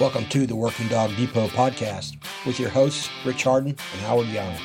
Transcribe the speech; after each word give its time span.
Welcome 0.00 0.24
to 0.30 0.46
the 0.46 0.56
Working 0.56 0.88
Dog 0.88 1.14
Depot 1.14 1.48
podcast 1.48 2.16
with 2.46 2.58
your 2.58 2.70
hosts, 2.70 3.10
Rich 3.22 3.44
Harden 3.44 3.76
and 3.92 4.00
Howard 4.00 4.28
Young. 4.28 4.56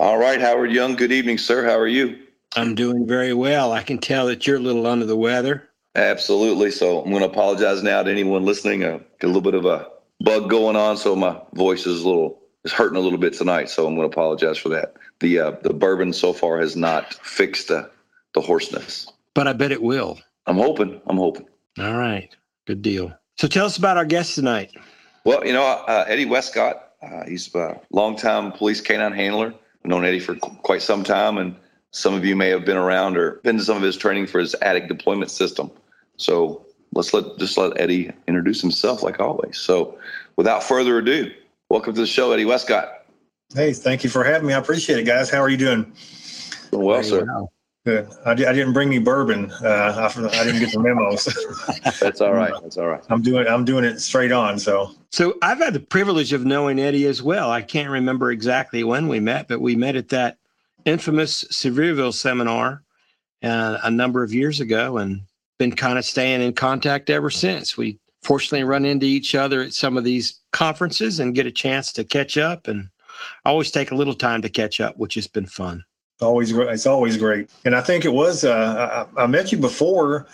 All 0.00 0.18
right, 0.18 0.40
Howard 0.40 0.72
Young. 0.72 0.96
Good 0.96 1.12
evening, 1.12 1.38
sir. 1.38 1.64
How 1.64 1.78
are 1.78 1.86
you? 1.86 2.18
I'm 2.56 2.74
doing 2.74 3.06
very 3.06 3.34
well. 3.34 3.70
I 3.70 3.84
can 3.84 3.98
tell 3.98 4.26
that 4.26 4.48
you're 4.48 4.56
a 4.56 4.58
little 4.58 4.88
under 4.88 5.06
the 5.06 5.16
weather. 5.16 5.68
Absolutely. 5.94 6.72
So 6.72 7.02
I'm 7.02 7.10
going 7.10 7.22
to 7.22 7.28
apologize 7.28 7.84
now 7.84 8.02
to 8.02 8.10
anyone 8.10 8.44
listening. 8.44 8.82
Uh, 8.82 8.98
I 8.98 9.24
a 9.24 9.26
little 9.28 9.40
bit 9.40 9.54
of 9.54 9.64
a 9.64 9.86
bug 10.20 10.48
going 10.50 10.76
on, 10.76 10.96
so 10.96 11.16
my 11.16 11.40
voice 11.54 11.86
is 11.86 12.02
a 12.02 12.06
little 12.06 12.40
is 12.64 12.72
hurting 12.72 12.96
a 12.96 13.00
little 13.00 13.18
bit 13.18 13.32
tonight. 13.32 13.70
So 13.70 13.86
I'm 13.86 13.94
going 13.94 14.08
to 14.08 14.12
apologize 14.12 14.58
for 14.58 14.68
that. 14.70 14.94
The 15.20 15.38
uh, 15.38 15.50
the 15.62 15.72
bourbon 15.72 16.12
so 16.12 16.32
far 16.32 16.58
has 16.60 16.76
not 16.76 17.14
fixed 17.14 17.68
the 17.68 17.90
the 18.34 18.40
hoarseness, 18.40 19.10
but 19.34 19.46
I 19.46 19.52
bet 19.52 19.72
it 19.72 19.82
will. 19.82 20.18
I'm 20.46 20.56
hoping. 20.56 21.00
I'm 21.06 21.16
hoping. 21.16 21.46
All 21.78 21.94
right, 21.94 22.34
good 22.66 22.82
deal. 22.82 23.12
So 23.36 23.48
tell 23.48 23.66
us 23.66 23.76
about 23.76 23.96
our 23.96 24.04
guest 24.04 24.34
tonight. 24.34 24.72
Well, 25.24 25.46
you 25.46 25.52
know 25.52 25.64
uh, 25.64 26.04
Eddie 26.08 26.26
Wescott. 26.26 26.82
Uh, 27.02 27.24
he's 27.26 27.54
a 27.54 27.80
longtime 27.90 28.52
police 28.52 28.80
canine 28.80 29.12
handler. 29.12 29.54
I've 29.84 29.90
known 29.90 30.04
Eddie 30.04 30.20
for 30.20 30.34
quite 30.34 30.82
some 30.82 31.04
time, 31.04 31.38
and 31.38 31.54
some 31.90 32.14
of 32.14 32.24
you 32.24 32.36
may 32.36 32.48
have 32.48 32.64
been 32.64 32.76
around 32.76 33.16
or 33.16 33.40
been 33.42 33.58
to 33.58 33.64
some 33.64 33.76
of 33.76 33.82
his 33.82 33.96
training 33.96 34.26
for 34.26 34.38
his 34.38 34.54
attic 34.56 34.88
deployment 34.88 35.30
system. 35.30 35.70
So 36.16 36.65
let's 36.92 37.12
let 37.12 37.38
just 37.38 37.56
let 37.58 37.78
Eddie 37.80 38.12
introduce 38.26 38.60
himself 38.60 39.02
like 39.02 39.20
always. 39.20 39.58
So 39.58 39.98
without 40.36 40.62
further 40.62 40.98
ado, 40.98 41.32
welcome 41.70 41.94
to 41.94 42.00
the 42.00 42.06
show, 42.06 42.32
Eddie 42.32 42.44
Wescott. 42.44 43.04
Hey, 43.54 43.72
thank 43.72 44.02
you 44.02 44.10
for 44.10 44.24
having 44.24 44.48
me. 44.48 44.54
I 44.54 44.58
appreciate 44.58 44.98
it, 44.98 45.04
guys. 45.04 45.30
How 45.30 45.38
are 45.38 45.48
you 45.48 45.56
doing? 45.56 45.92
Doing 46.70 46.84
well, 46.84 47.02
sir. 47.02 47.46
Good. 47.84 48.08
I, 48.24 48.32
I, 48.32 48.34
didn't 48.34 48.72
bring 48.72 48.88
me 48.88 48.98
bourbon. 48.98 49.52
Uh, 49.62 50.10
I, 50.12 50.40
I, 50.40 50.44
didn't 50.44 50.58
get 50.58 50.72
the 50.72 50.80
memos. 50.80 51.24
That's 52.00 52.20
all 52.20 52.32
right. 52.32 52.52
That's 52.60 52.76
all 52.78 52.88
right. 52.88 53.00
I'm 53.08 53.22
doing. 53.22 53.46
I'm 53.46 53.64
doing 53.64 53.84
it 53.84 54.00
straight 54.00 54.32
on. 54.32 54.58
So. 54.58 54.90
So 55.12 55.38
I've 55.40 55.58
had 55.58 55.72
the 55.72 55.78
privilege 55.78 56.32
of 56.32 56.44
knowing 56.44 56.80
Eddie 56.80 57.06
as 57.06 57.22
well. 57.22 57.48
I 57.48 57.62
can't 57.62 57.88
remember 57.88 58.32
exactly 58.32 58.82
when 58.82 59.06
we 59.06 59.20
met, 59.20 59.46
but 59.46 59.60
we 59.60 59.76
met 59.76 59.94
at 59.94 60.08
that 60.08 60.38
infamous 60.84 61.44
Sevierville 61.44 62.12
seminar 62.12 62.82
uh, 63.44 63.78
a 63.84 63.90
number 63.90 64.24
of 64.24 64.34
years 64.34 64.58
ago, 64.58 64.98
and 64.98 65.20
been 65.58 65.72
kind 65.72 65.98
of 65.98 66.04
staying 66.04 66.42
in 66.42 66.52
contact 66.52 67.10
ever 67.10 67.30
since. 67.30 67.76
We 67.76 67.98
fortunately 68.22 68.64
run 68.64 68.84
into 68.84 69.06
each 69.06 69.34
other 69.34 69.62
at 69.62 69.72
some 69.72 69.96
of 69.96 70.04
these 70.04 70.40
conferences 70.52 71.20
and 71.20 71.34
get 71.34 71.46
a 71.46 71.50
chance 71.50 71.92
to 71.92 72.04
catch 72.04 72.36
up 72.36 72.68
and 72.68 72.88
always 73.44 73.70
take 73.70 73.90
a 73.90 73.94
little 73.94 74.14
time 74.14 74.42
to 74.42 74.48
catch 74.48 74.80
up, 74.80 74.96
which 74.96 75.14
has 75.14 75.26
been 75.26 75.46
fun. 75.46 75.84
Always, 76.20 76.50
it's 76.52 76.86
always 76.86 77.16
great. 77.16 77.50
And 77.64 77.74
I 77.74 77.80
think 77.80 78.04
it 78.04 78.12
was, 78.12 78.44
uh, 78.44 79.06
I, 79.16 79.24
I, 79.24 79.26
met 79.26 79.52
you 79.52 79.58
before, 79.58 80.26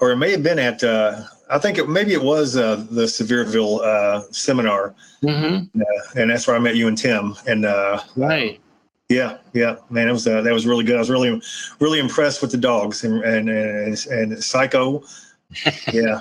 or 0.00 0.10
it 0.10 0.16
may 0.16 0.32
have 0.32 0.42
been 0.42 0.58
at, 0.58 0.82
uh, 0.82 1.22
I 1.48 1.58
think 1.58 1.78
it, 1.78 1.88
maybe 1.88 2.14
it 2.14 2.22
was 2.22 2.56
uh, 2.56 2.84
the 2.90 3.04
Sevierville 3.04 3.80
uh, 3.84 4.22
seminar. 4.32 4.94
Mm-hmm. 5.22 5.80
and 6.18 6.30
that's 6.30 6.46
where 6.46 6.56
I 6.56 6.58
met 6.58 6.74
you 6.74 6.88
and 6.88 6.98
Tim. 6.98 7.34
And 7.46 7.64
uh, 7.64 8.00
right. 8.16 8.60
Yeah, 9.08 9.38
yeah, 9.52 9.76
man, 9.90 10.08
it 10.08 10.12
was 10.12 10.26
uh, 10.26 10.40
that 10.40 10.52
was 10.52 10.66
really 10.66 10.84
good. 10.84 10.96
I 10.96 11.00
was 11.00 11.10
really, 11.10 11.40
really 11.78 11.98
impressed 11.98 12.40
with 12.40 12.50
the 12.50 12.56
dogs 12.56 13.04
and 13.04 13.22
and 13.22 13.50
and, 13.50 14.06
and 14.06 14.42
Psycho. 14.42 15.02
yeah, 15.92 16.20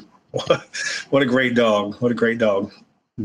what 1.10 1.22
a 1.22 1.26
great 1.26 1.56
dog! 1.56 1.96
What 2.02 2.12
a 2.12 2.16
great 2.16 2.40
dog! 2.40 2.74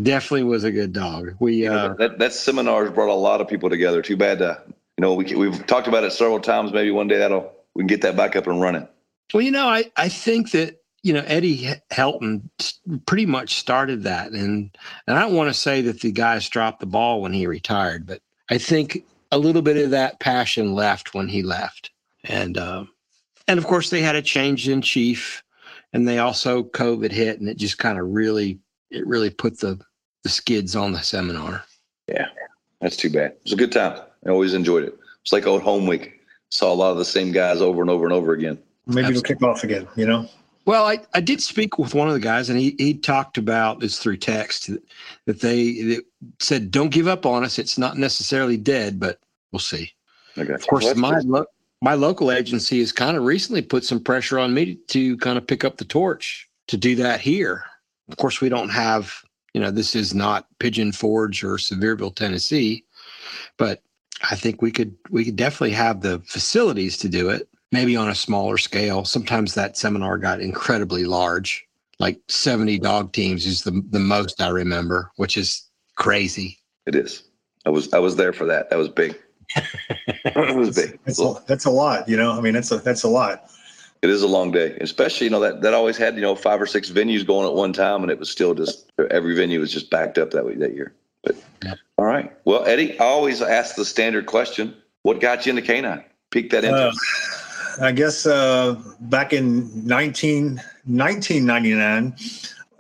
Definitely 0.03 0.45
was 0.45 0.65
a 0.65 0.71
good 0.71 0.93
dog. 0.93 1.35
We 1.41 1.67
uh, 1.67 1.95
that 1.95 2.19
that 2.19 2.33
seminar 2.33 2.89
brought 2.91 3.09
a 3.09 3.15
lot 3.15 3.41
of 3.41 3.49
people 3.49 3.69
together. 3.69 4.01
Too 4.01 4.17
bad, 4.17 4.43
uh, 4.43 4.59
you 4.69 5.03
know, 5.03 5.15
we 5.15 5.35
we've 5.35 5.67
talked 5.67 5.89
about 5.89 6.05
it 6.05 6.13
several 6.13 6.41
times. 6.41 6.73
Maybe 6.73 6.93
one 6.93 7.09
day 7.09 7.19
that'll 7.19 7.53
we 7.75 7.81
can 7.81 7.89
get 7.89 8.03
that 8.03 8.17
back 8.17 8.37
up 8.37 8.47
and 8.47 8.61
running. 8.61 8.87
Well, 9.35 9.43
you 9.43 9.51
know, 9.51 9.67
I 9.67 9.91
I 9.97 10.09
think 10.09 10.53
that 10.53 10.83
you 11.03 11.13
know 11.15 11.25
Eddie 11.27 11.69
Helton 11.91 12.49
pretty 13.07 13.27
much 13.27 13.55
started 13.55 14.05
that, 14.05 14.31
and 14.31 14.77
and 15.07 15.17
I 15.17 15.21
don't 15.23 15.35
want 15.35 15.51
to 15.51 15.55
say 15.55 15.81
that 15.83 16.01
the 16.01 16.13
guys 16.13 16.49
dropped 16.49 16.81
the 16.81 16.87
ball 16.87 17.23
when 17.23 17.33
he 17.33 17.47
retired, 17.47 18.07
but 18.07 18.21
I 18.51 18.59
think 18.59 19.05
a 19.31 19.39
little 19.39 19.63
bit 19.63 19.77
of 19.77 19.91
that 19.91 20.21
passion 20.21 20.75
left 20.75 21.15
when 21.15 21.29
he 21.29 21.43
left, 21.43 21.91
and 22.25 22.57
uh, 22.57 22.85
and 23.47 23.59
of 23.59 23.67
course 23.67 23.91
they 23.91 24.01
had 24.01 24.17
a 24.17 24.23
change 24.23 24.69
in 24.69 24.83
chief, 24.83 25.43
and 25.93 26.07
they 26.07 26.19
also 26.19 26.63
COVID 26.63 27.11
hit, 27.11 27.41
and 27.41 27.49
it 27.49 27.57
just 27.57 27.79
kind 27.79 27.99
of 27.99 28.09
really 28.09 28.59
it 28.91 29.07
really 29.07 29.31
put 29.31 29.59
the 29.59 29.79
the 30.23 30.29
skids 30.29 30.75
on 30.75 30.93
the 30.93 31.03
seminar. 31.03 31.65
Yeah, 32.09 32.27
that's 32.81 32.97
too 32.97 33.11
bad. 33.11 33.33
It 33.33 33.41
was 33.45 33.53
a 33.53 33.57
good 33.57 33.73
time. 33.73 34.01
I 34.27 34.31
always 34.31 34.55
enjoyed 34.55 34.85
it. 34.85 34.99
It's 35.23 35.33
like 35.33 35.47
old 35.47 35.63
home 35.63 35.87
week. 35.87 36.21
Saw 36.51 36.73
a 36.73 36.75
lot 36.75 36.93
of 36.93 36.99
the 36.99 37.05
same 37.05 37.31
guys 37.31 37.61
over 37.61 37.83
and 37.83 37.91
over 37.91 38.05
and 38.05 38.13
over 38.13 38.33
again. 38.33 38.59
Maybe 38.87 39.01
Absolutely. 39.01 39.19
it'll 39.19 39.23
kick 39.23 39.43
off 39.43 39.65
again. 39.65 39.87
You 39.97 40.07
know. 40.07 40.29
Well, 40.69 40.85
I, 40.85 40.99
I 41.15 41.23
did 41.23 41.43
speak 41.43 41.79
with 41.79 41.95
one 41.95 42.09
of 42.09 42.15
the 42.15 42.21
guys, 42.21 42.51
and 42.51 42.61
he, 42.61 42.75
he 42.77 42.93
talked 42.93 43.39
about 43.39 43.81
this 43.81 43.99
through 43.99 44.19
text 44.19 44.69
that 45.25 45.41
they, 45.41 45.81
they 45.81 45.99
said, 46.41 46.71
"Don't 46.71 46.91
give 46.91 47.09
up 47.09 47.25
on 47.25 47.43
us. 47.43 47.59
It's 47.59 47.79
not 47.79 47.97
necessarily 47.97 48.59
dead, 48.59 49.01
but 49.01 49.19
we'll 49.51 49.61
see." 49.61 49.91
Okay. 50.37 50.53
Of 50.53 50.67
course, 50.67 50.85
well, 50.85 50.95
my 50.97 51.21
lo- 51.21 51.47
my 51.81 51.95
local 51.95 52.31
agency 52.31 52.81
has 52.81 52.93
kind 52.93 53.17
of 53.17 53.23
recently 53.23 53.63
put 53.63 53.83
some 53.83 53.99
pressure 53.99 54.39
on 54.39 54.53
me 54.53 54.75
to 54.89 55.17
kind 55.17 55.39
of 55.39 55.47
pick 55.47 55.65
up 55.65 55.79
the 55.79 55.87
torch 55.87 56.47
to 56.67 56.77
do 56.77 56.95
that 56.97 57.23
here. 57.23 57.65
Of 58.11 58.19
course, 58.19 58.43
we 58.43 58.51
don't 58.51 58.69
have, 58.69 59.11
you 59.55 59.63
know, 59.63 59.71
this 59.71 59.97
is 59.97 60.15
not 60.15 60.49
Pigeon 60.59 60.93
Forge 60.93 61.43
or 61.45 61.57
Sevierville, 61.57 62.15
Tennessee, 62.15 62.85
but 63.57 63.83
I 64.31 64.37
think 64.37 64.61
we 64.61 64.71
could 64.71 64.95
we 65.09 65.25
could 65.25 65.37
definitely 65.37 65.71
have 65.77 66.03
the 66.03 66.21
facilities 66.27 66.99
to 66.99 67.09
do 67.09 67.31
it 67.31 67.49
maybe 67.73 67.97
on 67.97 68.09
a 68.09 68.15
smaller 68.15 68.59
scale. 68.59 69.05
Sometimes 69.05 69.55
that 69.55 69.77
seminar 69.77 70.19
got 70.19 70.41
incredibly 70.41 71.05
large, 71.05 71.67
like 71.99 72.21
70 72.29 72.79
dog 72.79 73.13
teams 73.13 73.47
is 73.47 73.63
the, 73.63 73.83
the 73.91 73.99
most 73.99 74.41
I 74.41 74.49
remember, 74.49 75.11
which 75.17 75.37
is 75.37 75.69
crazy. 75.97 76.59
It 76.87 76.95
is. 76.95 77.25
I 77.67 77.71
was 77.71 77.93
I 77.93 77.99
was 77.99 78.17
there 78.17 78.33
for 78.33 78.47
that. 78.47 78.71
That 78.71 78.79
was 78.79 78.89
big. 78.89 79.19
it 79.57 80.57
was 80.57 80.75
big. 80.75 80.99
That's 81.05 81.21
a, 81.21 81.35
that's 81.47 81.65
a 81.67 81.71
lot, 81.71 82.09
you 82.09 82.17
know. 82.17 82.33
I 82.33 82.41
mean, 82.41 82.55
that's 82.55 82.71
a 82.71 82.79
that's 82.79 83.03
a 83.03 83.09
lot. 83.09 83.51
It 84.01 84.11
is 84.11 84.23
a 84.23 84.29
long 84.29 84.53
day, 84.53 84.79
especially 84.81 85.27
you 85.27 85.31
know 85.31 85.41
that 85.41 85.61
that 85.63 85.75
always 85.75 85.97
had 85.97 86.15
you 86.15 86.23
know 86.23 86.35
five 86.35 86.63
or 86.63 86.67
six 86.67 86.89
venues 86.89 87.27
going 87.27 87.47
at 87.47 87.55
one 87.55 87.73
time, 87.73 88.03
and 88.03 88.11
it 88.11 88.19
was 88.19 88.31
still 88.31 88.55
just 88.55 88.91
every 89.11 89.35
venue 89.35 89.61
was 89.61 89.73
just 89.73 89.91
backed 89.91 90.19
up 90.19 90.31
that 90.31 90.47
way 90.47 90.55
that 90.55 90.75
year. 90.75 90.95
But 91.23 91.37
yeah. 91.65 91.75
all 91.99 92.05
right, 92.05 92.33
well, 92.45 92.65
Eddie, 92.65 92.99
I 93.01 93.05
always 93.05 93.43
ask 93.43 93.75
the 93.75 93.85
standard 93.85 94.27
question: 94.27 94.75
What 95.03 95.21
got 95.21 95.45
you 95.45 95.51
into 95.51 95.63
canine? 95.63 96.05
Piqued 96.31 96.53
that 96.53 96.65
interest? 96.65 96.99
Uh, 97.33 97.38
I 97.81 97.93
guess 97.93 98.27
uh, 98.27 98.77
back 99.01 99.33
in 99.33 99.87
19, 99.87 100.57
1999, 100.87 102.17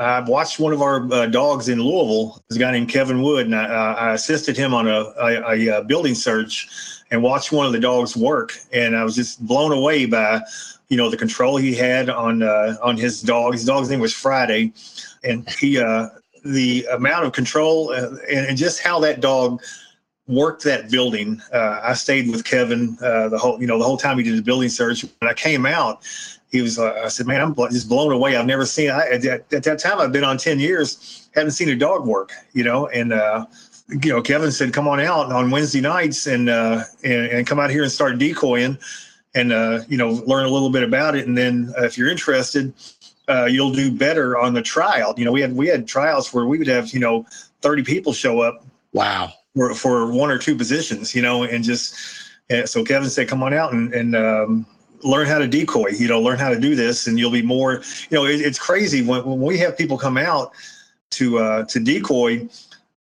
I 0.01 0.21
watched 0.21 0.59
one 0.59 0.73
of 0.73 0.83
our 0.83 1.13
uh, 1.13 1.27
dogs 1.27 1.69
in 1.69 1.81
Louisville. 1.81 2.43
This 2.49 2.59
guy 2.59 2.73
named 2.73 2.89
Kevin 2.89 3.23
Wood, 3.23 3.47
and 3.47 3.55
I, 3.55 3.65
uh, 3.65 3.95
I 3.95 4.13
assisted 4.15 4.57
him 4.57 4.75
on 4.75 4.89
a, 4.89 5.13
a, 5.21 5.55
a, 5.55 5.77
uh, 5.77 5.83
building 5.83 6.15
search 6.15 6.69
and 7.11 7.23
watched 7.23 7.53
one 7.53 7.67
of 7.67 7.73
the 7.73 7.81
dogs 7.81 8.17
work. 8.17 8.55
And 8.73 8.97
I 8.97 9.05
was 9.05 9.15
just 9.15 9.45
blown 9.47 9.73
away 9.73 10.07
by, 10.07 10.41
you 10.89 10.97
know, 10.97 11.11
the 11.11 11.17
control 11.17 11.57
he 11.57 11.75
had 11.75 12.11
on 12.11 12.43
uh, 12.43 12.77
on 12.83 12.97
his 12.97 13.23
dog. 13.23 13.55
His 13.55 13.65
dog's 13.65 13.91
name 13.91 14.01
was 14.01 14.15
Friday, 14.15 14.73
and 15.25 15.49
he 15.51 15.79
uh, 15.79 16.09
the 16.45 16.87
amount 16.93 17.27
of 17.27 17.33
control 17.33 17.91
and, 17.93 18.19
and 18.29 18.57
just 18.57 18.81
how 18.81 19.01
that 19.01 19.21
dog 19.21 19.61
worked 20.29 20.63
that 20.65 20.91
building. 20.91 21.41
Uh, 21.53 21.81
I 21.83 21.95
stayed 21.95 22.31
with 22.31 22.45
Kevin 22.45 22.97
uh, 23.03 23.29
the 23.31 23.39
whole, 23.39 23.61
you 23.61 23.67
know, 23.67 23.79
the 23.79 23.85
whole 23.85 23.97
time 23.97 24.19
he 24.19 24.25
did 24.25 24.37
the 24.37 24.43
building 24.43 24.69
search. 24.69 25.03
When 25.03 25.29
I 25.29 25.35
came 25.35 25.67
out, 25.67 26.03
he 26.51 26.63
was, 26.63 26.79
uh, 26.79 27.03
I 27.05 27.09
said, 27.09 27.27
man, 27.27 27.41
I'm 27.41 27.55
just 27.71 27.89
blown 27.89 28.13
away. 28.13 28.37
I've 28.37 28.47
never 28.47 28.65
seen, 28.65 28.91
I, 28.91 29.09
at, 29.09 29.25
at, 29.25 29.49
that 29.51 29.79
time, 29.79 29.99
I've 29.99 30.13
been 30.13 30.25
on 30.25 30.39
10 30.39 30.61
years, 30.61 31.29
haven't 31.35 31.53
seen 31.53 31.69
a 31.71 31.77
dog 31.77 32.07
work, 32.07 32.33
you 32.53 32.65
know, 32.65 32.89
and, 32.89 33.13
uh, 33.13 33.47
you 33.89 34.13
know, 34.13 34.21
Kevin 34.21 34.53
said, 34.53 34.73
come 34.73 34.87
on 34.87 35.01
out 35.01 35.33
on 35.33 35.51
Wednesday 35.51 35.81
nights 35.81 36.27
and, 36.27 36.49
uh, 36.49 36.85
and, 37.03 37.27
and 37.27 37.47
come 37.47 37.59
out 37.59 37.71
here 37.71 37.83
and 37.83 37.93
start 37.93 38.19
decoying 38.19 38.79
and, 39.35 39.53
uh, 39.53 39.81
you 39.89 39.97
know, 39.97 40.11
learn 40.27 40.45
a 40.45 40.51
little 40.51 40.71
bit 40.71 40.83
about 40.83 41.17
it. 41.17 41.27
And 41.27 41.37
then 41.37 41.73
if 41.79 41.97
you're 41.97 42.11
interested, 42.11 42.73
you'll 43.47 43.73
do 43.73 43.91
better 43.91 44.39
on 44.39 44.53
the 44.53 44.63
trial. 44.63 45.15
You 45.17 45.25
know, 45.25 45.33
we 45.33 45.41
had, 45.41 45.55
we 45.55 45.69
had 45.69 45.89
trials 45.89 46.33
where 46.35 46.47
we 46.47 46.59
would 46.59 46.67
have, 46.67 46.93
you 46.93 47.01
know, 47.01 47.27
30 47.63 47.83
people 47.83 48.13
show 48.13 48.41
up. 48.41 48.65
Wow 48.93 49.33
for, 49.59 49.75
for 49.75 50.13
one 50.13 50.31
or 50.31 50.39
two 50.39 50.55
positions, 50.55 51.15
you 51.15 51.23
know, 51.23 51.43
and 51.43 51.65
just 51.65 52.29
and 52.51 52.69
so 52.69 52.85
Kevin 52.85 53.11
said, 53.11 53.29
come 53.29 53.43
on 53.43 53.53
out 53.53 53.73
and, 53.73 53.93
and 53.93 54.15
um, 54.17 54.67
learn 55.03 55.27
how 55.27 55.39
to 55.39 55.47
decoy, 55.47 55.89
you 55.89 56.09
know, 56.09 56.21
learn 56.21 56.39
how 56.39 56.49
to 56.49 56.59
do 56.59 56.75
this 56.75 57.07
and 57.07 57.19
you'll 57.19 57.31
be 57.31 57.43
more, 57.43 57.83
you 58.11 58.17
know, 58.17 58.25
it, 58.25 58.41
it's 58.41 58.59
crazy 58.59 59.03
when, 59.03 59.25
when 59.25 59.41
we 59.41 59.59
have 59.59 59.77
people 59.77 59.99
come 59.99 60.17
out 60.17 60.53
to, 61.11 61.39
uh, 61.39 61.65
to 61.65 61.81
decoy 61.81 62.49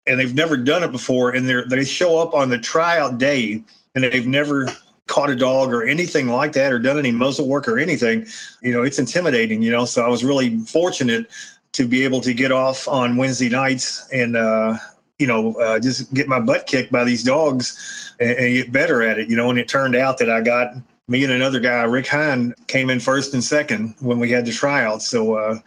and 0.05 0.19
they've 0.19 0.35
never 0.35 0.57
done 0.57 0.83
it 0.83 0.91
before 0.91 1.31
and 1.31 1.47
they 1.47 1.61
they 1.69 1.83
show 1.83 2.17
up 2.17 2.33
on 2.33 2.49
the 2.49 2.57
tryout 2.57 3.17
day 3.17 3.61
and 3.93 4.03
they've 4.03 4.27
never 4.27 4.67
caught 5.07 5.29
a 5.29 5.35
dog 5.35 5.73
or 5.73 5.85
anything 5.85 6.27
like 6.27 6.51
that 6.53 6.71
or 6.71 6.79
done 6.79 6.99
any 6.99 7.11
muzzle 7.11 7.47
work 7.47 7.67
or 7.67 7.79
anything, 7.79 8.25
you 8.61 8.73
know, 8.73 8.83
it's 8.83 8.99
intimidating, 8.99 9.61
you 9.61 9.71
know, 9.71 9.85
so 9.85 10.03
I 10.03 10.09
was 10.09 10.23
really 10.23 10.57
fortunate 10.59 11.27
to 11.73 11.87
be 11.87 12.03
able 12.03 12.21
to 12.21 12.33
get 12.33 12.51
off 12.51 12.87
on 12.87 13.15
Wednesday 13.15 13.49
nights 13.49 14.09
and, 14.11 14.35
uh, 14.35 14.77
you 15.19 15.27
know, 15.27 15.53
uh, 15.55 15.79
just 15.79 16.13
get 16.13 16.27
my 16.27 16.39
butt 16.39 16.67
kicked 16.67 16.91
by 16.91 17.03
these 17.03 17.23
dogs 17.23 18.13
and, 18.19 18.31
and, 18.31 18.53
get 18.53 18.71
better 18.71 19.01
at 19.01 19.17
it, 19.17 19.29
you 19.29 19.35
know. 19.35 19.49
And 19.49 19.57
it 19.57 19.67
turned 19.67 19.95
out 19.95 20.17
that 20.19 20.29
I 20.29 20.41
got 20.41 20.75
me 21.07 21.23
and 21.23 21.33
another 21.33 21.59
guy, 21.59 21.83
Rick 21.83 22.07
Hine, 22.07 22.53
came 22.67 22.89
in 22.89 22.99
first 22.99 23.33
and 23.33 23.43
second 23.43 23.95
when 23.99 24.19
we 24.19 24.29
had 24.29 24.45
the 24.45 24.51
tryouts. 24.51 25.07
So 25.07 25.35
uh, 25.35 25.59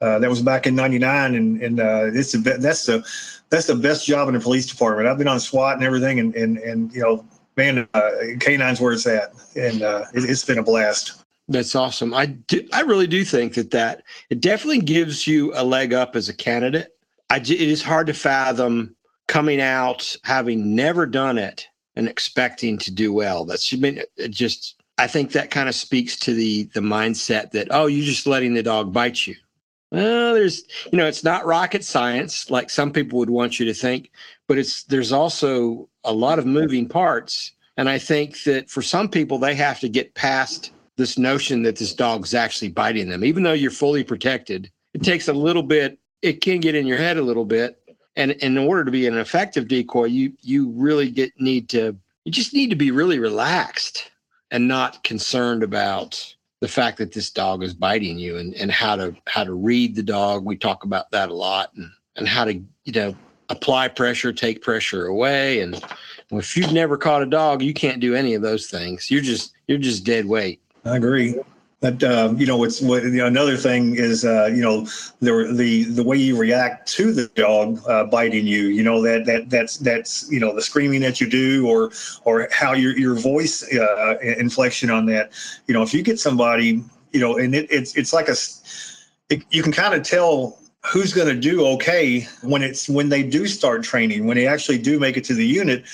uh, 0.00 0.18
that 0.18 0.28
was 0.28 0.42
back 0.42 0.66
in 0.66 0.74
'99, 0.74 1.34
and 1.34 1.62
and 1.62 1.80
uh, 1.80 2.10
it's 2.12 2.34
a, 2.34 2.38
that's 2.38 2.86
the 2.86 3.06
that's 3.50 3.66
the 3.66 3.74
best 3.74 4.06
job 4.06 4.28
in 4.28 4.34
the 4.34 4.40
police 4.40 4.66
department. 4.66 5.08
I've 5.08 5.18
been 5.18 5.28
on 5.28 5.40
SWAT 5.40 5.76
and 5.76 5.84
everything, 5.84 6.18
and 6.18 6.34
and 6.34 6.58
and 6.58 6.92
you 6.92 7.00
know, 7.00 7.24
man, 7.56 7.88
uh, 7.94 8.10
K9's 8.38 8.80
where 8.80 8.92
it's 8.92 9.06
at, 9.06 9.32
and 9.54 9.82
uh, 9.82 10.04
it, 10.14 10.28
it's 10.28 10.44
been 10.44 10.58
a 10.58 10.62
blast. 10.62 11.22
That's 11.48 11.76
awesome. 11.76 12.12
I 12.12 12.26
do, 12.26 12.66
I 12.72 12.80
really 12.80 13.06
do 13.06 13.24
think 13.24 13.54
that 13.54 13.70
that 13.70 14.02
it 14.30 14.40
definitely 14.40 14.80
gives 14.80 15.26
you 15.26 15.52
a 15.54 15.62
leg 15.62 15.94
up 15.94 16.16
as 16.16 16.28
a 16.28 16.34
candidate. 16.34 16.95
I, 17.30 17.38
it 17.38 17.50
is 17.50 17.82
hard 17.82 18.06
to 18.08 18.14
fathom 18.14 18.94
coming 19.26 19.60
out 19.60 20.16
having 20.24 20.74
never 20.74 21.06
done 21.06 21.38
it 21.38 21.66
and 21.96 22.08
expecting 22.08 22.78
to 22.78 22.90
do 22.90 23.12
well. 23.12 23.44
That's 23.44 23.68
just. 24.30 24.74
I 24.98 25.06
think 25.06 25.32
that 25.32 25.50
kind 25.50 25.68
of 25.68 25.74
speaks 25.74 26.16
to 26.20 26.32
the 26.32 26.64
the 26.72 26.80
mindset 26.80 27.50
that 27.50 27.68
oh, 27.70 27.86
you're 27.86 28.06
just 28.06 28.26
letting 28.26 28.54
the 28.54 28.62
dog 28.62 28.94
bite 28.94 29.26
you. 29.26 29.34
Well, 29.90 30.34
there's 30.34 30.64
you 30.90 30.98
know, 30.98 31.06
it's 31.06 31.24
not 31.24 31.46
rocket 31.46 31.84
science 31.84 32.50
like 32.50 32.70
some 32.70 32.92
people 32.92 33.18
would 33.18 33.30
want 33.30 33.60
you 33.60 33.66
to 33.66 33.74
think, 33.74 34.10
but 34.46 34.58
it's 34.58 34.84
there's 34.84 35.12
also 35.12 35.88
a 36.04 36.12
lot 36.12 36.38
of 36.38 36.46
moving 36.46 36.88
parts, 36.88 37.52
and 37.76 37.88
I 37.88 37.98
think 37.98 38.42
that 38.44 38.70
for 38.70 38.82
some 38.82 39.08
people 39.08 39.38
they 39.38 39.54
have 39.54 39.80
to 39.80 39.88
get 39.88 40.14
past 40.14 40.72
this 40.96 41.18
notion 41.18 41.62
that 41.62 41.76
this 41.76 41.94
dog's 41.94 42.34
actually 42.34 42.70
biting 42.70 43.08
them, 43.08 43.22
even 43.22 43.42
though 43.42 43.52
you're 43.52 43.70
fully 43.70 44.02
protected. 44.02 44.70
It 44.94 45.02
takes 45.02 45.28
a 45.28 45.32
little 45.32 45.62
bit. 45.62 45.98
It 46.26 46.40
can 46.40 46.60
get 46.60 46.74
in 46.74 46.86
your 46.86 46.98
head 46.98 47.16
a 47.16 47.22
little 47.22 47.44
bit, 47.44 47.80
and, 48.16 48.32
and 48.32 48.42
in 48.42 48.58
order 48.58 48.84
to 48.84 48.90
be 48.90 49.06
an 49.06 49.16
effective 49.16 49.68
decoy, 49.68 50.06
you 50.06 50.32
you 50.42 50.70
really 50.70 51.10
get 51.10 51.32
need 51.38 51.68
to 51.70 51.96
you 52.24 52.32
just 52.32 52.52
need 52.52 52.70
to 52.70 52.76
be 52.76 52.90
really 52.90 53.20
relaxed 53.20 54.10
and 54.50 54.66
not 54.66 55.04
concerned 55.04 55.62
about 55.62 56.34
the 56.60 56.68
fact 56.68 56.98
that 56.98 57.12
this 57.12 57.30
dog 57.30 57.62
is 57.62 57.74
biting 57.74 58.18
you 58.18 58.38
and, 58.38 58.54
and 58.54 58.72
how 58.72 58.96
to 58.96 59.14
how 59.28 59.44
to 59.44 59.52
read 59.52 59.94
the 59.94 60.02
dog. 60.02 60.44
We 60.44 60.56
talk 60.56 60.84
about 60.84 61.10
that 61.12 61.28
a 61.28 61.34
lot 61.34 61.70
and 61.76 61.90
and 62.16 62.26
how 62.26 62.44
to 62.44 62.54
you 62.54 62.92
know 62.92 63.14
apply 63.48 63.86
pressure, 63.86 64.32
take 64.32 64.62
pressure 64.62 65.06
away. 65.06 65.60
And 65.60 65.80
if 66.32 66.56
you've 66.56 66.72
never 66.72 66.96
caught 66.96 67.22
a 67.22 67.26
dog, 67.26 67.62
you 67.62 67.72
can't 67.72 68.00
do 68.00 68.16
any 68.16 68.34
of 68.34 68.42
those 68.42 68.66
things. 68.66 69.10
You're 69.10 69.22
just 69.22 69.52
you're 69.68 69.78
just 69.78 70.04
dead 70.04 70.26
weight. 70.26 70.60
I 70.84 70.96
agree. 70.96 71.36
But 71.86 72.02
uh, 72.02 72.34
you 72.36 72.46
know, 72.46 72.64
it's 72.64 72.80
what 72.80 73.04
you 73.04 73.12
know, 73.12 73.26
another 73.26 73.56
thing 73.56 73.94
is 73.94 74.24
uh, 74.24 74.46
you 74.46 74.60
know 74.60 74.88
the 75.20 75.52
the 75.54 75.84
the 75.84 76.02
way 76.02 76.16
you 76.16 76.36
react 76.36 76.88
to 76.94 77.12
the 77.12 77.28
dog 77.36 77.80
uh, 77.86 78.04
biting 78.06 78.44
you. 78.44 78.64
You 78.64 78.82
know 78.82 79.00
that 79.02 79.24
that 79.26 79.50
that's 79.50 79.76
that's 79.76 80.28
you 80.28 80.40
know 80.40 80.52
the 80.52 80.62
screaming 80.62 81.00
that 81.02 81.20
you 81.20 81.30
do, 81.30 81.68
or 81.68 81.92
or 82.24 82.48
how 82.50 82.72
your 82.72 82.98
your 82.98 83.14
voice 83.14 83.62
uh, 83.72 84.16
inflection 84.20 84.90
on 84.90 85.06
that. 85.06 85.30
You 85.68 85.74
know, 85.74 85.82
if 85.82 85.94
you 85.94 86.02
get 86.02 86.18
somebody, 86.18 86.82
you 87.12 87.20
know, 87.20 87.36
and 87.36 87.54
it, 87.54 87.70
it's 87.70 87.96
it's 87.96 88.12
like 88.12 88.28
a 88.28 88.34
it, 89.30 89.44
you 89.50 89.62
can 89.62 89.70
kind 89.70 89.94
of 89.94 90.02
tell 90.02 90.58
who's 90.84 91.12
going 91.12 91.28
to 91.28 91.40
do 91.40 91.66
okay 91.66 92.26
when 92.42 92.64
it's 92.64 92.88
when 92.88 93.08
they 93.08 93.22
do 93.22 93.46
start 93.46 93.82
training 93.82 94.26
when 94.26 94.36
they 94.36 94.46
actually 94.46 94.78
do 94.78 94.98
make 95.00 95.16
it 95.16 95.24
to 95.24 95.34
the 95.34 95.46
unit 95.46 95.84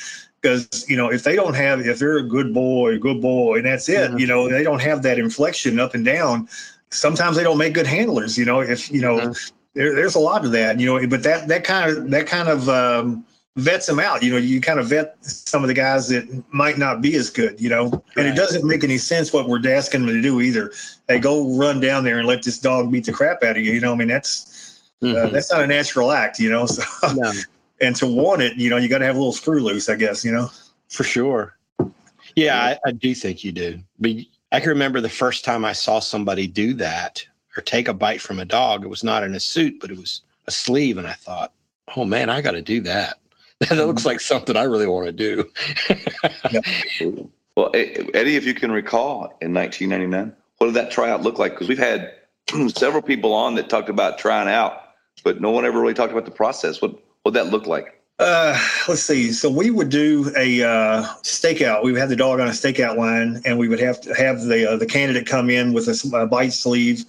because 0.43 0.89
you 0.89 0.97
know 0.97 1.11
if 1.11 1.23
they 1.23 1.37
don't 1.37 1.55
have 1.55 1.81
if 1.87 1.99
they're 1.99 2.19
a 2.19 2.23
good 2.23 2.53
boy 2.53 2.99
good 2.99 3.21
boy 3.23 3.56
and 3.56 3.67
that's 3.67 3.89
it 3.89 4.11
mm-hmm. 4.11 4.19
you 4.19 4.27
know 4.27 4.49
they 4.49 4.62
don't 4.62 4.83
have 4.83 5.03
that 5.03 5.19
inflection 5.19 5.79
up 5.79 5.94
and 5.94 6.05
down 6.05 6.49
sometimes 6.91 7.37
they 7.37 7.43
don't 7.43 7.59
make 7.59 7.73
good 7.73 7.87
handlers 7.87 8.37
you 8.37 8.44
know 8.44 8.61
if 8.61 8.91
you 8.91 9.00
know 9.00 9.19
mm-hmm. 9.19 9.55
there, 9.75 9.94
there's 9.94 10.17
a 10.17 10.21
lot 10.21 10.44
of 10.44 10.53
that 10.53 10.79
you 10.81 10.87
know 10.87 11.06
but 11.06 11.23
that 11.23 11.49
that 11.49 11.65
kind 11.65 11.91
of 11.91 12.11
that 12.11 12.27
kind 12.27 12.49
of 12.49 12.69
um, 12.69 13.25
vets 13.56 13.87
them 13.87 14.00
out 14.00 14.23
you 14.23 14.33
know 14.33 14.39
you 14.39 14.61
kind 14.61 14.81
of 14.81 14.89
vet 14.89 15.17
some 15.25 15.62
of 15.62 15.69
the 15.69 15.75
guys 15.75 16.09
that 16.09 16.44
might 16.53 16.79
not 16.79 17.00
be 17.00 17.15
as 17.15 17.31
good 17.31 17.61
you 17.61 17.69
know 17.69 17.85
right. 17.85 18.03
and 18.17 18.27
it 18.27 18.35
doesn't 18.35 18.67
make 18.67 18.83
any 18.83 18.99
sense 18.99 19.33
what 19.33 19.49
we're 19.49 19.61
asking 19.71 20.05
them 20.05 20.15
to 20.15 20.23
do 20.23 20.41
either 20.41 20.73
hey 21.09 21.19
go 21.19 21.56
run 21.56 21.79
down 21.79 22.03
there 22.03 22.19
and 22.19 22.27
let 22.27 22.43
this 22.43 22.59
dog 22.59 22.91
beat 22.91 23.05
the 23.05 23.12
crap 23.12 23.43
out 23.43 23.56
of 23.56 23.62
you 23.62 23.73
you 23.73 23.81
know 23.81 23.93
i 23.93 23.97
mean 23.97 24.09
that's 24.09 24.81
uh, 25.03 25.06
mm-hmm. 25.06 25.27
uh, 25.27 25.29
that's 25.29 25.50
not 25.50 25.62
a 25.62 25.67
natural 25.67 26.11
act 26.11 26.39
you 26.39 26.50
know 26.50 26.67
so 26.67 26.83
no 27.15 27.33
and 27.82 27.96
to 27.96 28.06
want 28.06 28.40
it, 28.40 28.56
you 28.56 28.70
know, 28.70 28.76
you 28.76 28.88
got 28.88 28.99
to 28.99 29.05
have 29.05 29.17
a 29.17 29.19
little 29.19 29.32
screw 29.32 29.61
loose, 29.61 29.88
I 29.88 29.96
guess, 29.96 30.25
you 30.25 30.32
know. 30.32 30.49
For 30.88 31.05
sure. 31.05 31.56
Yeah, 32.37 32.58
I, 32.58 32.79
I 32.88 32.93
do 32.93 33.14
think 33.14 33.44
you 33.44 33.52
do. 33.52 33.81
But 33.99 34.12
I 34.52 34.61
can 34.61 34.69
remember 34.69 35.00
the 35.00 35.08
first 35.08 35.44
time 35.44 35.64
I 35.64 35.73
saw 35.73 35.99
somebody 35.99 36.46
do 36.46 36.73
that 36.75 37.26
or 37.56 37.62
take 37.62 37.88
a 37.88 37.94
bite 37.94 38.20
from 38.20 38.38
a 38.38 38.44
dog. 38.44 38.84
It 38.84 38.88
was 38.88 39.05
not 39.05 39.25
in 39.25 39.34
a 39.34 39.40
suit, 39.40 39.81
but 39.81 39.90
it 39.90 39.99
was 39.99 40.23
a 40.46 40.50
sleeve, 40.50 40.96
and 40.96 41.06
I 41.06 41.12
thought, 41.12 41.52
oh 41.96 42.05
man, 42.05 42.31
I 42.31 42.40
got 42.40 42.52
to 42.52 42.62
do 42.62 42.81
that. 42.82 43.19
that 43.61 43.70
mm-hmm. 43.70 43.81
looks 43.81 44.06
like 44.06 44.20
something 44.20 44.56
I 44.56 44.62
really 44.62 44.87
want 44.87 45.06
to 45.06 45.12
do. 45.12 45.50
well, 47.56 47.70
Eddie, 47.75 48.37
if 48.37 48.44
you 48.44 48.55
can 48.55 48.73
recall, 48.73 49.37
in 49.40 49.52
1999, 49.52 50.34
what 50.58 50.67
did 50.67 50.75
that 50.76 50.90
tryout 50.90 51.23
look 51.23 51.38
like? 51.38 51.52
Because 51.52 51.69
we've 51.69 51.79
had 51.79 52.12
several 52.76 53.02
people 53.02 53.32
on 53.32 53.56
that 53.56 53.69
talked 53.69 53.88
about 53.88 54.19
trying 54.19 54.49
out, 54.49 54.82
but 55.25 55.40
no 55.40 55.50
one 55.50 55.64
ever 55.64 55.81
really 55.81 55.94
talked 55.94 56.12
about 56.12 56.25
the 56.25 56.31
process. 56.31 56.81
What 56.81 56.99
What'd 57.22 57.40
that 57.40 57.50
look 57.50 57.66
like? 57.66 57.98
Uh, 58.19 58.56
let's 58.88 59.02
see. 59.02 59.32
So 59.32 59.50
we 59.50 59.70
would 59.70 59.88
do 59.88 60.32
a 60.36 60.62
uh, 60.62 61.02
stakeout. 61.22 61.82
We 61.82 61.92
would 61.92 62.00
have 62.00 62.10
the 62.10 62.16
dog 62.16 62.40
on 62.40 62.48
a 62.48 62.52
stakeout 62.52 62.96
line, 62.96 63.42
and 63.44 63.58
we 63.58 63.69
would 63.69 63.80
have 63.80 64.00
to 64.02 64.14
have 64.14 64.42
the 64.42 64.72
uh, 64.72 64.76
the 64.76 64.86
candidate 64.86 65.26
come 65.26 65.50
in 65.50 65.72
with 65.72 65.88
a, 65.88 66.16
a 66.16 66.26
bite 66.26 66.52
sleeve 66.52 67.04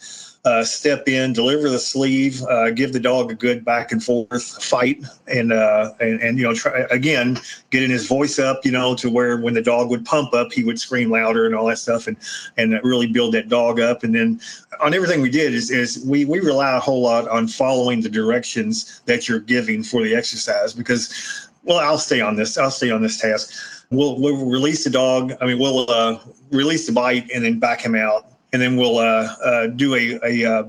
uh, 0.45 0.63
step 0.63 1.07
in, 1.07 1.31
deliver 1.31 1.69
the 1.69 1.79
sleeve, 1.79 2.43
uh, 2.43 2.69
give 2.71 2.91
the 2.91 2.99
dog 2.99 3.31
a 3.31 3.35
good 3.35 3.63
back 3.63 3.93
and 3.93 4.03
forth 4.03 4.61
fight, 4.61 5.01
and 5.27 5.53
uh, 5.53 5.93
and, 6.01 6.21
and 6.21 6.37
you 6.37 6.43
know 6.43 6.53
try 6.53 6.85
again 6.91 7.39
getting 7.69 7.89
his 7.89 8.07
voice 8.07 8.39
up, 8.39 8.65
you 8.65 8.71
know, 8.71 8.93
to 8.93 9.09
where 9.09 9.37
when 9.37 9.53
the 9.53 9.61
dog 9.61 9.89
would 9.89 10.03
pump 10.03 10.33
up, 10.33 10.51
he 10.51 10.63
would 10.63 10.77
scream 10.77 11.09
louder 11.09 11.45
and 11.45 11.55
all 11.55 11.65
that 11.67 11.77
stuff, 11.77 12.07
and 12.07 12.17
and 12.57 12.73
really 12.83 13.07
build 13.07 13.33
that 13.33 13.47
dog 13.47 13.79
up. 13.79 14.03
And 14.03 14.13
then 14.13 14.41
on 14.81 14.93
everything 14.93 15.21
we 15.21 15.29
did 15.29 15.53
is 15.53 15.71
is 15.71 16.03
we 16.05 16.25
we 16.25 16.41
rely 16.41 16.75
a 16.75 16.79
whole 16.79 17.01
lot 17.01 17.27
on 17.29 17.47
following 17.47 18.01
the 18.01 18.09
directions 18.09 19.01
that 19.05 19.29
you're 19.29 19.39
giving 19.39 19.81
for 19.81 20.03
the 20.03 20.13
exercise 20.13 20.73
because 20.73 21.49
well 21.63 21.79
I'll 21.79 21.97
stay 21.97 22.19
on 22.19 22.35
this 22.35 22.57
I'll 22.57 22.71
stay 22.71 22.91
on 22.91 23.01
this 23.01 23.17
task. 23.17 23.53
We'll, 23.91 24.19
we'll 24.19 24.47
release 24.47 24.83
the 24.85 24.89
dog. 24.89 25.33
I 25.39 25.45
mean, 25.45 25.59
we'll 25.59 25.87
uh, 25.87 26.17
release 26.49 26.87
the 26.87 26.91
bite 26.93 27.29
and 27.29 27.45
then 27.45 27.59
back 27.59 27.79
him 27.79 27.93
out 27.93 28.32
and 28.53 28.61
then 28.61 28.77
we'll 28.77 28.99
uh, 28.99 29.35
uh, 29.43 29.67
do 29.67 29.95
a, 29.95 30.19
a 30.23 30.45
uh, 30.45 30.63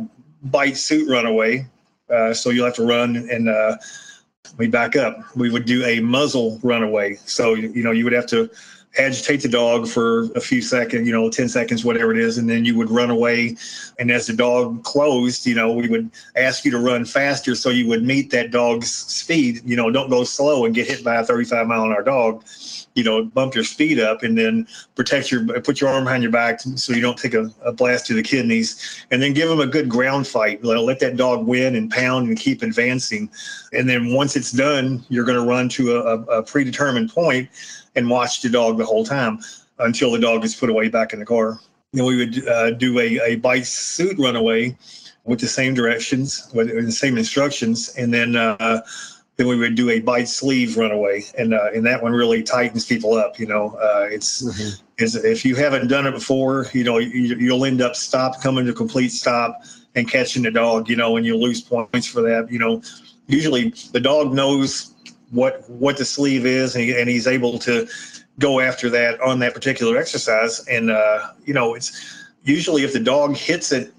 bite 0.44 0.76
suit 0.76 1.08
runaway. 1.08 1.66
So 2.32 2.50
you'll 2.50 2.64
have 2.64 2.74
to 2.76 2.86
run 2.86 3.28
and 3.30 3.48
we 4.56 4.68
back 4.68 4.96
up. 4.96 5.18
We 5.36 5.50
would 5.50 5.64
do 5.64 5.84
a 5.84 6.00
muzzle 6.00 6.58
runaway. 6.62 7.16
So 7.26 7.54
you 7.54 7.82
know 7.82 7.92
you 7.92 8.04
would 8.04 8.12
have 8.12 8.26
to 8.28 8.50
agitate 8.98 9.42
the 9.42 9.48
dog 9.48 9.88
for 9.88 10.24
a 10.32 10.40
few 10.40 10.62
seconds, 10.62 11.06
you 11.06 11.12
know, 11.12 11.28
10 11.28 11.48
seconds, 11.48 11.84
whatever 11.84 12.12
it 12.12 12.18
is, 12.18 12.38
and 12.38 12.48
then 12.48 12.64
you 12.64 12.76
would 12.76 12.90
run 12.90 13.10
away. 13.10 13.56
And 13.98 14.10
as 14.10 14.26
the 14.26 14.32
dog 14.32 14.84
closed, 14.84 15.46
you 15.46 15.54
know, 15.54 15.72
we 15.72 15.88
would 15.88 16.10
ask 16.36 16.64
you 16.64 16.70
to 16.70 16.78
run 16.78 17.04
faster 17.04 17.54
so 17.54 17.70
you 17.70 17.88
would 17.88 18.04
meet 18.04 18.30
that 18.30 18.50
dog's 18.50 18.90
speed. 18.90 19.62
You 19.64 19.76
know, 19.76 19.90
don't 19.90 20.10
go 20.10 20.22
slow 20.24 20.64
and 20.64 20.74
get 20.74 20.86
hit 20.86 21.02
by 21.02 21.16
a 21.16 21.24
35 21.24 21.66
mile 21.66 21.84
an 21.84 21.92
hour 21.92 22.02
dog. 22.02 22.44
You 22.94 23.02
know, 23.02 23.24
bump 23.24 23.56
your 23.56 23.64
speed 23.64 23.98
up 23.98 24.22
and 24.22 24.38
then 24.38 24.68
protect 24.94 25.32
your, 25.32 25.44
put 25.62 25.80
your 25.80 25.90
arm 25.90 26.04
behind 26.04 26.22
your 26.22 26.30
back 26.30 26.60
so 26.60 26.92
you 26.92 27.00
don't 27.00 27.18
take 27.18 27.34
a, 27.34 27.50
a 27.64 27.72
blast 27.72 28.06
to 28.06 28.14
the 28.14 28.22
kidneys. 28.22 29.04
And 29.10 29.20
then 29.20 29.32
give 29.32 29.48
them 29.48 29.58
a 29.58 29.66
good 29.66 29.88
ground 29.88 30.28
fight. 30.28 30.62
Let, 30.62 30.78
let 30.78 31.00
that 31.00 31.16
dog 31.16 31.44
win 31.44 31.74
and 31.74 31.90
pound 31.90 32.28
and 32.28 32.38
keep 32.38 32.62
advancing. 32.62 33.28
And 33.72 33.88
then 33.88 34.14
once 34.14 34.36
it's 34.36 34.52
done, 34.52 35.04
you're 35.08 35.24
going 35.24 35.42
to 35.42 35.48
run 35.48 35.68
to 35.70 35.96
a, 35.96 36.20
a 36.22 36.42
predetermined 36.44 37.12
point 37.12 37.48
and 37.96 38.08
watch 38.08 38.42
the 38.42 38.48
dog 38.48 38.78
the 38.78 38.84
whole 38.84 39.04
time 39.04 39.38
until 39.78 40.12
the 40.12 40.18
dog 40.18 40.44
is 40.44 40.54
put 40.54 40.70
away 40.70 40.88
back 40.88 41.12
in 41.12 41.18
the 41.18 41.26
car. 41.26 41.58
Then 41.92 42.04
we 42.04 42.16
would 42.16 42.48
uh, 42.48 42.70
do 42.72 42.98
a, 42.98 43.20
a 43.20 43.36
bite 43.36 43.66
suit 43.66 44.18
runaway 44.18 44.76
with 45.24 45.40
the 45.40 45.48
same 45.48 45.74
directions, 45.74 46.50
with 46.52 46.68
the 46.68 46.92
same 46.92 47.16
instructions, 47.16 47.94
and 47.96 48.12
then 48.12 48.36
uh, 48.36 48.82
then 49.36 49.48
we 49.48 49.56
would 49.56 49.74
do 49.74 49.90
a 49.90 50.00
bite 50.00 50.28
sleeve 50.28 50.76
runaway, 50.76 51.24
and 51.36 51.54
uh, 51.54 51.70
and 51.74 51.84
that 51.86 52.02
one 52.02 52.12
really 52.12 52.42
tightens 52.42 52.86
people 52.86 53.14
up. 53.14 53.38
You 53.38 53.46
know, 53.46 53.76
uh, 53.80 54.06
it's, 54.10 54.42
mm-hmm. 54.42 54.84
it's 54.98 55.14
if 55.16 55.44
you 55.44 55.56
haven't 55.56 55.88
done 55.88 56.06
it 56.06 56.12
before, 56.12 56.66
you 56.72 56.84
know, 56.84 56.98
you, 56.98 57.36
you'll 57.36 57.64
end 57.64 57.80
up 57.80 57.96
stop 57.96 58.40
coming 58.42 58.66
to 58.66 58.72
complete 58.72 59.10
stop 59.10 59.62
and 59.94 60.08
catching 60.10 60.42
the 60.42 60.50
dog. 60.50 60.88
You 60.88 60.96
know, 60.96 61.16
and 61.16 61.26
you 61.26 61.36
lose 61.36 61.60
points 61.60 62.06
for 62.06 62.22
that. 62.22 62.50
You 62.50 62.58
know, 62.58 62.82
usually 63.26 63.72
the 63.92 64.00
dog 64.00 64.32
knows 64.32 64.93
what 65.34 65.68
what 65.68 65.96
the 65.96 66.04
sleeve 66.04 66.46
is, 66.46 66.74
and, 66.74 66.84
he, 66.84 66.98
and 66.98 67.08
he's 67.08 67.26
able 67.26 67.58
to 67.60 67.86
go 68.38 68.60
after 68.60 68.88
that 68.90 69.20
on 69.20 69.38
that 69.40 69.52
particular 69.54 69.98
exercise. 69.98 70.64
And 70.68 70.90
uh, 70.90 71.32
you 71.44 71.52
know, 71.52 71.74
it's 71.74 72.24
usually 72.44 72.84
if 72.84 72.92
the 72.92 73.00
dog 73.00 73.36
hits 73.36 73.72
it 73.72 73.92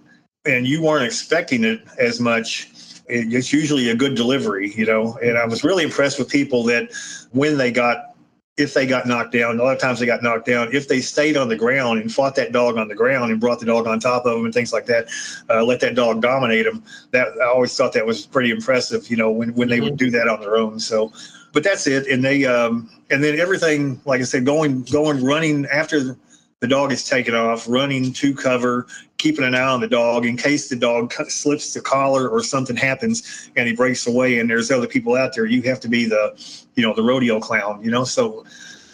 and 0.46 0.66
you 0.66 0.82
weren't 0.82 1.06
expecting 1.06 1.64
it 1.64 1.82
as 2.00 2.20
much, 2.20 2.70
it's 3.08 3.52
usually 3.52 3.90
a 3.90 3.96
good 3.96 4.16
delivery. 4.16 4.74
You 4.76 4.86
know, 4.86 5.18
and 5.22 5.38
I 5.38 5.46
was 5.46 5.64
really 5.64 5.84
impressed 5.84 6.18
with 6.18 6.30
people 6.30 6.64
that 6.64 6.90
when 7.32 7.58
they 7.58 7.72
got 7.72 8.15
if 8.58 8.74
they 8.74 8.88
got 8.88 9.06
knocked 9.06 9.34
down. 9.34 9.60
A 9.60 9.64
lot 9.64 9.74
of 9.74 9.82
times 9.82 10.00
they 10.00 10.06
got 10.06 10.24
knocked 10.24 10.46
down. 10.46 10.74
If 10.74 10.88
they 10.88 11.02
stayed 11.02 11.36
on 11.36 11.50
the 11.50 11.58
ground 11.58 12.00
and 12.00 12.12
fought 12.12 12.36
that 12.36 12.54
dog 12.54 12.78
on 12.78 12.88
the 12.88 12.96
ground 12.96 13.32
and 13.32 13.40
brought 13.40 13.60
the 13.60 13.66
dog 13.66 13.86
on 13.86 14.00
top 14.00 14.26
of 14.26 14.34
them 14.34 14.46
and 14.46 14.54
things 14.54 14.72
like 14.72 14.86
that, 14.86 15.08
uh, 15.50 15.64
let 15.64 15.82
that 15.82 15.96
dog 15.96 16.22
dominate 16.22 16.66
them. 16.66 16.84
That 17.12 17.28
I 17.42 17.48
always 17.48 17.76
thought 17.76 17.92
that 17.94 18.06
was 18.06 18.26
pretty 18.26 18.52
impressive. 18.52 19.10
You 19.10 19.18
know, 19.18 19.32
when 19.32 19.54
when 19.56 19.68
they 19.68 19.82
would 19.82 19.94
mm-hmm. 19.94 20.06
do 20.06 20.12
that 20.12 20.30
on 20.30 20.40
their 20.40 20.56
own. 20.56 20.80
So, 20.80 21.12
but 21.52 21.64
that's 21.64 21.86
it. 21.86 22.08
And 22.08 22.24
they 22.24 22.46
um, 22.46 22.90
and 23.10 23.24
then 23.24 23.40
everything, 23.40 24.00
like 24.06 24.22
I 24.22 24.24
said, 24.24 24.46
going 24.46 24.84
going 24.84 25.24
running 25.24 25.66
after 25.66 26.18
the 26.62 26.68
dog 26.68 26.94
is 26.94 27.04
taken 27.08 27.36
off, 27.36 27.68
running 27.68 28.14
to 28.14 28.34
cover, 28.34 28.88
keeping 29.18 29.44
an 29.44 29.54
eye 29.54 29.62
on 29.62 29.82
the 29.82 29.88
dog 29.88 30.26
in 30.26 30.38
case 30.38 30.70
the 30.70 30.76
dog 30.76 31.14
slips 31.28 31.74
the 31.74 31.82
collar 31.82 32.30
or 32.30 32.42
something 32.42 32.76
happens 32.78 33.52
and 33.58 33.68
he 33.68 33.76
breaks 33.76 34.08
away 34.08 34.40
and 34.40 34.50
there's 34.50 34.72
other 34.72 34.88
people 34.88 35.16
out 35.16 35.36
there. 35.36 35.46
You 35.46 35.62
have 35.64 35.82
to 35.82 35.90
be 35.90 36.06
the, 36.06 36.34
you 36.76 36.84
know, 36.84 36.94
the 36.94 37.04
rodeo 37.04 37.40
clown. 37.40 37.84
You 37.84 37.92
know, 37.92 38.04
so 38.04 38.46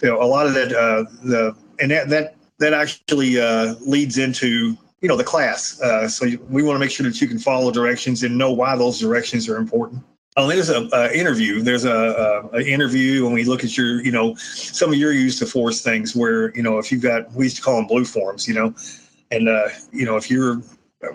you 0.01 0.09
know 0.09 0.21
a 0.21 0.25
lot 0.25 0.47
of 0.47 0.53
that 0.53 0.71
uh, 0.73 1.03
the 1.23 1.55
and 1.79 1.91
that 1.91 2.09
that 2.09 2.35
that 2.59 2.73
actually 2.73 3.39
uh, 3.39 3.75
leads 3.81 4.17
into 4.17 4.77
you 5.01 5.07
know 5.07 5.17
the 5.17 5.23
class. 5.23 5.79
Uh, 5.81 6.07
so 6.07 6.27
we 6.49 6.63
want 6.63 6.75
to 6.75 6.79
make 6.79 6.91
sure 6.91 7.05
that 7.05 7.19
you 7.19 7.27
can 7.27 7.39
follow 7.39 7.71
directions 7.71 8.23
and 8.23 8.37
know 8.37 8.51
why 8.51 8.75
those 8.75 8.99
directions 8.99 9.49
are 9.49 9.57
important. 9.57 10.03
Oh, 10.37 10.47
there's 10.47 10.69
a, 10.69 10.87
a 10.93 11.11
interview. 11.13 11.61
There's 11.61 11.83
a, 11.83 11.91
a, 12.53 12.57
a, 12.57 12.61
interview 12.61 13.25
when 13.25 13.33
we 13.33 13.43
look 13.43 13.65
at 13.65 13.75
your, 13.75 14.01
you 14.01 14.13
know, 14.13 14.33
some 14.35 14.93
of 14.93 14.95
your 14.97 15.11
use 15.11 15.37
to 15.39 15.45
force 15.45 15.81
things 15.81 16.15
where, 16.15 16.55
you 16.55 16.63
know, 16.63 16.77
if 16.77 16.89
you've 16.89 17.01
got, 17.01 17.29
we 17.33 17.45
used 17.45 17.57
to 17.57 17.61
call 17.61 17.75
them 17.75 17.85
blue 17.85 18.05
forms, 18.05 18.47
you 18.47 18.53
know, 18.53 18.73
and, 19.29 19.49
uh, 19.49 19.67
you 19.91 20.05
know, 20.05 20.15
if 20.15 20.31
you're, 20.31 20.61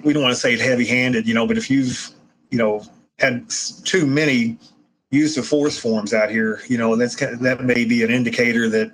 we 0.04 0.12
don't 0.12 0.22
want 0.22 0.34
to 0.34 0.40
say 0.40 0.52
it 0.52 0.60
heavy 0.60 0.84
handed, 0.84 1.26
you 1.26 1.32
know, 1.32 1.46
but 1.46 1.56
if 1.56 1.70
you've, 1.70 2.10
you 2.50 2.58
know, 2.58 2.84
had 3.18 3.48
too 3.84 4.06
many 4.06 4.58
use 5.10 5.36
of 5.36 5.46
force 5.46 5.78
forms 5.78 6.12
out 6.12 6.30
here, 6.30 6.60
you 6.68 6.78
know, 6.78 6.96
that's 6.96 7.16
that 7.16 7.64
may 7.64 7.84
be 7.84 8.02
an 8.02 8.10
indicator 8.10 8.68
that 8.68 8.92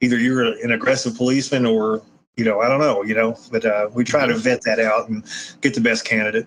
either 0.00 0.18
you're 0.18 0.44
an 0.44 0.72
aggressive 0.72 1.16
policeman 1.16 1.64
or, 1.64 2.02
you 2.36 2.44
know, 2.44 2.60
I 2.60 2.68
don't 2.68 2.80
know, 2.80 3.02
you 3.02 3.14
know, 3.14 3.38
but 3.50 3.64
uh, 3.64 3.88
we 3.94 4.04
try 4.04 4.26
to 4.26 4.34
vet 4.34 4.62
that 4.62 4.78
out 4.78 5.08
and 5.08 5.24
get 5.60 5.74
the 5.74 5.80
best 5.80 6.04
candidate 6.04 6.46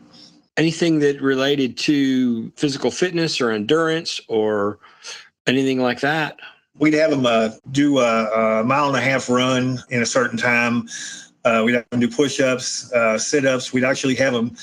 anything 0.59 0.99
that 0.99 1.21
related 1.21 1.77
to 1.77 2.51
physical 2.57 2.91
fitness 2.91 3.39
or 3.39 3.49
endurance 3.49 4.19
or 4.27 4.77
anything 5.47 5.79
like 5.79 6.01
that? 6.01 6.37
We'd 6.77 6.93
have 6.95 7.11
them 7.11 7.25
uh, 7.25 7.51
do 7.71 7.99
a, 7.99 8.59
a, 8.59 8.63
mile 8.63 8.87
and 8.87 8.97
a 8.97 9.01
half 9.01 9.29
run 9.29 9.79
in 9.89 10.01
a 10.01 10.05
certain 10.05 10.37
time. 10.37 10.87
Uh, 11.45 11.63
we'd 11.65 11.75
have 11.75 11.89
them 11.89 12.01
do 12.01 12.09
push 12.09 12.41
ups, 12.41 12.91
uh, 12.93 13.17
sit 13.17 13.45
ups. 13.45 13.71
We'd 13.71 13.85
actually 13.85 14.15
have 14.15 14.33
them 14.33 14.55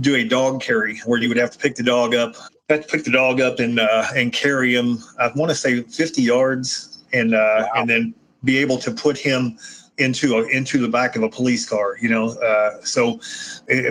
do 0.00 0.16
a 0.16 0.24
dog 0.24 0.60
carry 0.60 0.98
where 1.06 1.20
you 1.20 1.28
would 1.28 1.38
have 1.38 1.52
to 1.52 1.58
pick 1.58 1.76
the 1.76 1.84
dog 1.84 2.16
up, 2.16 2.34
pick 2.78 3.04
the 3.04 3.10
dog 3.10 3.40
up 3.40 3.58
and 3.58 3.78
uh, 3.78 4.06
and 4.14 4.32
carry 4.32 4.74
him. 4.74 4.98
I 5.18 5.30
want 5.34 5.50
to 5.50 5.54
say 5.54 5.82
50 5.82 6.22
yards, 6.22 7.04
and 7.12 7.34
uh, 7.34 7.38
wow. 7.38 7.70
and 7.76 7.90
then 7.90 8.14
be 8.42 8.58
able 8.58 8.78
to 8.78 8.90
put 8.90 9.16
him 9.16 9.58
into 9.98 10.38
a, 10.38 10.44
into 10.48 10.78
the 10.78 10.88
back 10.88 11.16
of 11.16 11.22
a 11.22 11.28
police 11.28 11.68
car. 11.68 11.96
You 12.00 12.08
know, 12.08 12.30
uh, 12.40 12.80
so 12.82 13.20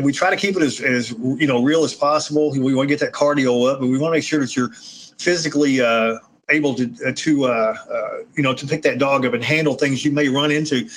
we 0.01 0.11
try 0.11 0.29
to 0.29 0.35
keep 0.35 0.55
it 0.55 0.61
as, 0.61 0.81
as 0.81 1.11
you 1.11 1.47
know 1.47 1.63
real 1.63 1.83
as 1.83 1.93
possible. 1.93 2.51
We 2.51 2.73
want 2.73 2.89
to 2.89 2.93
get 2.93 2.99
that 2.99 3.13
cardio 3.13 3.71
up, 3.71 3.79
but 3.79 3.87
we 3.87 3.97
want 3.97 4.13
to 4.13 4.17
make 4.17 4.23
sure 4.23 4.39
that 4.39 4.55
you're 4.55 4.71
physically 5.17 5.81
uh, 5.81 6.17
able 6.49 6.75
to 6.75 6.93
uh, 7.05 7.11
to 7.15 7.45
uh, 7.45 7.75
uh, 7.91 8.09
you 8.35 8.43
know 8.43 8.53
to 8.53 8.67
pick 8.67 8.81
that 8.83 8.99
dog 8.99 9.25
up 9.25 9.33
and 9.33 9.43
handle 9.43 9.75
things 9.75 10.03
you 10.03 10.11
may 10.11 10.27
run 10.29 10.51
into. 10.51 10.87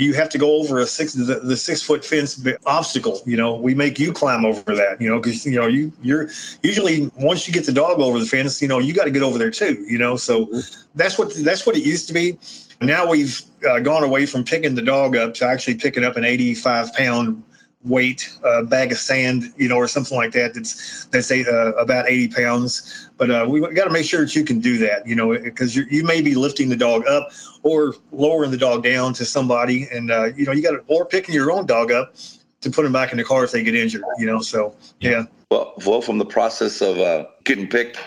You 0.00 0.14
have 0.14 0.28
to 0.30 0.38
go 0.38 0.56
over 0.56 0.78
a 0.78 0.86
six 0.86 1.12
the, 1.12 1.40
the 1.40 1.56
six 1.56 1.82
foot 1.82 2.04
fence 2.04 2.42
obstacle. 2.66 3.20
You 3.26 3.36
know, 3.36 3.54
we 3.54 3.74
make 3.74 3.98
you 3.98 4.12
climb 4.12 4.44
over 4.44 4.74
that. 4.74 5.00
You 5.00 5.08
know, 5.10 5.20
because 5.20 5.44
you 5.44 5.60
know 5.60 5.66
you 5.66 5.92
you're 6.02 6.30
usually 6.62 7.10
once 7.16 7.46
you 7.46 7.52
get 7.52 7.66
the 7.66 7.72
dog 7.72 8.00
over 8.00 8.18
the 8.18 8.26
fence, 8.26 8.62
you 8.62 8.68
know 8.68 8.78
you 8.78 8.94
got 8.94 9.04
to 9.04 9.10
get 9.10 9.22
over 9.22 9.38
there 9.38 9.50
too. 9.50 9.84
You 9.88 9.98
know, 9.98 10.16
so 10.16 10.48
that's 10.94 11.18
what 11.18 11.34
that's 11.44 11.66
what 11.66 11.76
it 11.76 11.84
used 11.84 12.08
to 12.08 12.14
be 12.14 12.38
now 12.80 13.08
we've 13.08 13.42
uh, 13.68 13.80
gone 13.80 14.04
away 14.04 14.26
from 14.26 14.44
picking 14.44 14.74
the 14.74 14.82
dog 14.82 15.16
up 15.16 15.34
to 15.34 15.46
actually 15.46 15.74
picking 15.74 16.04
up 16.04 16.16
an 16.16 16.24
85 16.24 16.94
pound 16.94 17.42
weight 17.84 18.30
uh, 18.44 18.62
bag 18.62 18.92
of 18.92 18.98
sand, 18.98 19.52
you 19.56 19.68
know, 19.68 19.76
or 19.76 19.88
something 19.88 20.16
like 20.16 20.32
that. 20.32 20.54
That's 20.54 21.06
that's 21.06 21.30
a, 21.30 21.44
uh, 21.44 21.72
about 21.72 22.08
80 22.08 22.28
pounds. 22.28 23.09
But 23.20 23.30
uh, 23.30 23.46
we 23.46 23.60
got 23.60 23.84
to 23.84 23.90
make 23.90 24.06
sure 24.06 24.22
that 24.22 24.34
you 24.34 24.44
can 24.44 24.60
do 24.60 24.78
that, 24.78 25.06
you 25.06 25.14
know, 25.14 25.38
because 25.38 25.76
you 25.76 26.02
may 26.02 26.22
be 26.22 26.34
lifting 26.34 26.70
the 26.70 26.76
dog 26.76 27.06
up 27.06 27.28
or 27.62 27.94
lowering 28.12 28.50
the 28.50 28.56
dog 28.56 28.82
down 28.82 29.12
to 29.12 29.26
somebody, 29.26 29.86
and 29.92 30.10
uh, 30.10 30.30
you 30.34 30.46
know, 30.46 30.52
you 30.52 30.62
got 30.62 30.70
to 30.70 30.82
or 30.86 31.04
picking 31.04 31.34
your 31.34 31.52
own 31.52 31.66
dog 31.66 31.92
up 31.92 32.14
to 32.62 32.70
put 32.70 32.82
them 32.82 32.94
back 32.94 33.12
in 33.12 33.18
the 33.18 33.24
car 33.24 33.44
if 33.44 33.52
they 33.52 33.62
get 33.62 33.74
injured, 33.74 34.02
you 34.18 34.24
know. 34.24 34.40
So 34.40 34.74
yeah. 35.00 35.24
Well, 35.50 35.74
well, 35.84 36.00
from 36.00 36.16
the 36.16 36.24
process 36.24 36.80
of 36.80 36.98
uh, 36.98 37.26
getting 37.44 37.68
picked, 37.68 37.98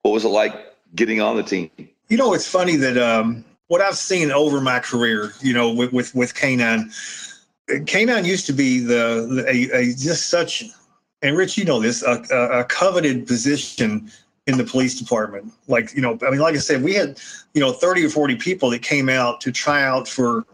what 0.00 0.12
was 0.12 0.24
it 0.24 0.28
like 0.28 0.54
getting 0.94 1.20
on 1.20 1.36
the 1.36 1.42
team? 1.42 1.70
You 2.08 2.16
know, 2.16 2.32
it's 2.32 2.48
funny 2.48 2.76
that 2.76 2.96
um, 2.96 3.44
what 3.68 3.82
I've 3.82 3.98
seen 3.98 4.30
over 4.30 4.62
my 4.62 4.78
career, 4.78 5.34
you 5.42 5.52
know, 5.52 5.70
with 5.70 5.92
with, 5.92 6.14
with 6.14 6.34
Canine, 6.34 6.90
Canine 7.84 8.24
used 8.24 8.46
to 8.46 8.54
be 8.54 8.80
the, 8.80 9.28
the 9.30 9.44
a, 9.46 9.80
a, 9.80 9.94
just 9.94 10.30
such, 10.30 10.64
and 11.20 11.36
Rich, 11.36 11.58
you 11.58 11.66
know 11.66 11.78
this, 11.78 12.02
a, 12.02 12.22
a, 12.32 12.64
coveted 12.64 13.26
position 13.26 14.10
in 14.46 14.58
the 14.58 14.64
police 14.64 14.98
department. 14.98 15.52
Like 15.68 15.94
you 15.94 16.02
know, 16.02 16.18
I 16.26 16.30
mean, 16.30 16.40
like 16.40 16.54
I 16.54 16.58
said, 16.58 16.82
we 16.82 16.94
had 16.94 17.20
you 17.54 17.60
know 17.60 17.72
thirty 17.72 18.04
or 18.04 18.08
forty 18.08 18.36
people 18.36 18.70
that 18.70 18.82
came 18.82 19.08
out 19.08 19.40
to 19.42 19.52
try 19.52 19.82
out 19.82 20.08
for 20.08 20.44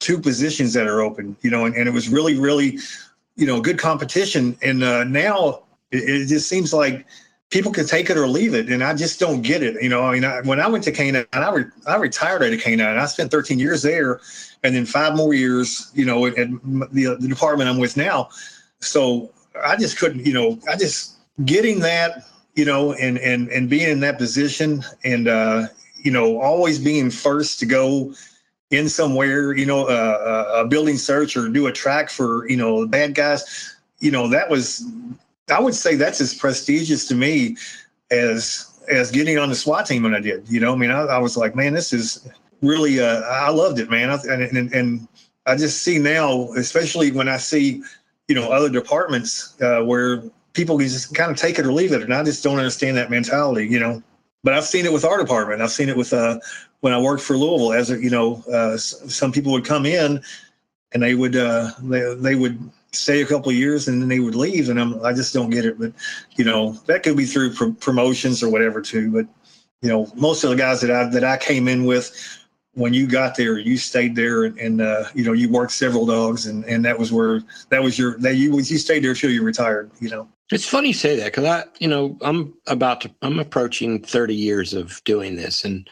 two 0.00 0.18
positions 0.18 0.72
that 0.74 0.86
are 0.86 1.00
open. 1.00 1.36
You 1.42 1.50
know, 1.50 1.66
and, 1.66 1.74
and 1.76 1.88
it 1.88 1.92
was 1.92 2.08
really 2.08 2.38
really 2.38 2.78
you 3.36 3.46
know 3.46 3.60
good 3.60 3.78
competition. 3.78 4.56
And 4.62 4.82
uh, 4.82 5.04
now 5.04 5.62
it, 5.90 6.08
it 6.08 6.26
just 6.26 6.48
seems 6.48 6.72
like 6.72 7.06
people 7.50 7.70
can 7.70 7.86
take 7.86 8.10
it 8.10 8.16
or 8.16 8.26
leave 8.26 8.54
it, 8.54 8.68
and 8.68 8.82
I 8.82 8.94
just 8.94 9.20
don't 9.20 9.42
get 9.42 9.62
it. 9.62 9.80
You 9.80 9.88
know, 9.88 10.02
I 10.04 10.12
mean, 10.12 10.24
I, 10.24 10.40
when 10.40 10.58
I 10.58 10.66
went 10.66 10.82
to 10.84 10.92
Canine, 10.92 11.26
I, 11.32 11.50
re- 11.52 11.64
I 11.86 11.96
retired 11.96 12.42
at 12.42 12.52
a 12.52 12.56
Canine. 12.56 12.98
I 12.98 13.06
spent 13.06 13.30
13 13.30 13.58
years 13.58 13.82
there, 13.82 14.20
and 14.64 14.74
then 14.74 14.86
five 14.86 15.14
more 15.14 15.34
years, 15.34 15.90
you 15.94 16.04
know, 16.04 16.26
at, 16.26 16.34
the, 16.34 17.16
the 17.20 17.28
department 17.28 17.70
I'm 17.70 17.78
with 17.78 17.96
now. 17.96 18.28
So 18.80 19.30
I 19.62 19.76
just 19.76 19.98
couldn't, 19.98 20.26
you 20.26 20.32
know, 20.32 20.58
I 20.68 20.76
just 20.76 21.14
getting 21.44 21.78
that, 21.80 22.24
you 22.54 22.64
know, 22.64 22.92
and 22.94 23.18
and 23.18 23.48
and 23.48 23.68
being 23.68 23.88
in 23.88 24.00
that 24.00 24.18
position, 24.18 24.84
and 25.04 25.28
uh, 25.28 25.66
you 25.96 26.10
know, 26.10 26.40
always 26.40 26.78
being 26.78 27.10
first 27.10 27.58
to 27.60 27.66
go 27.66 28.14
in 28.70 28.88
somewhere, 28.88 29.54
you 29.54 29.66
know, 29.66 29.86
uh, 29.86 30.62
a 30.64 30.66
building 30.66 30.96
search 30.96 31.36
or 31.36 31.48
do 31.48 31.66
a 31.66 31.72
track 31.72 32.10
for, 32.10 32.48
you 32.48 32.56
know, 32.56 32.82
the 32.82 32.86
bad 32.86 33.14
guys. 33.14 33.76
You 34.00 34.10
know, 34.10 34.28
that 34.28 34.50
was 34.50 34.84
I 35.50 35.60
would 35.60 35.74
say 35.74 35.94
that's 35.96 36.20
as 36.20 36.34
prestigious 36.34 37.06
to 37.08 37.14
me 37.14 37.56
as 38.10 38.70
as 38.88 39.10
getting 39.10 39.38
on 39.38 39.48
the 39.48 39.54
SWAT 39.54 39.86
team 39.86 40.02
when 40.02 40.14
I 40.14 40.20
did. 40.20 40.48
You 40.48 40.60
know, 40.60 40.72
I 40.72 40.76
mean, 40.76 40.90
I, 40.90 41.02
I 41.02 41.18
was 41.18 41.36
like, 41.36 41.54
man, 41.54 41.72
this 41.72 41.92
is 41.92 42.28
really. 42.62 43.00
Uh, 43.00 43.22
I 43.22 43.50
loved 43.50 43.78
it, 43.78 43.90
man. 43.90 44.10
I, 44.10 44.18
and, 44.28 44.42
and, 44.56 44.72
and 44.72 45.08
I 45.46 45.56
just 45.56 45.82
see 45.82 45.98
now, 45.98 46.52
especially 46.52 47.10
when 47.12 47.28
I 47.28 47.36
see, 47.36 47.82
you 48.28 48.34
know, 48.34 48.50
other 48.50 48.68
departments 48.68 49.60
uh, 49.60 49.82
where 49.82 50.22
people 50.54 50.78
can 50.78 50.88
just 50.88 51.14
kind 51.14 51.30
of 51.30 51.36
take 51.36 51.58
it 51.58 51.66
or 51.66 51.72
leave 51.72 51.92
it, 51.92 52.02
and 52.02 52.14
I 52.14 52.22
just 52.24 52.42
don't 52.42 52.58
understand 52.58 52.96
that 52.96 53.10
mentality. 53.10 53.66
You 53.66 53.80
know, 53.80 54.02
but 54.42 54.54
I've 54.54 54.64
seen 54.64 54.86
it 54.86 54.92
with 54.92 55.04
our 55.04 55.18
department. 55.18 55.60
I've 55.60 55.70
seen 55.70 55.88
it 55.88 55.96
with 55.96 56.12
uh, 56.12 56.38
when 56.80 56.92
I 56.92 57.00
worked 57.00 57.22
for 57.22 57.36
Louisville. 57.36 57.72
As 57.72 57.90
a, 57.90 58.02
you 58.02 58.10
know, 58.10 58.42
uh, 58.52 58.76
some 58.78 59.32
people 59.32 59.52
would 59.52 59.64
come 59.64 59.84
in, 59.84 60.22
and 60.92 61.02
they 61.02 61.14
would 61.14 61.36
uh, 61.36 61.72
they 61.82 62.14
they 62.14 62.34
would 62.34 62.58
stay 62.92 63.22
a 63.22 63.26
couple 63.26 63.50
years 63.52 63.88
and 63.88 64.00
then 64.00 64.08
they 64.08 64.20
would 64.20 64.34
leave 64.34 64.68
and 64.68 64.80
I'm, 64.80 65.04
i 65.04 65.12
just 65.12 65.34
don't 65.34 65.50
get 65.50 65.64
it 65.64 65.78
but 65.78 65.92
you 66.36 66.44
know 66.44 66.72
that 66.86 67.02
could 67.02 67.16
be 67.16 67.24
through 67.24 67.52
pr- 67.52 67.70
promotions 67.80 68.42
or 68.42 68.50
whatever 68.50 68.80
too 68.80 69.10
but 69.10 69.26
you 69.82 69.88
know 69.88 70.10
most 70.14 70.44
of 70.44 70.50
the 70.50 70.56
guys 70.56 70.80
that 70.80 70.90
i 70.90 71.04
that 71.08 71.24
i 71.24 71.36
came 71.36 71.68
in 71.68 71.84
with 71.84 72.43
when 72.74 72.92
you 72.92 73.06
got 73.06 73.36
there 73.36 73.58
you 73.58 73.76
stayed 73.76 74.14
there 74.14 74.44
and, 74.44 74.58
and 74.58 74.80
uh, 74.80 75.04
you 75.14 75.24
know 75.24 75.32
you 75.32 75.48
worked 75.48 75.72
several 75.72 76.06
dogs 76.06 76.46
and 76.46 76.64
and 76.64 76.84
that 76.84 76.98
was 76.98 77.12
where 77.12 77.42
that 77.68 77.82
was 77.82 77.98
your 77.98 78.18
that 78.18 78.36
you 78.36 78.54
you 78.56 78.78
stayed 78.78 79.02
there 79.02 79.12
until 79.12 79.30
you 79.30 79.42
retired 79.42 79.90
you 80.00 80.10
know? 80.10 80.28
It's 80.52 80.68
funny 80.68 80.88
you 80.88 80.94
say 80.94 81.16
that 81.16 81.26
because 81.26 81.44
i 81.44 81.64
you 81.78 81.88
know 81.88 82.16
i'm 82.20 82.54
about 82.66 83.00
to 83.02 83.10
i'm 83.22 83.38
approaching 83.38 84.02
30 84.02 84.34
years 84.34 84.74
of 84.74 85.02
doing 85.04 85.36
this 85.36 85.64
and 85.64 85.88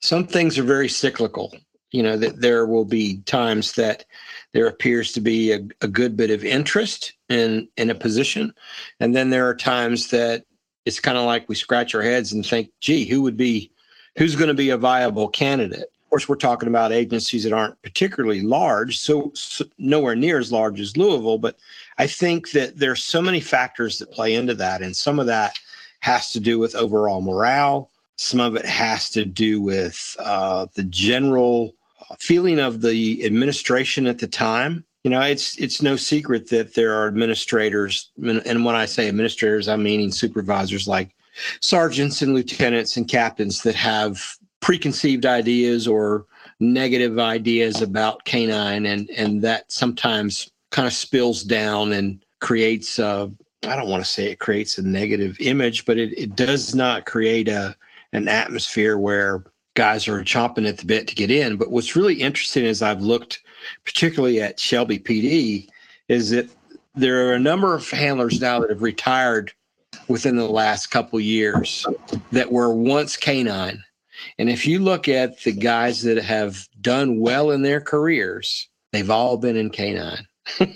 some 0.00 0.26
things 0.26 0.58
are 0.58 0.64
very 0.64 0.88
cyclical. 0.88 1.54
You 1.92 2.04
know 2.04 2.16
that 2.18 2.40
there 2.40 2.66
will 2.66 2.84
be 2.84 3.18
times 3.22 3.72
that 3.72 4.04
there 4.52 4.68
appears 4.68 5.12
to 5.12 5.20
be 5.20 5.52
a, 5.52 5.60
a 5.80 5.88
good 5.88 6.16
bit 6.16 6.30
of 6.30 6.44
interest 6.44 7.14
in 7.28 7.68
in 7.76 7.90
a 7.90 7.94
position 7.94 8.54
and 9.00 9.14
then 9.14 9.30
there 9.30 9.48
are 9.48 9.56
times 9.56 10.08
that 10.10 10.44
it's 10.84 11.00
kind 11.00 11.18
of 11.18 11.24
like 11.24 11.48
we 11.48 11.56
scratch 11.56 11.94
our 11.94 12.02
heads 12.02 12.32
and 12.32 12.46
think 12.46 12.70
gee 12.80 13.04
who 13.06 13.22
would 13.22 13.36
be 13.36 13.72
who's 14.16 14.36
going 14.36 14.48
to 14.48 14.54
be 14.54 14.70
a 14.70 14.76
viable 14.76 15.28
candidate 15.28 15.90
course 16.10 16.28
we're 16.28 16.36
talking 16.36 16.68
about 16.68 16.92
agencies 16.92 17.44
that 17.44 17.52
aren't 17.52 17.80
particularly 17.82 18.40
large 18.42 18.98
so, 18.98 19.30
so 19.34 19.64
nowhere 19.78 20.16
near 20.16 20.38
as 20.38 20.52
large 20.52 20.80
as 20.80 20.96
louisville 20.96 21.38
but 21.38 21.56
i 21.98 22.06
think 22.06 22.50
that 22.50 22.76
there's 22.76 23.02
so 23.02 23.22
many 23.22 23.40
factors 23.40 23.98
that 23.98 24.10
play 24.10 24.34
into 24.34 24.54
that 24.54 24.82
and 24.82 24.96
some 24.96 25.18
of 25.18 25.26
that 25.26 25.58
has 26.00 26.32
to 26.32 26.40
do 26.40 26.58
with 26.58 26.74
overall 26.74 27.20
morale 27.20 27.90
some 28.16 28.40
of 28.40 28.54
it 28.54 28.66
has 28.66 29.08
to 29.08 29.24
do 29.24 29.62
with 29.62 30.14
uh, 30.18 30.66
the 30.74 30.84
general 30.84 31.74
feeling 32.18 32.58
of 32.58 32.82
the 32.82 33.24
administration 33.24 34.06
at 34.06 34.18
the 34.18 34.26
time. 34.26 34.84
You 35.04 35.10
know, 35.10 35.22
it's 35.22 35.56
it's 35.56 35.80
no 35.80 35.96
secret 35.96 36.50
that 36.50 36.74
there 36.74 36.92
are 36.92 37.08
administrators, 37.08 38.10
and 38.22 38.64
when 38.64 38.74
I 38.74 38.84
say 38.84 39.08
administrators, 39.08 39.68
I'm 39.68 39.82
meaning 39.82 40.12
supervisors 40.12 40.86
like 40.86 41.14
sergeants 41.60 42.20
and 42.20 42.34
lieutenants 42.34 42.98
and 42.98 43.08
captains 43.08 43.62
that 43.62 43.74
have 43.74 44.36
preconceived 44.60 45.26
ideas 45.26 45.88
or 45.88 46.26
negative 46.60 47.18
ideas 47.18 47.80
about 47.80 48.24
canine 48.24 48.86
and 48.86 49.08
and 49.10 49.42
that 49.42 49.70
sometimes 49.72 50.50
kind 50.70 50.86
of 50.86 50.92
spills 50.92 51.42
down 51.42 51.92
and 51.92 52.24
creates 52.40 52.98
a 52.98 53.30
I 53.66 53.76
don't 53.76 53.88
want 53.88 54.04
to 54.04 54.10
say 54.10 54.30
it 54.30 54.38
creates 54.38 54.78
a 54.78 54.82
negative 54.82 55.36
image, 55.38 55.84
but 55.84 55.98
it, 55.98 56.16
it 56.18 56.34
does 56.34 56.74
not 56.74 57.06
create 57.06 57.48
a 57.48 57.76
an 58.12 58.28
atmosphere 58.28 58.98
where 58.98 59.44
guys 59.74 60.08
are 60.08 60.22
chomping 60.24 60.68
at 60.68 60.78
the 60.78 60.84
bit 60.84 61.06
to 61.08 61.14
get 61.14 61.30
in. 61.30 61.56
But 61.56 61.70
what's 61.70 61.94
really 61.94 62.14
interesting 62.14 62.66
as 62.66 62.82
I've 62.82 63.02
looked 63.02 63.40
particularly 63.84 64.40
at 64.40 64.58
Shelby 64.58 64.98
PD 64.98 65.68
is 66.08 66.30
that 66.30 66.48
there 66.94 67.28
are 67.28 67.34
a 67.34 67.38
number 67.38 67.74
of 67.74 67.88
handlers 67.88 68.40
now 68.40 68.60
that 68.60 68.70
have 68.70 68.82
retired 68.82 69.52
within 70.08 70.36
the 70.36 70.48
last 70.48 70.88
couple 70.88 71.20
years 71.20 71.86
that 72.32 72.50
were 72.50 72.74
once 72.74 73.16
canine. 73.16 73.82
And 74.38 74.48
if 74.48 74.66
you 74.66 74.78
look 74.78 75.08
at 75.08 75.40
the 75.42 75.52
guys 75.52 76.02
that 76.02 76.18
have 76.18 76.68
done 76.80 77.20
well 77.20 77.50
in 77.50 77.62
their 77.62 77.80
careers, 77.80 78.68
they've 78.92 79.10
all 79.10 79.36
been 79.36 79.56
in 79.56 79.70
canine. 79.70 80.26
and 80.60 80.70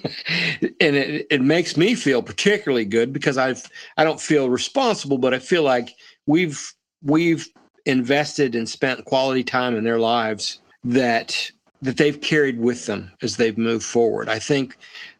it, 0.80 1.26
it 1.30 1.40
makes 1.40 1.76
me 1.76 1.94
feel 1.94 2.22
particularly 2.22 2.84
good 2.84 3.12
because 3.12 3.38
I've 3.38 3.68
I 3.96 4.04
don't 4.04 4.20
feel 4.20 4.48
responsible, 4.48 5.18
but 5.18 5.34
I 5.34 5.38
feel 5.38 5.62
like 5.62 5.94
we've 6.26 6.72
we've 7.02 7.48
invested 7.86 8.54
and 8.54 8.68
spent 8.68 9.04
quality 9.04 9.42
time 9.42 9.76
in 9.76 9.84
their 9.84 9.98
lives 9.98 10.60
that 10.84 11.50
that 11.82 11.96
they've 11.96 12.20
carried 12.20 12.58
with 12.58 12.86
them 12.86 13.10
as 13.22 13.36
they've 13.36 13.58
moved 13.58 13.84
forward. 13.84 14.28
I 14.28 14.38
think 14.38 14.76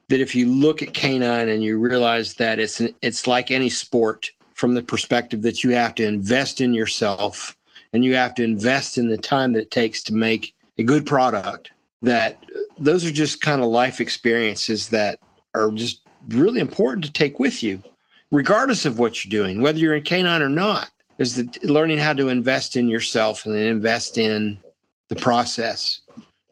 that 0.09 0.21
if 0.21 0.35
you 0.35 0.47
look 0.47 0.83
at 0.83 0.95
canine 0.95 1.49
and 1.49 1.63
you 1.63 1.79
realize 1.79 2.35
that 2.35 2.59
it's 2.59 2.81
an, 2.81 2.95
it's 3.03 3.27
like 3.27 3.51
any 3.51 3.71
sport 3.71 4.31
from 4.55 4.75
the 4.75 4.83
perspective 4.83 5.43
that 5.43 5.65
you 5.65 5.71
have 5.71 5.95
to 5.97 6.07
invest 6.07 6.61
in 6.61 6.73
yourself 6.73 7.57
and 7.95 8.05
you 8.05 8.15
have 8.15 8.35
to 8.35 8.45
invest 8.45 8.99
in 8.99 9.09
the 9.09 9.17
time 9.17 9.53
that 9.53 9.63
it 9.63 9.71
takes 9.71 10.03
to 10.03 10.15
make 10.15 10.55
a 10.77 10.83
good 10.83 11.07
product 11.07 11.71
that 12.03 12.45
those 12.79 13.07
are 13.07 13.13
just 13.13 13.41
kind 13.41 13.63
of 13.63 13.69
life 13.69 14.01
experiences 14.01 14.89
that 14.91 15.19
are 15.55 15.71
just 15.71 16.03
really 16.29 16.61
important 16.61 17.05
to 17.05 17.13
take 17.13 17.39
with 17.39 17.63
you 17.63 17.83
regardless 18.31 18.85
of 18.85 18.99
what 18.99 19.25
you're 19.25 19.31
doing 19.31 19.63
whether 19.63 19.79
you're 19.79 19.95
in 19.95 20.03
canine 20.03 20.43
or 20.43 20.49
not 20.49 20.91
is 21.19 21.37
the 21.37 21.49
learning 21.63 21.99
how 21.99 22.13
to 22.13 22.29
invest 22.29 22.77
in 22.77 22.89
yourself 22.89 23.47
and 23.47 23.55
then 23.55 23.67
invest 23.67 24.19
in 24.19 24.59
the 25.09 25.17
process 25.17 26.01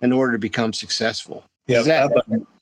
in 0.03 0.13
order 0.13 0.33
to 0.33 0.39
become 0.39 0.73
successful. 0.73 1.45
Yeah 1.67 1.83
that, 1.83 2.11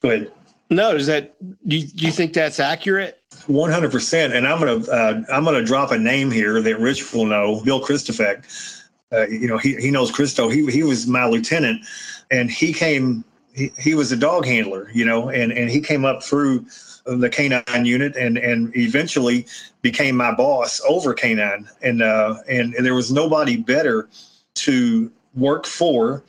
go 0.01 0.09
ahead 0.09 0.33
no, 0.71 0.95
is 0.95 1.07
that 1.07 1.35
do 1.69 1.77
you, 1.77 1.87
do 1.87 2.07
you 2.07 2.13
think 2.13 2.33
that's 2.33 2.61
accurate? 2.61 3.21
One 3.47 3.71
hundred 3.71 3.91
percent. 3.91 4.35
And 4.35 4.47
I'm 4.47 4.59
gonna 4.59 4.91
uh, 4.91 5.23
I'm 5.33 5.45
gonna 5.45 5.65
drop 5.65 5.91
a 5.91 5.99
name 5.99 6.31
here 6.31 6.63
that 6.63 6.79
Rich 6.79 7.13
will 7.13 7.27
know. 7.27 7.61
Bill 7.65 7.81
Christofek. 7.81 8.79
Uh, 9.13 9.27
you 9.27 9.49
know, 9.49 9.59
he 9.59 9.75
he 9.77 9.91
knows 9.91 10.11
Christo. 10.11 10.49
He 10.49 10.71
he 10.71 10.85
was 10.85 11.07
my 11.07 11.27
lieutenant, 11.27 11.85
and 12.31 12.51
he 12.51 12.73
came. 12.73 13.25
He, 13.53 13.73
he 13.77 13.97
was 13.97 14.13
a 14.13 14.17
dog 14.17 14.47
handler, 14.47 14.89
you 14.95 15.05
know, 15.05 15.29
and 15.29 15.53
and 15.53 15.69
he 15.69 15.81
came 15.81 16.05
up 16.05 16.23
through 16.23 16.65
the 17.05 17.29
canine 17.29 17.85
unit 17.85 18.17
and 18.17 18.39
and 18.39 18.75
eventually 18.77 19.47
became 19.83 20.17
my 20.17 20.33
boss 20.33 20.81
over 20.89 21.15
canine 21.15 21.69
and 21.83 22.03
uh 22.03 22.37
and, 22.49 22.75
and 22.75 22.85
there 22.85 22.95
was 22.95 23.11
nobody 23.11 23.57
better 23.57 24.09
to 24.55 25.11
work 25.35 25.67
for 25.67 26.23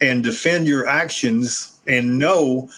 and 0.00 0.22
defend 0.22 0.66
your 0.66 0.86
actions 0.86 1.80
and 1.86 2.18
know 2.18 2.68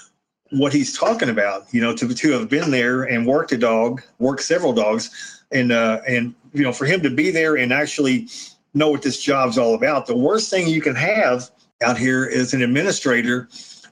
what 0.50 0.72
he's 0.72 0.96
talking 0.96 1.28
about. 1.28 1.66
You 1.72 1.80
know, 1.80 1.94
to 1.96 2.14
to 2.14 2.32
have 2.32 2.48
been 2.48 2.70
there 2.70 3.04
and 3.04 3.26
worked 3.26 3.52
a 3.52 3.58
dog, 3.58 4.02
worked 4.18 4.42
several 4.42 4.72
dogs, 4.72 5.42
and 5.50 5.72
uh, 5.72 6.00
and 6.08 6.34
you 6.52 6.62
know, 6.62 6.72
for 6.72 6.86
him 6.86 7.02
to 7.02 7.10
be 7.10 7.30
there 7.30 7.56
and 7.56 7.72
actually 7.72 8.28
know 8.74 8.90
what 8.90 9.02
this 9.02 9.22
job's 9.22 9.58
all 9.58 9.74
about. 9.74 10.06
The 10.06 10.16
worst 10.16 10.50
thing 10.50 10.68
you 10.68 10.80
can 10.80 10.94
have 10.94 11.50
out 11.82 11.98
here 11.98 12.24
is 12.24 12.54
an 12.54 12.62
administrator 12.62 13.48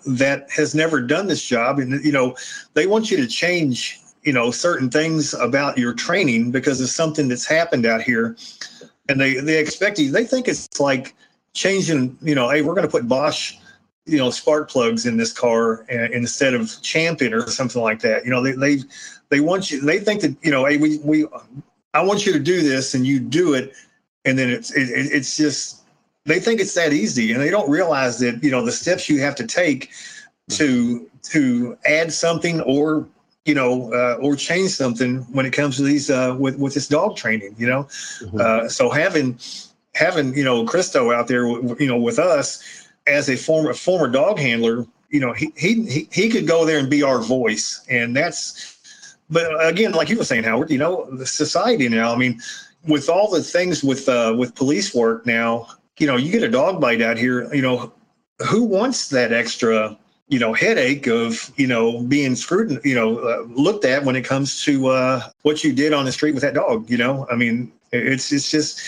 that 0.06 0.50
has 0.50 0.74
never 0.74 1.00
done 1.00 1.26
this 1.26 1.44
job, 1.44 1.78
and 1.78 2.04
you 2.04 2.12
know, 2.12 2.36
they 2.74 2.86
want 2.86 3.10
you 3.10 3.16
to 3.18 3.26
change 3.26 3.98
you 4.22 4.32
know 4.32 4.50
certain 4.50 4.90
things 4.90 5.34
about 5.34 5.78
your 5.78 5.92
training 5.92 6.50
because 6.50 6.80
of 6.80 6.88
something 6.88 7.28
that's 7.28 7.46
happened 7.46 7.86
out 7.86 8.02
here 8.02 8.36
and 9.08 9.20
they 9.20 9.34
they 9.34 9.58
expect 9.58 9.98
you 9.98 10.10
they 10.10 10.24
think 10.24 10.48
it's 10.48 10.80
like 10.80 11.14
changing 11.54 12.16
you 12.22 12.34
know 12.34 12.48
hey 12.48 12.62
we're 12.62 12.74
going 12.74 12.86
to 12.86 12.90
put 12.90 13.08
bosch 13.08 13.56
you 14.06 14.18
know 14.18 14.30
spark 14.30 14.70
plugs 14.70 15.06
in 15.06 15.16
this 15.16 15.32
car 15.32 15.82
uh, 15.92 16.08
instead 16.12 16.54
of 16.54 16.80
champion 16.82 17.32
or 17.32 17.46
something 17.48 17.82
like 17.82 18.00
that. 18.00 18.24
You 18.24 18.30
know 18.30 18.42
they 18.42 18.52
they 18.52 18.78
they 19.28 19.40
want 19.40 19.70
you 19.70 19.80
they 19.80 19.98
think 19.98 20.20
that 20.22 20.36
you 20.42 20.50
know 20.50 20.64
hey 20.66 20.76
we 20.76 20.98
we 20.98 21.26
i 21.94 22.02
want 22.02 22.26
you 22.26 22.32
to 22.32 22.38
do 22.38 22.62
this 22.62 22.94
and 22.94 23.06
you 23.06 23.20
do 23.20 23.54
it. 23.54 23.72
And 24.24 24.38
then 24.38 24.50
it's 24.50 24.72
it, 24.72 24.88
it's 24.90 25.36
just 25.36 25.82
they 26.24 26.38
think 26.38 26.60
it's 26.60 26.74
that 26.74 26.92
easy 26.92 27.32
and 27.32 27.40
they 27.40 27.50
don't 27.50 27.68
realize 27.68 28.18
that 28.20 28.42
you 28.42 28.50
know 28.50 28.64
the 28.64 28.72
steps 28.72 29.08
you 29.08 29.20
have 29.20 29.34
to 29.36 29.46
take 29.46 29.90
to 30.50 31.08
to 31.22 31.76
add 31.84 32.12
something 32.12 32.60
or 32.62 33.06
you 33.44 33.54
know 33.54 33.92
uh, 33.92 34.18
or 34.20 34.36
change 34.36 34.70
something 34.70 35.18
when 35.32 35.46
it 35.46 35.52
comes 35.52 35.76
to 35.76 35.82
these 35.82 36.10
uh, 36.10 36.36
with 36.38 36.58
with 36.58 36.74
this 36.74 36.88
dog 36.88 37.16
training 37.16 37.54
you 37.58 37.66
know? 37.66 37.84
Mm-hmm. 37.84 38.40
uh, 38.40 38.68
so 38.68 38.90
having 38.90 39.38
having 39.94 40.36
you 40.36 40.44
know 40.44 40.64
christo 40.64 41.12
out 41.12 41.28
there 41.28 41.46
you 41.46 41.86
know 41.86 41.98
with 41.98 42.18
us 42.18 42.81
as 43.06 43.28
a 43.28 43.36
former 43.36 43.74
former 43.74 44.08
dog 44.08 44.38
handler, 44.38 44.86
you 45.10 45.20
know, 45.20 45.32
he 45.32 45.52
he 45.56 46.08
he 46.10 46.28
could 46.28 46.46
go 46.46 46.64
there 46.64 46.78
and 46.78 46.90
be 46.90 47.02
our 47.02 47.20
voice, 47.20 47.84
and 47.88 48.16
that's. 48.16 48.68
But 49.30 49.46
again, 49.66 49.92
like 49.92 50.10
you 50.10 50.18
were 50.18 50.24
saying, 50.24 50.44
Howard, 50.44 50.70
you 50.70 50.76
know, 50.76 51.08
the 51.10 51.26
society 51.26 51.88
now. 51.88 52.12
I 52.12 52.16
mean, 52.16 52.38
with 52.86 53.08
all 53.08 53.30
the 53.30 53.42
things 53.42 53.82
with 53.82 54.08
uh, 54.08 54.34
with 54.36 54.54
police 54.54 54.94
work 54.94 55.26
now, 55.26 55.68
you 55.98 56.06
know, 56.06 56.16
you 56.16 56.30
get 56.32 56.42
a 56.42 56.48
dog 56.48 56.80
bite 56.80 57.00
out 57.00 57.16
here. 57.16 57.52
You 57.54 57.62
know, 57.62 57.92
who 58.46 58.64
wants 58.64 59.08
that 59.08 59.32
extra? 59.32 59.96
You 60.28 60.38
know, 60.38 60.54
headache 60.54 61.06
of 61.06 61.52
you 61.56 61.66
know 61.66 62.02
being 62.02 62.36
screwed, 62.36 62.80
you 62.84 62.94
know, 62.94 63.18
uh, 63.18 63.42
looked 63.48 63.84
at 63.84 64.04
when 64.04 64.16
it 64.16 64.24
comes 64.24 64.62
to 64.64 64.88
uh, 64.88 65.22
what 65.42 65.62
you 65.62 65.72
did 65.72 65.92
on 65.92 66.06
the 66.06 66.12
street 66.12 66.32
with 66.32 66.42
that 66.42 66.54
dog. 66.54 66.88
You 66.88 66.96
know, 66.96 67.26
I 67.30 67.36
mean, 67.36 67.70
it's 67.92 68.32
it's 68.32 68.50
just 68.50 68.80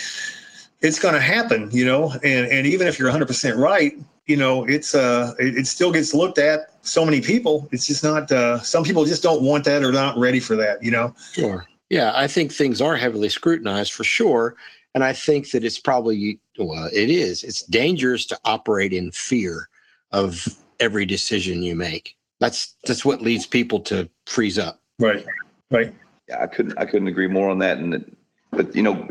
it's 0.85 0.99
going 0.99 1.14
to 1.14 1.20
happen, 1.20 1.70
you 1.73 1.85
know, 1.85 2.12
and, 2.23 2.47
and 2.47 2.66
even 2.66 2.87
if 2.87 2.99
you're 2.99 3.11
100% 3.11 3.57
right, 3.57 3.94
you 4.27 4.37
know, 4.37 4.64
it's, 4.64 4.94
uh, 4.94 5.35
it, 5.38 5.57
it, 5.57 5.66
still 5.66 5.90
gets 5.90 6.12
looked 6.12 6.38
at 6.38 6.73
so 6.83 7.05
many 7.05 7.20
people. 7.23 7.66
It's 7.73 7.87
just 7.87 8.05
not, 8.05 8.31
uh, 8.31 8.61
some 8.61 8.85
people 8.85 9.05
just 9.07 9.23
don't 9.23 9.42
want 9.42 9.64
that 9.64 9.83
or 9.83 9.92
not 9.92 10.18
ready 10.18 10.40
for 10.40 10.57
that, 10.57 10.83
you 10.83 10.90
know? 10.90 11.14
Sure. 11.33 11.66
Yeah. 11.88 12.12
I 12.14 12.27
think 12.27 12.53
things 12.53 12.83
are 12.83 12.97
heavily 12.97 13.31
scrutinized 13.31 13.92
for 13.92 14.05
sure. 14.05 14.57
And 14.94 15.03
I 15.03 15.12
think 15.12 15.51
that 15.53 15.64
it's 15.64 15.79
probably, 15.79 16.38
well, 16.59 16.88
it 16.92 17.11
is, 17.11 17.44
it's 17.44 17.62
dangerous 17.62 18.27
to 18.27 18.38
operate 18.44 18.92
in 18.92 19.11
fear 19.11 19.68
of 20.12 20.47
every 20.81 21.07
decision 21.07 21.62
you 21.62 21.75
make. 21.75 22.16
That's, 22.40 22.75
that's 22.87 23.05
what 23.05 23.23
leads 23.23 23.47
people 23.47 23.81
to 23.81 24.09
freeze 24.27 24.59
up. 24.59 24.81
Right. 24.99 25.25
Right. 25.70 25.94
Yeah. 26.29 26.42
I 26.42 26.47
couldn't, 26.47 26.79
I 26.79 26.85
couldn't 26.85 27.09
agree 27.09 27.29
more 27.29 27.49
on 27.49 27.59
that. 27.61 27.79
And, 27.79 28.16
but 28.57 28.75
you 28.75 28.83
know, 28.83 29.09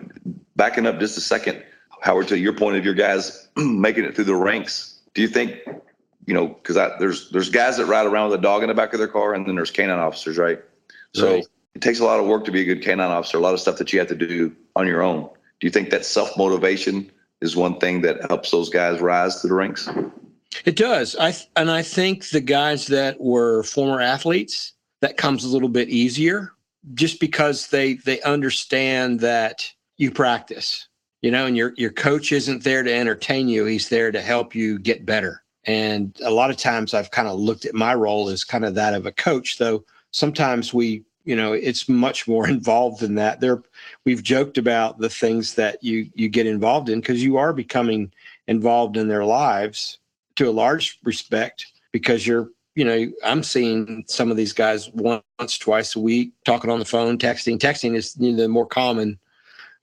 backing 0.56 0.86
up 0.86 1.00
just 1.00 1.18
a 1.18 1.22
second, 1.22 1.64
Howard, 2.02 2.28
to 2.30 2.38
your 2.38 2.54
point 2.54 2.78
of 2.78 2.86
your 2.86 2.94
guys 2.94 3.48
making 3.56 4.06
it 4.06 4.16
through 4.16 4.26
the 4.26 4.36
ranks, 4.36 5.02
do 5.14 5.22
you 5.22 5.28
think, 5.28 5.60
you 6.26 6.34
know, 6.34 6.48
because 6.48 6.76
there's 7.00 7.30
there's 7.30 7.50
guys 7.50 7.78
that 7.78 7.86
ride 7.86 8.06
around 8.06 8.30
with 8.30 8.40
a 8.40 8.42
dog 8.42 8.64
in 8.64 8.70
the 8.70 8.76
back 8.76 8.94
of 8.94 9.00
their 9.00 9.08
car, 9.08 9.34
and 9.34 9.48
then 9.48 9.56
there's 9.56 9.72
canine 9.72 10.00
officers, 10.00 10.38
right? 10.38 10.60
So 11.14 11.36
right. 11.36 11.48
it 11.76 11.82
takes 11.82 12.00
a 12.00 12.06
lot 12.06 12.20
of 12.20 12.26
work 12.26 12.46
to 12.46 12.52
be 12.52 12.62
a 12.62 12.66
good 12.66 12.82
canine 12.82 13.12
officer. 13.12 13.38
A 13.38 13.42
lot 13.42 13.54
of 13.54 13.60
stuff 13.60 13.78
that 13.78 13.94
you 13.94 14.00
have 14.00 14.08
to 14.10 14.16
do 14.16 14.56
on 14.76 14.88
your 14.88 15.02
own. 15.02 15.30
Do 15.60 15.68
you 15.68 15.72
think 15.72 15.92
that 15.92 16.06
self 16.06 16.38
motivation 16.38 17.12
is 17.42 17.56
one 17.56 17.80
thing 17.80 18.02
that 18.02 18.26
helps 18.30 18.52
those 18.52 18.70
guys 18.70 19.00
rise 19.02 19.42
to 19.42 19.48
the 19.48 19.54
ranks? 19.54 19.90
It 20.66 20.76
does. 20.76 21.16
I 21.20 21.36
and 21.56 21.70
I 21.70 21.82
think 21.82 22.30
the 22.30 22.42
guys 22.42 22.88
that 22.88 23.20
were 23.20 23.64
former 23.64 24.02
athletes 24.02 24.74
that 25.02 25.18
comes 25.18 25.44
a 25.44 25.50
little 25.50 25.70
bit 25.70 25.90
easier 25.90 26.54
just 26.94 27.20
because 27.20 27.68
they 27.68 27.96
they 27.96 28.22
understand 28.22 29.20
that 29.22 29.72
you 29.98 30.12
practice 30.12 30.88
you 31.22 31.32
know 31.32 31.46
and 31.46 31.58
your 31.58 31.74
your 31.78 31.92
coach 31.92 32.32
isn't 32.32 32.64
there 32.64 32.84
to 32.84 32.94
entertain 32.94 33.48
you. 33.48 33.66
He's 33.66 33.90
there 33.90 34.12
to 34.12 34.22
help 34.22 34.54
you 34.54 34.80
get 34.80 35.06
better. 35.06 35.44
And 35.66 36.16
a 36.22 36.30
lot 36.30 36.50
of 36.50 36.58
times 36.58 36.94
i've 36.94 37.12
kind 37.12 37.28
of 37.28 37.40
looked 37.40 37.66
at 37.66 37.74
my 37.74 37.94
role 37.94 38.28
as 38.28 38.44
kind 38.44 38.66
of 38.66 38.76
that 38.76 38.94
of 38.94 39.06
a 39.06 39.14
coach 39.14 39.58
though 39.58 39.86
sometimes 40.14 40.74
we 40.74 41.04
you 41.26 41.36
know 41.36 41.52
it's 41.52 41.90
much 41.90 42.28
more 42.28 42.48
involved 42.58 43.02
than 43.02 43.16
that. 43.16 43.42
There 43.42 43.62
we've 44.06 44.24
joked 44.24 44.58
about 44.58 45.00
the 45.00 45.10
things 45.10 45.56
that 45.56 45.84
you 45.84 46.10
you 46.16 46.30
get 46.30 46.48
involved 46.48 46.88
in 46.88 47.02
because 47.02 47.22
you 47.22 47.36
are 47.38 47.52
becoming 47.52 48.14
involved 48.48 48.96
in 48.96 49.10
their 49.10 49.26
lives 49.26 50.00
to 50.36 50.50
a 50.50 50.52
large 50.52 51.00
respect 51.04 51.66
because 51.92 52.26
you're 52.26 52.50
you 52.76 52.84
know, 52.84 53.12
I'm 53.24 53.44
seeing 53.44 54.04
some 54.08 54.32
of 54.32 54.38
these 54.38 54.54
guys 54.54 54.90
once, 54.92 55.58
twice 55.58 55.96
a 55.96 56.00
week, 56.00 56.32
talking 56.46 56.72
on 56.72 56.80
the 56.80 56.86
phone, 56.86 57.18
texting. 57.18 57.60
Texting 57.60 57.96
is 57.96 58.16
you 58.20 58.32
know, 58.32 58.44
the 58.44 58.48
more 58.48 58.66
common 58.66 59.20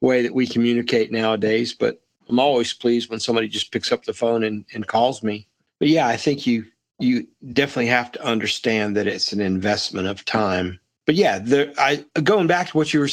way 0.00 0.22
that 0.22 0.34
we 0.34 0.46
communicate 0.46 1.12
nowadays. 1.12 1.72
But 1.72 2.00
I'm 2.28 2.40
always 2.40 2.72
pleased 2.72 3.10
when 3.10 3.20
somebody 3.20 3.48
just 3.48 3.72
picks 3.72 3.92
up 3.92 4.04
the 4.04 4.12
phone 4.12 4.42
and, 4.44 4.64
and 4.74 4.86
calls 4.86 5.22
me. 5.22 5.46
But 5.78 5.88
yeah, 5.88 6.08
I 6.08 6.16
think 6.16 6.46
you 6.46 6.66
you 6.98 7.26
definitely 7.52 7.86
have 7.86 8.12
to 8.12 8.22
understand 8.22 8.96
that 8.96 9.06
it's 9.06 9.32
an 9.32 9.40
investment 9.40 10.06
of 10.06 10.24
time. 10.24 10.78
But 11.06 11.14
yeah, 11.14 11.38
there, 11.38 11.72
I 11.78 12.04
going 12.22 12.46
back 12.46 12.70
to 12.70 12.76
what 12.76 12.92
you 12.92 13.00
were. 13.00 13.08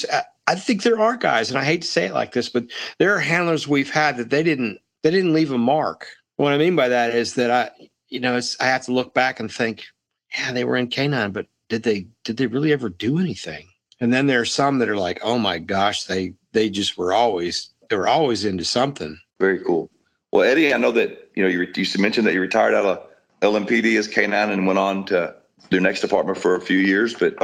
I 0.47 0.55
think 0.55 0.83
there 0.83 0.99
are 0.99 1.17
guys, 1.17 1.49
and 1.49 1.59
I 1.59 1.63
hate 1.63 1.81
to 1.81 1.87
say 1.87 2.05
it 2.05 2.13
like 2.13 2.31
this, 2.31 2.47
but 2.47 2.65
there 2.99 3.13
are 3.13 3.19
handlers 3.19 3.67
we've 3.67 3.89
had 3.89 4.17
that 4.17 4.29
they 4.29 4.43
didn't 4.43 4.79
they 5.03 5.11
didn't 5.11 5.33
leave 5.33 5.51
a 5.51 5.57
mark. 5.57 6.07
What 6.35 6.53
I 6.53 6.57
mean 6.57 6.75
by 6.75 6.87
that 6.89 7.15
is 7.15 7.33
that 7.35 7.51
I, 7.51 7.89
you 8.09 8.19
know, 8.19 8.39
I 8.59 8.65
have 8.65 8.85
to 8.85 8.93
look 8.93 9.13
back 9.13 9.39
and 9.39 9.51
think, 9.51 9.85
yeah, 10.37 10.51
they 10.51 10.63
were 10.63 10.77
in 10.77 10.87
canine, 10.87 11.31
but 11.31 11.47
did 11.69 11.83
they 11.83 12.07
did 12.23 12.37
they 12.37 12.47
really 12.47 12.71
ever 12.71 12.89
do 12.89 13.19
anything? 13.19 13.67
And 13.99 14.13
then 14.13 14.27
there 14.27 14.41
are 14.41 14.45
some 14.45 14.79
that 14.79 14.89
are 14.89 14.97
like, 14.97 15.19
oh 15.23 15.37
my 15.37 15.59
gosh, 15.59 16.05
they 16.05 16.33
they 16.53 16.69
just 16.69 16.97
were 16.97 17.13
always 17.13 17.69
they 17.89 17.95
were 17.95 18.07
always 18.07 18.45
into 18.45 18.65
something. 18.65 19.19
Very 19.39 19.59
cool. 19.63 19.89
Well, 20.31 20.43
Eddie, 20.43 20.73
I 20.73 20.77
know 20.77 20.91
that 20.91 21.31
you 21.35 21.43
know 21.43 21.49
you 21.49 21.67
used 21.75 21.93
to 21.93 22.01
mention 22.01 22.25
that 22.25 22.33
you 22.33 22.41
retired 22.41 22.73
out 22.73 22.85
of 22.85 23.07
LMPD 23.41 23.97
as 23.97 24.07
K9 24.07 24.51
and 24.51 24.67
went 24.67 24.79
on 24.79 25.05
to 25.05 25.35
their 25.69 25.81
next 25.81 26.01
department 26.01 26.37
for 26.37 26.55
a 26.55 26.61
few 26.61 26.77
years. 26.77 27.13
But 27.13 27.35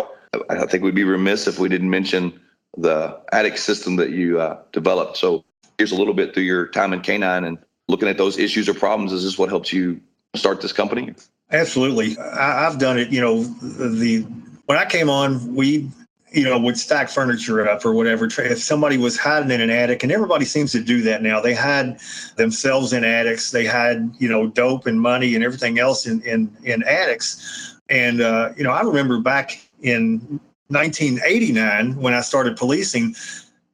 I 0.50 0.66
think 0.66 0.84
we'd 0.84 0.96
be 0.96 1.04
remiss 1.04 1.48
if 1.48 1.60
we 1.60 1.70
didn't 1.70 1.90
mention 1.90 2.40
the 2.78 3.20
attic 3.32 3.58
system 3.58 3.98
that 3.98 4.12
you 4.12 4.40
uh, 4.40 4.60
developed. 4.72 5.18
So 5.18 5.46
here's 5.78 5.92
a 5.92 5.96
little 5.96 6.14
bit 6.14 6.34
through 6.34 6.44
your 6.44 6.68
time 6.68 6.94
in 6.94 7.02
K9 7.02 7.48
and 7.48 7.58
looking 7.88 8.08
at 8.08 8.18
those 8.18 8.38
issues 8.38 8.68
or 8.68 8.74
problems. 8.74 9.14
Is 9.14 9.24
this 9.24 9.38
what 9.38 9.50
helps 9.50 9.72
you 9.72 10.02
start 10.36 10.62
this 10.62 10.74
company? 10.74 11.14
Absolutely. 11.52 12.18
I, 12.18 12.68
I've 12.68 12.80
done 12.80 12.98
it. 12.98 13.10
You 13.10 13.22
know, 13.22 13.44
the 13.44 14.22
when 14.66 14.78
I 14.78 14.86
came 14.86 15.10
on, 15.10 15.54
we 15.56 15.90
you 16.34 16.44
know, 16.44 16.58
would 16.58 16.78
stack 16.78 17.10
furniture 17.10 17.68
up 17.70 17.86
or 17.86 17.94
whatever. 17.94 18.26
If 18.26 18.64
somebody 18.64 18.98
was 18.98 19.18
hiding 19.18 19.52
in 19.52 19.62
an 19.62 19.70
attic, 19.70 20.02
and 20.02 20.12
everybody 20.12 20.46
seems 20.46 20.72
to 20.72 20.82
do 20.82 21.02
that 21.04 21.22
now, 21.22 21.40
they 21.40 21.54
hide 21.54 22.00
themselves 22.38 22.92
in 22.92 23.04
attics. 23.04 23.52
They 23.52 23.68
hide 23.68 24.10
you 24.20 24.28
know, 24.28 24.48
dope 24.48 24.88
and 24.88 25.00
money 25.00 25.36
and 25.36 25.44
everything 25.44 25.78
else 25.78 26.08
in 26.08 26.22
in, 26.24 26.52
in 26.64 26.82
attics. 26.84 27.80
And 27.90 28.22
uh, 28.22 28.50
you 28.58 28.64
know, 28.64 28.72
I 28.72 28.82
remember 28.82 29.20
back 29.20 29.62
in 29.84 30.40
1989 30.70 31.98
when 31.98 32.16
I 32.16 32.22
started 32.22 32.58
policing, 32.58 33.16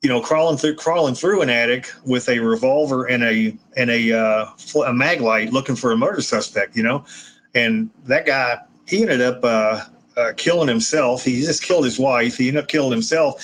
you 0.01 0.09
know, 0.09 0.21
crawling 0.21 0.57
through 0.57 0.75
crawling 0.75 1.15
through 1.15 1.41
an 1.41 1.49
attic 1.49 1.91
with 2.05 2.29
a 2.29 2.39
revolver 2.39 3.05
and 3.05 3.23
a 3.23 3.55
and 3.75 3.89
a 3.89 4.17
uh, 4.17 4.45
a 4.85 4.93
mag 4.93 5.21
light 5.21 5.51
looking 5.51 5.75
for 5.75 5.91
a 5.91 5.97
murder 5.97 6.21
suspect. 6.21 6.75
You 6.75 6.83
know, 6.83 7.05
and 7.53 7.89
that 8.05 8.25
guy 8.25 8.59
he 8.87 9.01
ended 9.01 9.21
up. 9.21 9.39
Uh, 9.43 9.85
uh, 10.19 10.33
killing 10.35 10.67
himself. 10.67 11.23
He 11.23 11.41
just 11.41 11.63
killed 11.63 11.85
his 11.85 11.97
wife. 11.97 12.37
He 12.37 12.49
ended 12.49 12.63
up 12.63 12.69
killing 12.69 12.91
himself. 12.91 13.41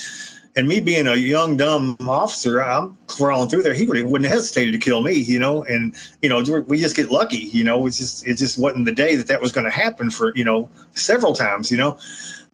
And 0.56 0.66
me 0.66 0.80
being 0.80 1.06
a 1.06 1.16
young, 1.16 1.56
dumb 1.56 1.96
officer, 2.00 2.62
I'm 2.62 2.96
crawling 3.08 3.48
through 3.48 3.62
there. 3.62 3.74
He 3.74 3.86
would, 3.86 4.02
wouldn't 4.04 4.30
have 4.30 4.38
hesitated 4.38 4.72
to 4.72 4.78
kill 4.78 5.02
me, 5.02 5.12
you 5.12 5.38
know. 5.38 5.64
And 5.64 5.94
you 6.22 6.30
know, 6.30 6.42
we 6.66 6.78
just 6.80 6.96
get 6.96 7.10
lucky, 7.10 7.50
you 7.52 7.62
know. 7.62 7.86
It's 7.86 7.98
just 7.98 8.26
it 8.26 8.34
just 8.36 8.58
wasn't 8.58 8.86
the 8.86 8.92
day 8.92 9.16
that 9.16 9.26
that 9.26 9.42
was 9.42 9.52
going 9.52 9.66
to 9.66 9.70
happen 9.70 10.10
for 10.10 10.32
you 10.34 10.44
know 10.44 10.70
several 10.94 11.34
times, 11.34 11.70
you 11.70 11.76
know. 11.76 11.98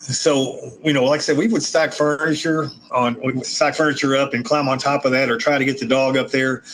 So 0.03 0.73
you 0.83 0.93
know, 0.93 1.05
like 1.05 1.21
I 1.21 1.23
said, 1.23 1.37
we 1.37 1.47
would 1.47 1.63
stack 1.63 1.93
furniture 1.93 2.71
on, 2.91 3.17
we 3.25 3.33
would 3.33 3.47
stack 3.47 3.77
furniture 3.77 4.17
up 4.17 4.35
and 4.35 4.45
climb 4.45 4.69
on 4.69 4.79
top 4.79 5.05
of 5.05 5.13
that, 5.13 5.31
or 5.31 5.39
try 5.39 5.59
to 5.59 5.65
get 5.65 5.79
the 5.79 5.87
dog 5.87 6.17
up 6.17 6.31
there. 6.31 6.65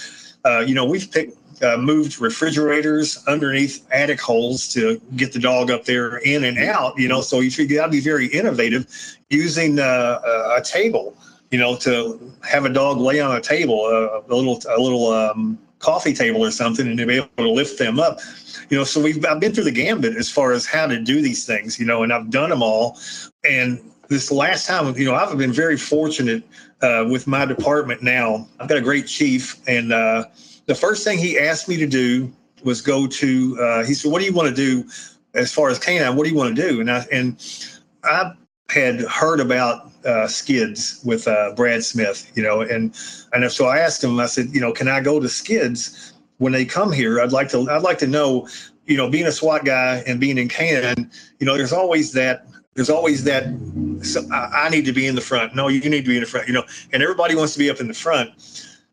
Uh, 0.45 0.61
you 0.61 0.75
know, 0.75 0.87
we've 0.87 1.11
picked 1.11 1.37
uh, 1.63 1.77
moved 1.77 2.21
refrigerators 2.21 3.23
underneath 3.27 3.87
attic 3.91 4.21
holes 4.21 4.69
to 4.69 5.01
get 5.17 5.33
the 5.33 5.39
dog 5.39 5.71
up 5.71 5.85
there 5.85 6.19
in 6.19 6.45
and 6.45 6.59
out. 6.59 6.99
You 6.99 7.09
know, 7.09 7.21
so 7.21 7.41
you 7.41 7.51
got 7.69 7.87
to 7.87 7.93
be 7.93 8.01
very 8.01 8.29
innovative 8.29 8.87
using 9.29 9.79
uh, 9.79 10.21
a 10.57 10.63
table. 10.63 11.17
You 11.51 11.59
know, 11.59 11.77
to 11.79 12.33
have 12.43 12.65
a 12.65 12.69
dog 12.69 12.99
lay 12.99 13.21
on 13.21 13.37
a 13.37 13.41
table, 13.41 13.85
uh, 13.85 14.21
a 14.21 14.35
little 14.35 14.61
a 14.69 14.81
little 14.81 15.09
um, 15.09 15.59
coffee 15.81 16.15
table 16.15 16.45
or 16.45 16.51
something, 16.51 16.87
and 16.87 16.97
to 16.99 17.07
be 17.07 17.17
able 17.17 17.29
to 17.37 17.51
lift 17.51 17.79
them 17.79 17.99
up. 17.99 18.21
You 18.69 18.79
know, 18.79 18.85
so 18.85 19.01
we've 19.01 19.25
I've 19.25 19.41
been 19.41 19.53
through 19.53 19.65
the 19.65 19.73
gambit 19.73 20.17
as 20.17 20.31
far 20.31 20.53
as 20.53 20.67
how 20.67 20.87
to 20.87 21.01
do 21.01 21.21
these 21.23 21.47
things. 21.47 21.79
You 21.79 21.87
know, 21.87 22.03
and 22.03 22.13
I've 22.13 22.31
done 22.31 22.51
them 22.51 22.63
all. 22.63 22.99
And 23.49 23.81
this 24.09 24.31
last 24.31 24.67
time, 24.67 24.95
you 24.97 25.05
know, 25.05 25.15
I've 25.15 25.37
been 25.39 25.53
very 25.53 25.77
fortunate 25.77 26.43
uh, 26.83 27.07
with 27.11 27.27
my 27.27 27.45
department. 27.45 28.03
Now 28.03 28.49
I've 28.61 28.69
got 28.69 28.79
a 28.79 28.83
great 28.83 29.07
chief, 29.07 29.57
and 29.67 29.93
uh, 29.93 30.25
the 30.67 30.75
first 30.75 31.05
thing 31.05 31.19
he 31.19 31.39
asked 31.39 31.69
me 31.69 31.77
to 31.77 31.87
do 31.87 32.33
was 32.65 32.81
go 32.81 33.07
to. 33.07 33.59
Uh, 33.61 33.85
he 33.85 33.95
said, 33.95 34.11
"What 34.11 34.21
do 34.21 34.27
you 34.27 34.33
want 34.33 34.49
to 34.49 34.55
do 34.55 34.89
as 35.35 35.53
far 35.53 35.71
as 35.71 35.79
canine? 35.79 36.17
What 36.17 36.25
do 36.25 36.31
you 36.31 36.37
want 36.37 36.55
to 36.55 36.63
do?" 36.69 36.81
And 36.81 36.91
I 36.91 37.07
and 37.11 37.37
I 38.05 38.33
had 38.71 39.01
heard 39.03 39.41
about 39.41 39.91
uh, 40.05 40.27
skids 40.27 41.01
with 41.05 41.27
uh, 41.27 41.53
Brad 41.55 41.85
Smith, 41.85 42.31
you 42.35 42.43
know, 42.43 42.61
and 42.61 42.95
and 43.33 43.51
so 43.51 43.67
I 43.67 43.79
asked 43.79 44.05
him. 44.05 44.19
I 44.21 44.27
said, 44.27 44.49
you 44.53 44.61
know, 44.61 44.73
can 44.73 44.89
I 44.89 45.01
go 45.01 45.21
to 45.21 45.29
skids 45.29 46.13
when 46.39 46.53
they 46.53 46.65
come 46.65 46.91
here? 46.91 47.21
I'd 47.21 47.33
like 47.33 47.49
to. 47.51 47.69
I'd 47.71 47.83
like 47.83 47.99
to 47.99 48.07
know, 48.07 48.49
you 48.87 48.97
know, 48.97 49.09
being 49.09 49.27
a 49.27 49.33
SWAT 49.33 49.65
guy 49.65 50.03
and 50.07 50.19
being 50.19 50.39
in 50.39 50.49
canine, 50.49 51.11
you 51.39 51.47
know, 51.47 51.57
there's 51.57 51.73
always 51.73 52.13
that. 52.13 52.47
There's 52.75 52.91
always 52.91 53.25
that. 53.25 53.45
So 54.03 54.27
I, 54.33 54.67
I 54.67 54.69
need 54.71 54.85
to 54.87 54.93
be 54.93 55.07
in 55.07 55.15
the 55.15 55.21
front. 55.21 55.55
No, 55.55 55.69
you 55.69 55.81
need 55.81 56.05
to 56.05 56.09
be 56.09 56.17
in 56.17 56.23
the 56.23 56.29
front. 56.29 56.49
You 56.49 56.55
know, 56.55 56.65
and 56.93 57.03
everybody 57.03 57.35
wants 57.35 57.53
to 57.55 57.59
be 57.59 57.71
up 57.71 57.81
in 57.81 57.89
the 57.89 57.95
front. 57.95 58.31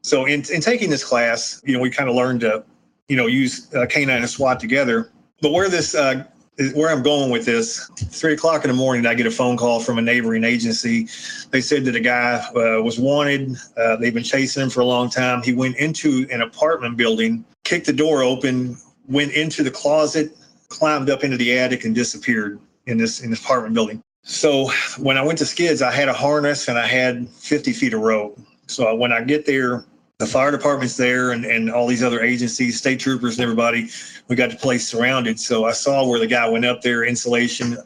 So 0.02 0.26
in, 0.26 0.44
in 0.54 0.62
taking 0.62 0.92
this 0.92 1.04
class, 1.04 1.62
you 1.66 1.74
know, 1.74 1.80
we 1.80 1.90
kind 1.90 2.08
of 2.08 2.16
learned 2.16 2.42
to, 2.42 2.64
you 3.08 3.18
know, 3.18 3.26
use 3.26 3.74
uh, 3.74 3.88
K9 3.88 4.10
and 4.10 4.30
SWAT 4.30 4.60
together. 4.60 5.12
But 5.42 5.52
where 5.52 5.68
this, 5.68 5.96
uh, 5.96 6.26
where 6.74 6.90
I'm 6.90 7.04
going 7.04 7.32
with 7.32 7.46
this, 7.46 7.88
three 7.96 8.34
o'clock 8.34 8.64
in 8.64 8.70
the 8.70 8.76
morning, 8.76 9.06
I 9.06 9.14
get 9.14 9.26
a 9.26 9.32
phone 9.32 9.58
call 9.58 9.80
from 9.82 9.98
a 9.98 10.02
neighboring 10.02 10.44
agency. 10.44 11.08
They 11.52 11.62
said 11.62 11.86
that 11.86 11.96
a 11.96 12.00
guy 12.00 12.36
uh, 12.56 12.82
was 12.82 12.98
wanted. 12.98 13.58
Uh, 13.78 13.98
they've 13.98 14.14
been 14.14 14.24
chasing 14.24 14.64
him 14.64 14.70
for 14.70 14.80
a 14.80 14.86
long 14.86 15.10
time. 15.10 15.44
He 15.44 15.54
went 15.54 15.76
into 15.78 16.28
an 16.32 16.42
apartment 16.42 16.96
building, 16.96 17.44
kicked 17.64 17.88
the 17.88 17.94
door 17.94 18.24
open, 18.24 18.78
went 19.08 19.34
into 19.34 19.64
the 19.64 19.72
closet, 19.72 20.36
climbed 20.70 21.10
up 21.10 21.24
into 21.24 21.38
the 21.38 21.58
attic, 21.58 21.84
and 21.84 21.94
disappeared 21.94 22.60
in 22.86 22.98
this 22.98 23.22
in 23.22 23.32
this 23.32 23.44
apartment 23.44 23.74
building. 23.74 24.02
So 24.24 24.72
when 24.98 25.18
I 25.18 25.24
went 25.24 25.38
to 25.40 25.46
Skids, 25.46 25.82
I 25.82 25.92
had 25.92 26.10
a 26.10 26.14
harness 26.14 26.68
and 26.68 26.80
I 26.80 26.88
had 26.88 27.30
50 27.30 27.74
feet 27.74 27.94
of 27.94 28.02
rope. 28.02 28.40
So 28.68 28.96
when 28.96 29.12
I 29.12 29.22
get 29.22 29.46
there, 29.46 29.86
the 30.18 30.26
fire 30.26 30.52
department's 30.52 30.96
there 30.96 31.32
and, 31.32 31.44
and 31.46 31.70
all 31.70 31.88
these 31.88 32.04
other 32.04 32.22
agencies, 32.22 32.78
state 32.78 33.00
troopers 33.00 33.36
and 33.38 33.44
everybody, 33.44 33.90
we 34.30 34.36
got 34.36 34.50
the 34.50 34.56
place 34.56 34.88
surrounded. 34.88 35.40
So 35.40 35.66
I 35.66 35.74
saw 35.74 36.08
where 36.08 36.20
the 36.20 36.28
guy 36.28 36.48
went 36.48 36.66
up 36.66 36.82
there, 36.82 37.04
insulation. 37.04 37.78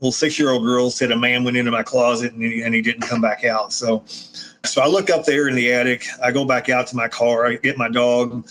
Little 0.00 0.12
six 0.12 0.38
year 0.38 0.50
old 0.50 0.64
girl 0.64 0.90
said 0.90 1.10
a 1.10 1.16
man 1.16 1.42
went 1.42 1.56
into 1.56 1.72
my 1.72 1.82
closet 1.82 2.32
and 2.32 2.42
he, 2.42 2.62
and 2.62 2.74
he 2.74 2.80
didn't 2.80 3.02
come 3.02 3.20
back 3.20 3.44
out. 3.44 3.72
So, 3.72 4.04
so 4.06 4.82
I 4.82 4.86
look 4.86 5.10
up 5.10 5.24
there 5.24 5.48
in 5.48 5.56
the 5.56 5.72
attic. 5.72 6.06
I 6.22 6.30
go 6.30 6.44
back 6.44 6.68
out 6.68 6.86
to 6.88 6.96
my 6.96 7.08
car. 7.08 7.46
I 7.46 7.56
get 7.56 7.76
my 7.76 7.88
dog, 7.88 8.48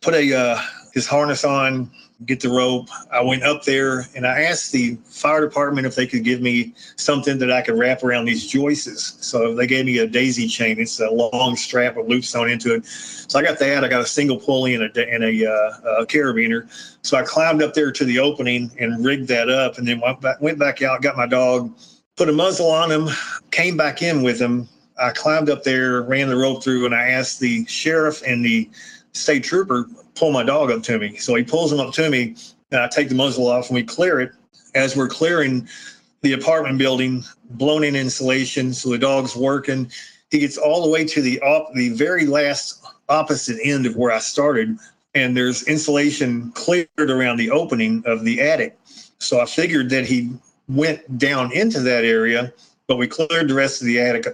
put 0.00 0.14
a 0.14 0.34
uh, 0.34 0.60
his 0.94 1.06
harness 1.06 1.44
on, 1.44 1.90
get 2.26 2.40
the 2.40 2.48
rope. 2.48 2.88
I 3.10 3.22
went 3.22 3.42
up 3.42 3.64
there 3.64 4.06
and 4.14 4.26
I 4.26 4.42
asked 4.42 4.72
the 4.72 4.96
fire 5.04 5.40
department 5.40 5.86
if 5.86 5.94
they 5.94 6.06
could 6.06 6.24
give 6.24 6.40
me 6.40 6.74
something 6.96 7.38
that 7.38 7.50
I 7.50 7.62
could 7.62 7.78
wrap 7.78 8.02
around 8.02 8.24
these 8.24 8.46
joists. 8.46 9.26
So 9.26 9.54
they 9.54 9.66
gave 9.66 9.86
me 9.86 9.98
a 9.98 10.06
daisy 10.06 10.46
chain. 10.48 10.78
It's 10.78 11.00
a 11.00 11.10
long 11.10 11.56
strap 11.56 11.96
with 11.96 12.08
loops 12.08 12.28
sewn 12.28 12.50
into 12.50 12.74
it. 12.74 12.86
So 12.86 13.38
I 13.38 13.42
got 13.42 13.58
that. 13.58 13.84
I 13.84 13.88
got 13.88 14.00
a 14.00 14.06
single 14.06 14.38
pulley 14.38 14.74
and 14.74 14.84
a, 14.84 15.08
and 15.10 15.24
a, 15.24 15.46
uh, 15.46 16.00
a 16.00 16.06
carabiner. 16.06 16.68
So 17.02 17.16
I 17.16 17.22
climbed 17.22 17.62
up 17.62 17.74
there 17.74 17.92
to 17.92 18.04
the 18.04 18.18
opening 18.18 18.70
and 18.78 19.04
rigged 19.04 19.28
that 19.28 19.48
up 19.48 19.78
and 19.78 19.86
then 19.86 20.00
went 20.00 20.20
back, 20.20 20.40
went 20.40 20.58
back 20.58 20.82
out, 20.82 21.02
got 21.02 21.16
my 21.16 21.26
dog, 21.26 21.74
put 22.16 22.28
a 22.28 22.32
muzzle 22.32 22.70
on 22.70 22.90
him, 22.90 23.08
came 23.50 23.76
back 23.76 24.02
in 24.02 24.22
with 24.22 24.40
him. 24.40 24.68
I 24.98 25.10
climbed 25.10 25.50
up 25.50 25.64
there, 25.64 26.02
ran 26.02 26.28
the 26.28 26.36
rope 26.36 26.62
through, 26.62 26.86
and 26.86 26.94
I 26.94 27.08
asked 27.08 27.40
the 27.40 27.66
sheriff 27.66 28.22
and 28.24 28.44
the 28.44 28.70
state 29.12 29.42
trooper 29.42 29.88
pull 30.14 30.32
my 30.32 30.42
dog 30.42 30.70
up 30.70 30.82
to 30.84 30.98
me. 30.98 31.16
So 31.16 31.34
he 31.34 31.44
pulls 31.44 31.72
him 31.72 31.80
up 31.80 31.92
to 31.94 32.10
me, 32.10 32.36
and 32.70 32.80
I 32.80 32.88
take 32.88 33.08
the 33.08 33.14
muzzle 33.14 33.48
off, 33.48 33.68
and 33.68 33.74
we 33.74 33.82
clear 33.82 34.20
it. 34.20 34.32
As 34.74 34.96
we're 34.96 35.08
clearing 35.08 35.68
the 36.22 36.32
apartment 36.32 36.78
building, 36.78 37.24
blown 37.50 37.84
in 37.84 37.94
insulation, 37.94 38.72
so 38.72 38.90
the 38.90 38.98
dog's 38.98 39.36
working. 39.36 39.90
He 40.30 40.40
gets 40.40 40.58
all 40.58 40.82
the 40.82 40.88
way 40.88 41.04
to 41.04 41.22
the 41.22 41.40
op- 41.42 41.72
the 41.74 41.90
very 41.90 42.26
last 42.26 42.84
opposite 43.08 43.58
end 43.62 43.86
of 43.86 43.96
where 43.96 44.10
I 44.10 44.18
started, 44.18 44.76
and 45.14 45.36
there's 45.36 45.62
insulation 45.64 46.50
cleared 46.52 46.88
around 46.98 47.36
the 47.36 47.50
opening 47.50 48.02
of 48.06 48.24
the 48.24 48.40
attic. 48.40 48.76
So 49.18 49.40
I 49.40 49.46
figured 49.46 49.90
that 49.90 50.06
he 50.06 50.32
went 50.68 51.18
down 51.18 51.52
into 51.52 51.80
that 51.80 52.04
area, 52.04 52.52
but 52.88 52.96
we 52.96 53.06
cleared 53.06 53.48
the 53.48 53.54
rest 53.54 53.80
of 53.80 53.86
the 53.86 54.00
attic. 54.00 54.26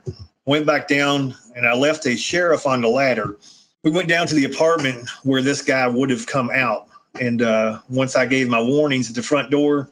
Went 0.46 0.64
back 0.64 0.88
down, 0.88 1.34
and 1.54 1.66
I 1.66 1.74
left 1.74 2.06
a 2.06 2.16
sheriff 2.16 2.66
on 2.66 2.80
the 2.80 2.88
ladder 2.88 3.36
we 3.82 3.90
went 3.90 4.08
down 4.08 4.26
to 4.26 4.34
the 4.34 4.44
apartment 4.44 5.08
where 5.22 5.42
this 5.42 5.62
guy 5.62 5.86
would 5.88 6.10
have 6.10 6.26
come 6.26 6.50
out. 6.52 6.88
And 7.20 7.42
uh, 7.42 7.80
once 7.88 8.14
I 8.14 8.26
gave 8.26 8.48
my 8.48 8.60
warnings 8.60 9.08
at 9.08 9.16
the 9.16 9.22
front 9.22 9.50
door, 9.50 9.88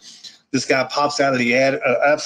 this 0.51 0.65
guy 0.65 0.85
pops 0.85 1.21
out 1.21 1.33
of 1.33 1.39
the 1.39 1.55
ad, 1.55 1.81
uh, 1.85 2.19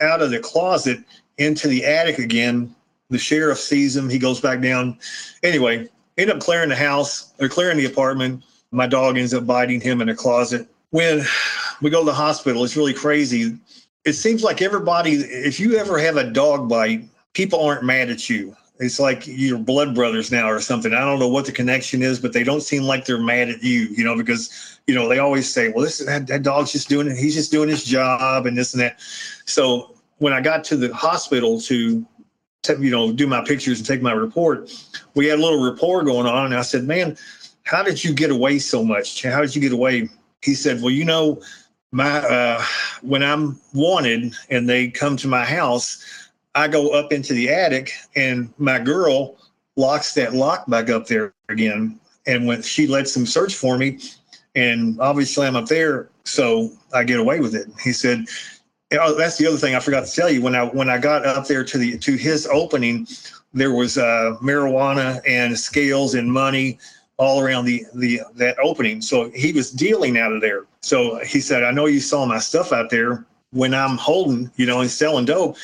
out 0.00 0.22
of 0.22 0.30
the 0.30 0.40
closet 0.40 1.00
into 1.38 1.68
the 1.68 1.84
attic 1.84 2.18
again. 2.18 2.74
The 3.10 3.18
sheriff 3.18 3.58
sees 3.58 3.96
him. 3.96 4.08
He 4.08 4.18
goes 4.18 4.40
back 4.40 4.60
down. 4.60 4.98
Anyway, 5.42 5.88
end 6.16 6.30
up 6.30 6.40
clearing 6.40 6.68
the 6.68 6.76
house. 6.76 7.32
They're 7.38 7.48
clearing 7.48 7.78
the 7.78 7.86
apartment. 7.86 8.44
My 8.70 8.86
dog 8.86 9.16
ends 9.16 9.34
up 9.34 9.46
biting 9.46 9.80
him 9.80 10.00
in 10.00 10.08
a 10.08 10.14
closet. 10.14 10.68
When 10.90 11.24
we 11.82 11.90
go 11.90 12.00
to 12.00 12.06
the 12.06 12.14
hospital, 12.14 12.64
it's 12.64 12.76
really 12.76 12.94
crazy. 12.94 13.56
It 14.04 14.12
seems 14.12 14.42
like 14.42 14.62
everybody, 14.62 15.12
if 15.12 15.58
you 15.58 15.76
ever 15.76 15.98
have 15.98 16.16
a 16.16 16.30
dog 16.30 16.68
bite, 16.68 17.04
people 17.34 17.62
aren't 17.62 17.84
mad 17.84 18.10
at 18.10 18.28
you 18.28 18.56
it's 18.80 19.00
like 19.00 19.26
you're 19.26 19.58
blood 19.58 19.94
brothers 19.94 20.30
now 20.30 20.48
or 20.48 20.60
something. 20.60 20.92
I 20.92 21.00
don't 21.00 21.18
know 21.18 21.28
what 21.28 21.46
the 21.46 21.52
connection 21.52 22.02
is, 22.02 22.18
but 22.18 22.32
they 22.32 22.44
don't 22.44 22.60
seem 22.60 22.82
like 22.82 23.04
they're 23.04 23.20
mad 23.20 23.48
at 23.48 23.62
you, 23.62 23.88
you 23.96 24.04
know, 24.04 24.16
because 24.16 24.78
you 24.86 24.94
know 24.94 25.08
they 25.08 25.18
always 25.18 25.52
say, 25.52 25.70
"Well, 25.70 25.84
this 25.84 25.98
that, 25.98 26.26
that 26.28 26.42
dog's 26.42 26.72
just 26.72 26.88
doing 26.88 27.08
it. 27.08 27.16
He's 27.16 27.34
just 27.34 27.50
doing 27.50 27.68
his 27.68 27.84
job 27.84 28.46
and 28.46 28.56
this 28.56 28.74
and 28.74 28.80
that." 28.80 29.00
So 29.46 29.94
when 30.18 30.32
I 30.32 30.40
got 30.40 30.64
to 30.64 30.76
the 30.76 30.94
hospital 30.94 31.60
to, 31.62 32.06
to 32.62 32.78
you 32.80 32.90
know 32.90 33.12
do 33.12 33.26
my 33.26 33.44
pictures 33.44 33.78
and 33.78 33.86
take 33.86 34.02
my 34.02 34.12
report, 34.12 34.70
we 35.14 35.26
had 35.26 35.38
a 35.38 35.42
little 35.42 35.64
rapport 35.64 36.04
going 36.04 36.26
on, 36.26 36.46
and 36.46 36.54
I 36.54 36.62
said, 36.62 36.84
"Man." 36.84 37.16
how 37.68 37.82
did 37.82 38.02
you 38.02 38.14
get 38.14 38.30
away 38.30 38.58
so 38.58 38.82
much? 38.82 39.22
How 39.22 39.42
did 39.42 39.54
you 39.54 39.60
get 39.60 39.72
away? 39.72 40.08
He 40.42 40.54
said, 40.54 40.80
well, 40.80 40.90
you 40.90 41.04
know, 41.04 41.40
my 41.90 42.18
uh, 42.18 42.64
when 43.02 43.22
I'm 43.22 43.60
wanted 43.74 44.32
and 44.50 44.68
they 44.68 44.88
come 44.88 45.16
to 45.18 45.28
my 45.28 45.44
house, 45.44 46.17
I 46.58 46.66
go 46.66 46.90
up 46.90 47.12
into 47.12 47.34
the 47.34 47.50
attic 47.50 47.92
and 48.16 48.52
my 48.58 48.80
girl 48.80 49.36
locks 49.76 50.12
that 50.14 50.34
lock 50.34 50.68
back 50.68 50.90
up 50.90 51.06
there 51.06 51.32
again. 51.48 52.00
And 52.26 52.48
when 52.48 52.62
she 52.62 52.88
lets 52.88 53.14
them 53.14 53.26
search 53.26 53.54
for 53.54 53.78
me, 53.78 54.00
and 54.56 55.00
obviously 55.00 55.46
I'm 55.46 55.54
up 55.54 55.66
there, 55.66 56.10
so 56.24 56.72
I 56.92 57.04
get 57.04 57.20
away 57.20 57.38
with 57.38 57.54
it. 57.54 57.68
He 57.80 57.92
said, 57.92 58.24
oh, 58.92 59.14
that's 59.14 59.38
the 59.38 59.46
other 59.46 59.56
thing 59.56 59.76
I 59.76 59.78
forgot 59.78 60.06
to 60.06 60.12
tell 60.12 60.28
you. 60.28 60.42
When 60.42 60.56
I 60.56 60.64
when 60.64 60.90
I 60.90 60.98
got 60.98 61.24
up 61.24 61.46
there 61.46 61.62
to 61.62 61.78
the 61.78 61.96
to 61.96 62.16
his 62.16 62.44
opening, 62.48 63.06
there 63.54 63.72
was 63.72 63.96
uh, 63.96 64.36
marijuana 64.42 65.20
and 65.28 65.56
scales 65.56 66.14
and 66.14 66.30
money 66.30 66.80
all 67.18 67.40
around 67.40 67.66
the 67.66 67.84
the 67.94 68.20
that 68.34 68.58
opening. 68.58 69.00
So 69.00 69.30
he 69.30 69.52
was 69.52 69.70
dealing 69.70 70.18
out 70.18 70.32
of 70.32 70.40
there. 70.40 70.66
So 70.80 71.20
he 71.24 71.40
said, 71.40 71.62
I 71.62 71.70
know 71.70 71.86
you 71.86 72.00
saw 72.00 72.26
my 72.26 72.40
stuff 72.40 72.72
out 72.72 72.90
there 72.90 73.24
when 73.52 73.74
I'm 73.74 73.96
holding, 73.96 74.50
you 74.56 74.66
know, 74.66 74.80
and 74.80 74.90
selling 74.90 75.24
dope. 75.24 75.56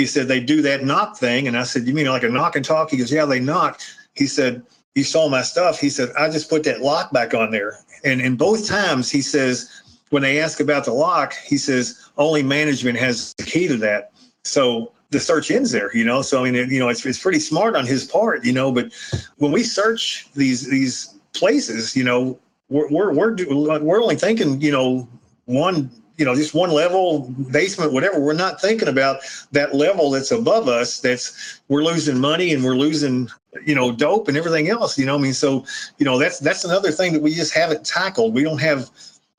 He 0.00 0.06
said 0.06 0.28
they 0.28 0.40
do 0.40 0.62
that 0.62 0.82
knock 0.82 1.18
thing, 1.18 1.46
and 1.46 1.58
I 1.58 1.62
said, 1.64 1.86
you 1.86 1.92
mean 1.92 2.06
like 2.06 2.22
a 2.22 2.28
knock 2.30 2.56
and 2.56 2.64
talk? 2.64 2.90
He 2.90 2.96
goes, 2.96 3.12
yeah, 3.12 3.26
they 3.26 3.38
knock. 3.38 3.82
He 4.14 4.26
said, 4.26 4.62
you 4.94 5.04
saw 5.04 5.28
my 5.28 5.42
stuff. 5.42 5.78
He 5.78 5.90
said, 5.90 6.08
I 6.18 6.30
just 6.30 6.48
put 6.48 6.64
that 6.64 6.80
lock 6.80 7.12
back 7.12 7.34
on 7.34 7.50
there. 7.50 7.80
And 8.02 8.22
in 8.22 8.36
both 8.36 8.66
times, 8.66 9.10
he 9.10 9.20
says, 9.20 9.70
when 10.08 10.22
they 10.22 10.40
ask 10.40 10.58
about 10.58 10.86
the 10.86 10.94
lock, 10.94 11.34
he 11.34 11.58
says 11.58 12.10
only 12.16 12.42
management 12.42 12.98
has 12.98 13.34
the 13.34 13.44
key 13.44 13.68
to 13.68 13.76
that. 13.76 14.12
So 14.44 14.92
the 15.10 15.20
search 15.20 15.50
ends 15.50 15.70
there, 15.70 15.94
you 15.94 16.04
know. 16.04 16.22
So 16.22 16.40
I 16.40 16.44
mean, 16.44 16.54
it, 16.54 16.70
you 16.70 16.78
know, 16.78 16.88
it's 16.88 17.04
it's 17.04 17.18
pretty 17.18 17.40
smart 17.40 17.76
on 17.76 17.84
his 17.84 18.06
part, 18.06 18.42
you 18.42 18.54
know. 18.54 18.72
But 18.72 18.94
when 19.36 19.52
we 19.52 19.62
search 19.62 20.32
these 20.32 20.66
these 20.66 21.14
places, 21.34 21.94
you 21.94 22.04
know, 22.04 22.38
we're 22.70 22.88
we're 22.88 23.12
we're, 23.12 23.36
we're 23.80 24.02
only 24.02 24.16
thinking, 24.16 24.62
you 24.62 24.72
know, 24.72 25.06
one 25.44 25.90
you 26.20 26.26
know 26.26 26.34
just 26.34 26.54
one 26.54 26.70
level 26.70 27.20
basement 27.50 27.92
whatever 27.92 28.20
we're 28.20 28.34
not 28.34 28.60
thinking 28.60 28.88
about 28.88 29.20
that 29.52 29.74
level 29.74 30.10
that's 30.10 30.30
above 30.30 30.68
us 30.68 31.00
that's 31.00 31.60
we're 31.68 31.82
losing 31.82 32.20
money 32.20 32.52
and 32.52 32.62
we're 32.62 32.76
losing 32.76 33.26
you 33.64 33.74
know 33.74 33.90
dope 33.90 34.28
and 34.28 34.36
everything 34.36 34.68
else 34.68 34.98
you 34.98 35.06
know 35.06 35.16
i 35.16 35.18
mean 35.18 35.32
so 35.32 35.64
you 35.96 36.04
know 36.04 36.18
that's 36.18 36.38
that's 36.38 36.64
another 36.64 36.92
thing 36.92 37.14
that 37.14 37.22
we 37.22 37.32
just 37.32 37.54
haven't 37.54 37.84
tackled 37.86 38.34
we 38.34 38.44
don't 38.44 38.60
have 38.60 38.90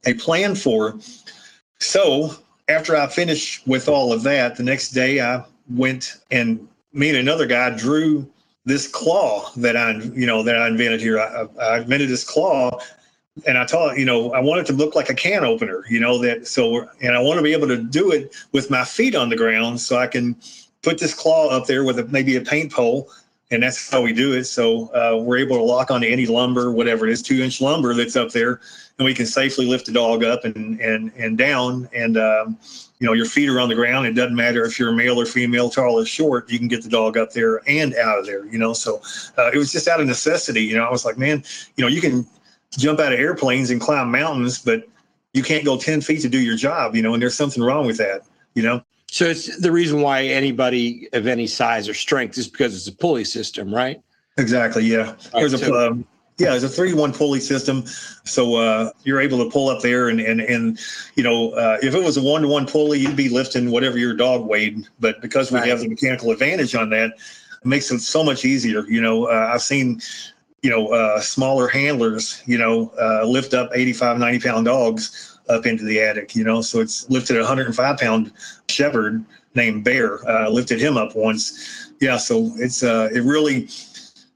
a 0.05 0.15
plan 0.15 0.55
for 0.55 0.99
so 1.79 2.33
after 2.67 2.97
i 2.97 3.05
finished 3.05 3.65
with 3.67 3.87
all 3.87 4.11
of 4.11 4.23
that 4.23 4.55
the 4.57 4.63
next 4.63 4.89
day 4.89 5.21
i 5.21 5.41
went 5.69 6.17
and 6.31 6.67
me 6.93 7.09
and 7.09 7.17
another 7.19 7.45
guy 7.45 7.69
drew 7.69 8.27
this 8.65 8.87
claw 8.87 9.49
that 9.55 9.75
I, 9.75 9.93
you 10.13 10.27
know, 10.27 10.43
that 10.43 10.55
I 10.55 10.67
invented 10.67 11.01
here. 11.01 11.19
I, 11.19 11.47
I 11.59 11.79
invented 11.79 12.09
this 12.09 12.23
claw, 12.23 12.79
and 13.45 13.57
I 13.57 13.65
taught, 13.65 13.97
you 13.97 14.05
know, 14.05 14.31
I 14.33 14.39
want 14.39 14.61
it 14.61 14.67
to 14.67 14.73
look 14.73 14.95
like 14.95 15.09
a 15.09 15.13
can 15.13 15.43
opener, 15.43 15.83
you 15.89 15.99
know, 15.99 16.17
that 16.19 16.47
so, 16.47 16.89
and 17.01 17.15
I 17.15 17.19
want 17.19 17.37
to 17.37 17.43
be 17.43 17.53
able 17.53 17.67
to 17.67 17.77
do 17.77 18.11
it 18.11 18.35
with 18.51 18.69
my 18.69 18.83
feet 18.83 19.15
on 19.15 19.29
the 19.29 19.37
ground, 19.37 19.79
so 19.79 19.97
I 19.97 20.07
can 20.07 20.35
put 20.81 20.99
this 20.99 21.13
claw 21.13 21.47
up 21.49 21.65
there 21.65 21.83
with 21.83 21.99
a, 21.99 22.05
maybe 22.05 22.35
a 22.35 22.41
paint 22.41 22.71
pole, 22.71 23.09
and 23.49 23.63
that's 23.63 23.89
how 23.89 24.01
we 24.01 24.13
do 24.13 24.33
it. 24.33 24.45
So 24.45 24.87
uh, 24.93 25.21
we're 25.21 25.37
able 25.37 25.57
to 25.57 25.63
lock 25.63 25.91
onto 25.91 26.07
any 26.07 26.25
lumber, 26.25 26.71
whatever 26.71 27.07
it 27.07 27.11
is, 27.11 27.21
two 27.21 27.41
inch 27.41 27.61
lumber 27.61 27.93
that's 27.93 28.15
up 28.15 28.31
there, 28.31 28.59
and 28.97 29.05
we 29.05 29.13
can 29.13 29.25
safely 29.25 29.65
lift 29.65 29.85
the 29.85 29.93
dog 29.93 30.23
up 30.23 30.43
and 30.43 30.79
and 30.81 31.11
and 31.17 31.37
down, 31.37 31.89
and 31.93 32.17
um, 32.17 32.57
you 32.99 33.07
know, 33.07 33.13
your 33.13 33.25
feet 33.25 33.49
are 33.49 33.59
on 33.61 33.69
the 33.69 33.75
ground. 33.75 34.05
It 34.07 34.13
doesn't 34.13 34.35
matter 34.35 34.63
if 34.65 34.77
you're 34.77 34.91
male 34.91 35.19
or 35.19 35.25
female, 35.25 35.69
tall 35.69 35.99
or 35.99 36.05
short. 36.05 36.51
You 36.51 36.59
can 36.59 36.67
get 36.67 36.83
the 36.83 36.89
dog 36.89 37.17
up 37.17 37.31
there 37.31 37.61
and 37.67 37.95
out 37.95 38.19
of 38.19 38.25
there. 38.25 38.45
You 38.45 38.59
know, 38.59 38.73
so 38.73 39.01
uh, 39.37 39.51
it 39.53 39.57
was 39.57 39.71
just 39.71 39.87
out 39.87 40.01
of 40.01 40.07
necessity. 40.07 40.63
You 40.63 40.75
know, 40.75 40.83
I 40.83 40.91
was 40.91 41.05
like, 41.05 41.17
man, 41.17 41.43
you 41.77 41.81
know, 41.83 41.87
you 41.87 42.01
can 42.01 42.27
jump 42.77 42.99
out 42.99 43.13
of 43.13 43.19
airplanes 43.19 43.69
and 43.69 43.79
climb 43.79 44.11
mountains, 44.11 44.59
but 44.59 44.87
you 45.33 45.43
can't 45.43 45.65
go 45.65 45.77
ten 45.77 46.01
feet 46.01 46.21
to 46.21 46.29
do 46.29 46.39
your 46.39 46.55
job. 46.55 46.95
You 46.95 47.01
know, 47.01 47.13
and 47.13 47.21
there's 47.21 47.35
something 47.35 47.63
wrong 47.63 47.85
with 47.85 47.97
that. 47.97 48.21
You 48.53 48.63
know. 48.63 48.83
So 49.11 49.25
it's 49.25 49.59
the 49.59 49.71
reason 49.71 50.01
why 50.01 50.23
anybody 50.23 51.09
of 51.11 51.27
any 51.27 51.45
size 51.45 51.89
or 51.89 51.93
strength 51.93 52.37
is 52.37 52.47
because 52.47 52.73
it's 52.75 52.87
a 52.87 52.95
pulley 52.95 53.25
system, 53.25 53.73
right? 53.73 54.01
Exactly. 54.37 54.85
Yeah. 54.85 55.15
There's 55.33 55.53
a 55.53 55.73
um, 55.73 56.05
yeah, 56.37 56.55
it's 56.55 56.63
a 56.63 56.69
three-one 56.69 57.13
pulley 57.13 57.39
system, 57.39 57.83
so 58.23 58.55
uh, 58.55 58.89
you're 59.03 59.21
able 59.21 59.43
to 59.43 59.51
pull 59.51 59.69
up 59.69 59.83
there, 59.83 60.09
and 60.09 60.19
and 60.19 60.41
and 60.41 60.79
you 61.15 61.23
know, 61.23 61.51
uh, 61.51 61.77
if 61.83 61.93
it 61.93 62.03
was 62.03 62.17
a 62.17 62.21
one-to-one 62.21 62.65
pulley, 62.65 62.99
you'd 62.99 63.15
be 63.15 63.29
lifting 63.29 63.69
whatever 63.69 63.99
your 63.99 64.15
dog 64.15 64.47
weighed. 64.47 64.87
But 64.99 65.21
because 65.21 65.51
we 65.51 65.59
right. 65.59 65.69
have 65.69 65.81
the 65.81 65.89
mechanical 65.89 66.31
advantage 66.31 66.73
on 66.73 66.89
that, 66.91 67.11
it 67.11 67.65
makes 67.65 67.91
it 67.91 67.99
so 67.99 68.23
much 68.23 68.43
easier. 68.43 68.87
You 68.87 69.01
know, 69.01 69.25
uh, 69.25 69.51
I've 69.53 69.61
seen, 69.61 70.01
you 70.61 70.69
know, 70.69 70.87
uh, 70.87 71.19
smaller 71.19 71.67
handlers, 71.67 72.41
you 72.45 72.57
know, 72.57 72.91
uh, 73.01 73.25
lift 73.25 73.53
up 73.53 73.71
85, 73.73 74.19
90 74.19 74.39
pound 74.39 74.65
dogs 74.65 75.39
up 75.49 75.65
into 75.65 75.83
the 75.83 75.99
attic. 75.99 76.35
You 76.35 76.43
know, 76.43 76.61
so 76.61 76.79
it's 76.79 77.09
lifted 77.09 77.37
a 77.37 77.39
105 77.39 77.97
pound 77.97 78.31
shepherd 78.69 79.23
named 79.55 79.83
Bear, 79.83 80.27
uh, 80.29 80.49
lifted 80.49 80.79
him 80.79 80.97
up 80.97 81.15
once. 81.15 81.91
Yeah, 81.99 82.17
so 82.17 82.51
it's 82.57 82.83
it 82.83 83.23
really 83.23 83.67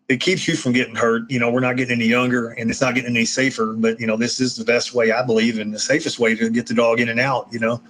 it 0.08 0.20
keeps 0.20 0.48
you 0.48 0.56
from 0.56 0.74
getting 0.74 0.96
hurt. 0.96 1.30
You 1.30 1.40
know, 1.40 1.52
we're 1.52 1.62
not 1.62 1.78
getting 1.78 2.00
any 2.00 2.08
younger 2.08 2.50
and 2.50 2.70
it's 2.70 2.82
not 2.82 2.96
getting 2.96 3.16
any 3.16 3.26
safer, 3.26 3.74
but 3.74 4.00
you 4.00 4.08
know, 4.08 4.18
this 4.18 4.40
is 4.40 4.56
the 4.56 4.66
best 4.66 4.94
way 4.94 5.12
I 5.12 5.26
believe 5.26 5.60
and 5.60 5.74
the 5.74 5.80
safest 5.80 6.20
way 6.20 6.36
to 6.36 6.50
get 6.50 6.68
the 6.68 6.74
dog 6.74 7.00
in 7.00 7.10
and 7.10 7.20
out, 7.20 7.48
you 7.52 7.60
know. 7.60 7.82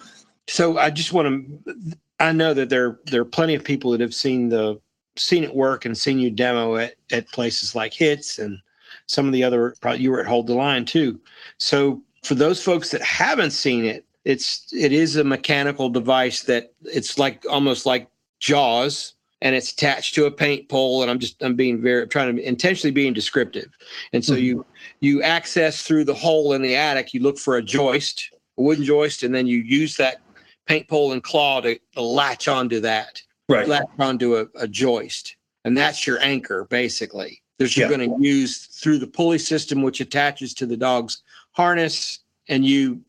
So 0.47 0.77
I 0.77 0.89
just 0.91 1.11
want 1.11 1.65
to 1.65 1.97
I 2.19 2.31
know 2.31 2.53
that 2.53 2.69
there 2.69 2.99
there 3.05 3.21
are 3.21 3.25
plenty 3.25 3.55
of 3.55 3.63
people 3.63 3.91
that 3.91 4.01
have 4.01 4.13
seen 4.13 4.49
the 4.49 4.79
seen 5.17 5.43
it 5.43 5.55
work 5.55 5.85
and 5.85 5.97
seen 5.97 6.19
you 6.19 6.29
demo 6.29 6.75
it 6.75 6.97
at 7.11 7.31
places 7.31 7.75
like 7.75 7.93
Hits 7.93 8.39
and 8.39 8.59
some 9.07 9.27
of 9.27 9.33
the 9.33 9.43
other 9.43 9.75
probably 9.81 10.01
you 10.01 10.11
were 10.11 10.19
at 10.19 10.27
Hold 10.27 10.47
the 10.47 10.53
Line 10.53 10.85
too. 10.85 11.19
So 11.57 12.01
for 12.23 12.35
those 12.35 12.63
folks 12.63 12.91
that 12.91 13.01
haven't 13.01 13.51
seen 13.51 13.85
it, 13.85 14.05
it's 14.23 14.73
it 14.73 14.91
is 14.91 15.15
a 15.15 15.23
mechanical 15.23 15.89
device 15.89 16.43
that 16.43 16.73
it's 16.83 17.19
like 17.19 17.45
almost 17.49 17.85
like 17.85 18.09
Jaws 18.39 19.13
and 19.41 19.55
it's 19.55 19.71
attached 19.71 20.15
to 20.15 20.25
a 20.25 20.31
paint 20.31 20.67
pole 20.69 21.01
and 21.01 21.11
i'm 21.11 21.19
just 21.19 21.41
i'm 21.43 21.55
being 21.55 21.81
very 21.81 22.07
trying 22.07 22.35
to 22.35 22.41
intentionally 22.41 22.91
being 22.91 23.13
descriptive 23.13 23.69
and 24.13 24.23
so 24.23 24.33
mm-hmm. 24.33 24.43
you 24.43 24.65
you 25.01 25.21
access 25.21 25.83
through 25.83 26.03
the 26.03 26.13
hole 26.13 26.53
in 26.53 26.61
the 26.61 26.75
attic 26.75 27.13
you 27.13 27.21
look 27.21 27.37
for 27.37 27.57
a 27.57 27.61
joist 27.61 28.31
a 28.57 28.61
wooden 28.61 28.83
joist 28.83 29.23
and 29.23 29.33
then 29.33 29.45
you 29.45 29.59
use 29.59 29.95
that 29.95 30.21
paint 30.65 30.87
pole 30.87 31.11
and 31.11 31.23
claw 31.23 31.61
to, 31.61 31.77
to 31.93 32.01
latch 32.01 32.47
onto 32.47 32.79
that 32.79 33.21
right 33.49 33.67
latch 33.67 33.87
onto 33.99 34.37
a, 34.37 34.45
a 34.55 34.67
joist 34.67 35.35
and 35.63 35.77
that's 35.77 36.05
your 36.05 36.19
anchor 36.21 36.65
basically 36.69 37.41
that 37.57 37.75
you're 37.75 37.89
yeah. 37.89 37.97
going 37.97 38.09
to 38.09 38.23
use 38.23 38.65
through 38.65 38.97
the 38.97 39.07
pulley 39.07 39.37
system 39.37 39.81
which 39.81 40.01
attaches 40.01 40.53
to 40.53 40.65
the 40.65 40.77
dog's 40.77 41.23
harness 41.51 42.19
and 42.47 42.65
you 42.65 43.01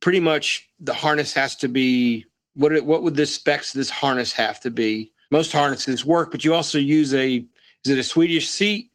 pretty 0.00 0.20
much 0.20 0.68
the 0.80 0.94
harness 0.94 1.32
has 1.32 1.54
to 1.56 1.68
be 1.68 2.24
what 2.54 2.72
what 2.84 3.02
would 3.02 3.16
the 3.16 3.26
specs 3.26 3.74
of 3.74 3.78
this 3.78 3.90
harness 3.90 4.32
have 4.32 4.60
to 4.60 4.70
be 4.70 5.12
most 5.30 5.52
harnesses 5.52 6.04
work, 6.04 6.30
but 6.30 6.44
you 6.44 6.54
also 6.54 6.78
use 6.78 7.14
a 7.14 7.44
is 7.84 7.90
it 7.90 7.98
a 7.98 8.02
Swedish 8.02 8.48
seat? 8.48 8.90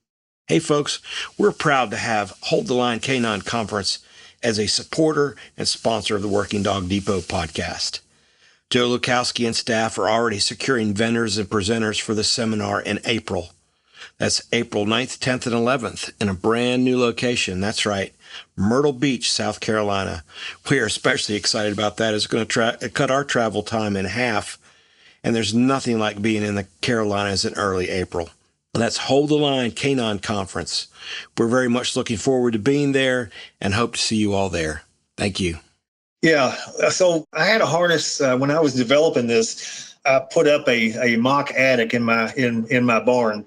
Hey 0.47 0.59
folks, 0.59 1.01
we're 1.37 1.51
proud 1.51 1.89
to 1.91 1.97
have 1.97 2.37
Hold 2.41 2.67
the 2.67 2.75
Line 2.75 2.99
Canine 2.99 3.41
Conference 3.41 3.99
as 4.43 4.59
a 4.59 4.67
supporter 4.67 5.35
and 5.57 5.67
sponsor 5.67 6.15
of 6.15 6.21
the 6.21 6.27
Working 6.27 6.61
Dog 6.61 6.87
Depot 6.87 7.21
podcast. 7.21 8.01
Joe 8.75 8.89
Lutkowski 8.89 9.45
and 9.45 9.55
staff 9.55 9.97
are 9.97 10.09
already 10.09 10.37
securing 10.37 10.93
vendors 10.93 11.37
and 11.37 11.49
presenters 11.49 12.01
for 12.01 12.13
the 12.13 12.25
seminar 12.25 12.81
in 12.81 12.99
April. 13.05 13.51
That's 14.17 14.41
April 14.51 14.85
9th, 14.85 15.17
10th, 15.17 15.45
and 15.45 15.55
11th 15.55 16.11
in 16.19 16.27
a 16.27 16.33
brand 16.33 16.83
new 16.83 16.99
location. 16.99 17.61
That's 17.61 17.85
right, 17.85 18.13
Myrtle 18.57 18.91
Beach, 18.91 19.31
South 19.31 19.61
Carolina. 19.61 20.25
We 20.69 20.79
are 20.79 20.87
especially 20.87 21.35
excited 21.35 21.71
about 21.71 21.95
that. 21.95 22.13
It's 22.13 22.27
going 22.27 22.45
to 22.45 22.51
tra- 22.51 22.89
cut 22.89 23.09
our 23.09 23.23
travel 23.23 23.63
time 23.63 23.95
in 23.95 24.03
half 24.03 24.57
and 25.23 25.33
there's 25.33 25.53
nothing 25.53 25.97
like 25.97 26.21
being 26.21 26.43
in 26.43 26.55
the 26.55 26.67
Carolinas 26.81 27.45
in 27.45 27.53
early 27.53 27.89
April. 27.89 28.29
Let's 28.73 28.97
hold 28.97 29.29
the 29.29 29.35
line 29.35 29.71
Canine 29.71 30.19
Conference. 30.19 30.87
We're 31.37 31.47
very 31.47 31.69
much 31.69 31.95
looking 31.95 32.17
forward 32.17 32.51
to 32.51 32.59
being 32.59 32.91
there 32.91 33.29
and 33.61 33.73
hope 33.73 33.93
to 33.93 34.01
see 34.01 34.17
you 34.17 34.33
all 34.33 34.49
there. 34.49 34.83
Thank 35.15 35.39
you. 35.39 35.59
Yeah. 36.25 36.55
So 36.89 37.25
I 37.33 37.45
had 37.45 37.61
a 37.61 37.65
harness 37.65 38.19
uh, 38.19 38.35
when 38.37 38.49
I 38.49 38.59
was 38.59 38.73
developing 38.73 39.27
this. 39.27 39.95
I 40.05 40.19
put 40.31 40.47
up 40.47 40.67
a, 40.67 41.13
a 41.13 41.17
mock 41.17 41.51
attic 41.55 41.93
in 41.93 42.03
my 42.03 42.33
in 42.33 42.65
in 42.67 42.83
my 42.83 42.99
barn, 42.99 43.45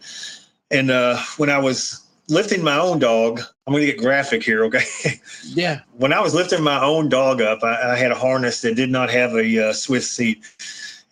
and 0.70 0.90
uh, 0.90 1.18
when 1.36 1.50
I 1.50 1.58
was 1.58 2.00
lifting 2.28 2.62
my 2.62 2.78
own 2.78 2.98
dog, 2.98 3.40
I'm 3.66 3.72
going 3.72 3.84
to 3.84 3.92
get 3.92 3.98
graphic 3.98 4.42
here, 4.42 4.64
okay? 4.66 4.84
Yeah. 5.44 5.80
when 5.96 6.12
I 6.12 6.20
was 6.20 6.34
lifting 6.34 6.62
my 6.62 6.78
own 6.84 7.08
dog 7.08 7.40
up, 7.40 7.62
I, 7.62 7.92
I 7.92 7.96
had 7.96 8.12
a 8.12 8.14
harness 8.14 8.60
that 8.60 8.74
did 8.74 8.90
not 8.90 9.08
have 9.08 9.32
a 9.34 9.70
uh, 9.70 9.72
Swiss 9.72 10.10
seat 10.10 10.44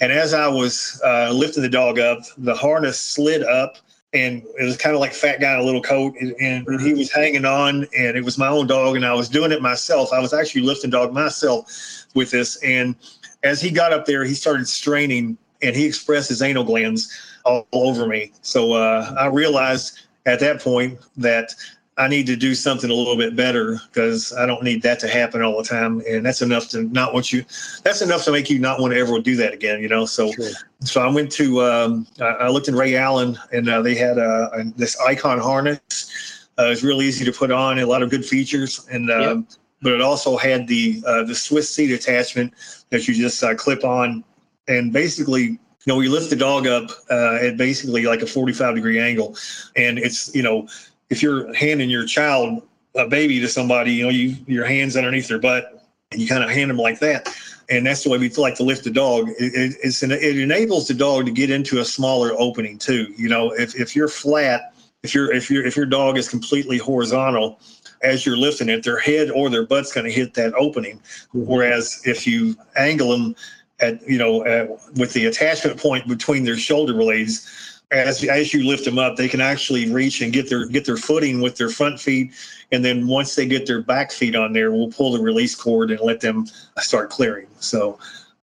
and 0.01 0.13
as 0.13 0.35
I 0.35 0.47
was 0.49 1.01
uh, 1.05 1.31
lifting 1.31 1.63
the 1.63 1.69
dog 1.69 1.99
up, 1.99 2.21
the 2.37 2.55
harness 2.55 3.01
slid 3.01 3.43
up 3.43 3.77
and 4.17 4.43
it 4.59 4.65
was 4.65 4.77
kind 4.79 4.95
of 4.95 5.01
like 5.01 5.13
fat 5.13 5.41
guy 5.41 5.53
in 5.55 5.61
a 5.61 5.63
little 5.63 5.83
coat 5.83 6.15
and, 6.21 6.35
and, 6.41 6.81
he 6.81 6.95
was 6.95 7.13
hanging 7.13 7.45
on 7.45 7.87
and 7.97 8.17
it 8.17 8.25
was 8.25 8.39
my 8.39 8.49
own 8.49 8.67
dog 8.67 8.97
and 8.97 9.05
I 9.05 9.13
was 9.13 9.29
doing 9.29 9.53
it 9.53 9.61
myself. 9.61 10.13
I 10.13 10.21
was 10.21 10.33
actually 10.33 10.63
lifting 10.63 10.91
dog 10.91 11.13
myself 11.13 12.07
with 12.15 12.31
this. 12.31 12.57
And 12.63 12.97
as 13.43 13.61
he 13.61 13.71
got 13.71 13.93
up 13.93 14.07
there, 14.07 14.25
he 14.25 14.33
started 14.33 14.67
straining 14.69 15.37
and 15.61 15.77
he 15.77 15.85
expressed 15.85 16.31
his 16.31 16.41
anal 16.41 16.65
glands 16.65 17.13
all 17.45 17.67
over 17.73 18.07
me. 18.07 18.33
So 18.41 18.73
uh, 18.73 19.15
I 19.19 19.27
realized 19.27 20.01
at 20.25 20.41
that 20.41 20.61
point 20.61 20.99
that 21.19 21.55
I 21.99 22.09
need 22.09 22.27
to 22.27 22.37
do 22.37 22.55
something 22.55 22.91
a 22.91 22.95
little 22.95 23.17
bit 23.17 23.35
better 23.35 23.81
because 23.89 24.35
I 24.35 24.45
don't 24.45 24.63
need 24.63 24.83
that 24.83 24.99
to 25.01 25.09
happen 25.09 25.41
all 25.43 25.57
the 25.57 25.65
time. 25.67 26.03
And 26.07 26.27
that's 26.27 26.43
enough 26.43 26.69
to 26.71 26.83
not 26.83 27.15
want 27.15 27.33
you, 27.33 27.43
that's 27.85 28.03
enough 28.03 28.25
to 28.25 28.33
make 28.33 28.51
you 28.51 28.59
not 28.59 28.81
want 28.81 28.93
to 28.93 29.01
ever 29.01 29.19
do 29.19 29.35
that 29.37 29.55
again, 29.55 29.81
you 29.81 29.89
know? 29.89 30.05
So, 30.05 30.31
sure. 30.33 30.51
so 30.81 31.01
I 31.01 31.09
went 31.09 31.33
to, 31.33 31.63
um, 31.63 32.07
I, 32.21 32.49
looked 32.49 32.69
in 32.69 32.75
Ray 32.75 32.97
Allen 32.97 33.39
and 33.51 33.69
uh, 33.71 33.81
they 33.81 33.95
had 33.95 34.19
uh, 34.19 34.51
this 34.77 35.01
icon 35.01 35.39
harness. 35.39 36.49
Uh, 36.59 36.67
it 36.67 36.71
was 36.71 36.85
really 36.85 37.07
easy 37.07 37.25
to 37.25 37.33
put 37.33 37.51
on, 37.51 37.79
a 37.79 37.87
lot 37.87 38.03
of 38.03 38.11
good 38.11 38.27
features. 38.27 38.87
And, 38.91 39.11
uh, 39.11 39.37
yep. 39.37 39.45
but 39.81 39.95
it 39.95 40.03
also 40.03 40.37
had 40.37 40.69
the, 40.69 41.03
uh, 41.07 41.25
the 41.25 41.35
Swiss 41.35 41.71
seat 41.71 41.93
attachment 41.93 42.53
that 42.91 43.09
you 43.09 43.15
just 43.15 43.43
uh, 43.43 43.55
clip 43.55 43.85
on. 43.85 44.23
And 44.69 44.93
basically, 44.93 45.43
you 45.45 45.59
know, 45.87 45.97
we 45.97 46.09
lift 46.09 46.29
the 46.29 46.37
dog 46.37 46.67
up 46.67 46.91
at 47.09 47.57
basically 47.57 48.05
like 48.05 48.21
a 48.21 48.27
45 48.27 48.75
degree 48.75 49.01
angle. 49.01 49.35
And 49.77 49.99
it's, 49.99 50.35
you 50.35 50.43
know, 50.43 50.69
if 51.11 51.23
you're 51.23 51.53
handing 51.55 51.91
your 51.91 52.07
child 52.07 52.63
a 52.95 53.07
baby 53.07 53.41
to 53.41 53.49
somebody, 53.49 53.93
you 53.93 54.05
know, 54.05 54.11
you 54.11 54.37
your 54.47 54.65
hands 54.65 54.97
underneath 54.97 55.29
their 55.29 55.39
butt 55.39 55.85
and 56.13 56.21
you 56.21 56.29
kind 56.29 56.43
of 56.43 56.51
hand 56.51 56.71
them 56.71 56.79
like 56.79 56.99
that. 57.01 57.29
And 57.69 57.85
that's 57.85 58.05
the 58.05 58.11
way 58.11 58.19
we 58.19 58.29
like 58.31 58.55
to 58.57 58.63
lift 58.63 58.85
the 58.85 58.91
dog. 58.91 59.29
It, 59.39 59.77
it, 59.83 60.03
an, 60.03 60.13
it 60.13 60.39
enables 60.39 60.87
the 60.87 60.95
dog 60.95 61.27
to 61.27 61.33
get 61.33 61.51
into 61.51 61.81
a 61.81 61.85
smaller 61.85 62.31
opening 62.39 62.79
too. 62.79 63.13
You 63.17 63.29
know, 63.29 63.51
if, 63.53 63.75
if 63.75 63.97
you're 63.97 64.09
flat, 64.09 64.73
if 65.03 65.15
you're 65.15 65.33
if 65.33 65.51
your 65.51 65.65
if 65.65 65.77
your 65.77 65.87
dog 65.87 66.17
is 66.17 66.29
completely 66.29 66.79
horizontal, 66.79 67.61
as 68.03 68.25
you're 68.25 68.37
lifting 68.37 68.69
it, 68.69 68.83
their 68.83 68.99
head 68.99 69.31
or 69.31 69.51
their 69.51 69.67
butt's 69.67 69.93
going 69.93 70.07
to 70.07 70.13
hit 70.13 70.35
that 70.35 70.55
opening. 70.55 70.99
Mm-hmm. 70.99 71.47
Whereas 71.47 72.01
if 72.05 72.27
you 72.27 72.57
angle 72.77 73.11
them 73.11 73.37
at 73.81 74.01
you 74.09 74.19
know 74.19 74.45
uh, 74.47 74.77
with 74.97 75.13
the 75.13 75.27
attachment 75.27 75.79
point 75.79 76.09
between 76.09 76.45
their 76.45 76.57
shoulder 76.57 76.95
blades, 76.95 77.76
as 77.91 78.25
as 78.25 78.53
you 78.53 78.67
lift 78.67 78.85
them 78.85 78.99
up, 78.99 79.17
they 79.17 79.29
can 79.29 79.41
actually 79.41 79.91
reach 79.91 80.21
and 80.21 80.33
get 80.33 80.49
their 80.49 80.67
get 80.67 80.85
their 80.85 80.97
footing 80.97 81.41
with 81.41 81.57
their 81.57 81.69
front 81.69 82.01
feet, 82.01 82.33
and 82.73 82.85
then 82.85 83.07
once 83.07 83.35
they 83.35 83.47
get 83.47 83.67
their 83.67 83.83
back 83.83 84.11
feet 84.11 84.35
on 84.35 84.53
there, 84.53 84.73
we'll 84.73 84.91
pull 84.91 85.13
the 85.13 85.21
release 85.21 85.55
cord 85.55 85.91
and 85.91 86.01
let 86.01 86.21
them 86.21 86.47
start 86.79 87.11
clearing. 87.11 87.47
So, 87.61 87.99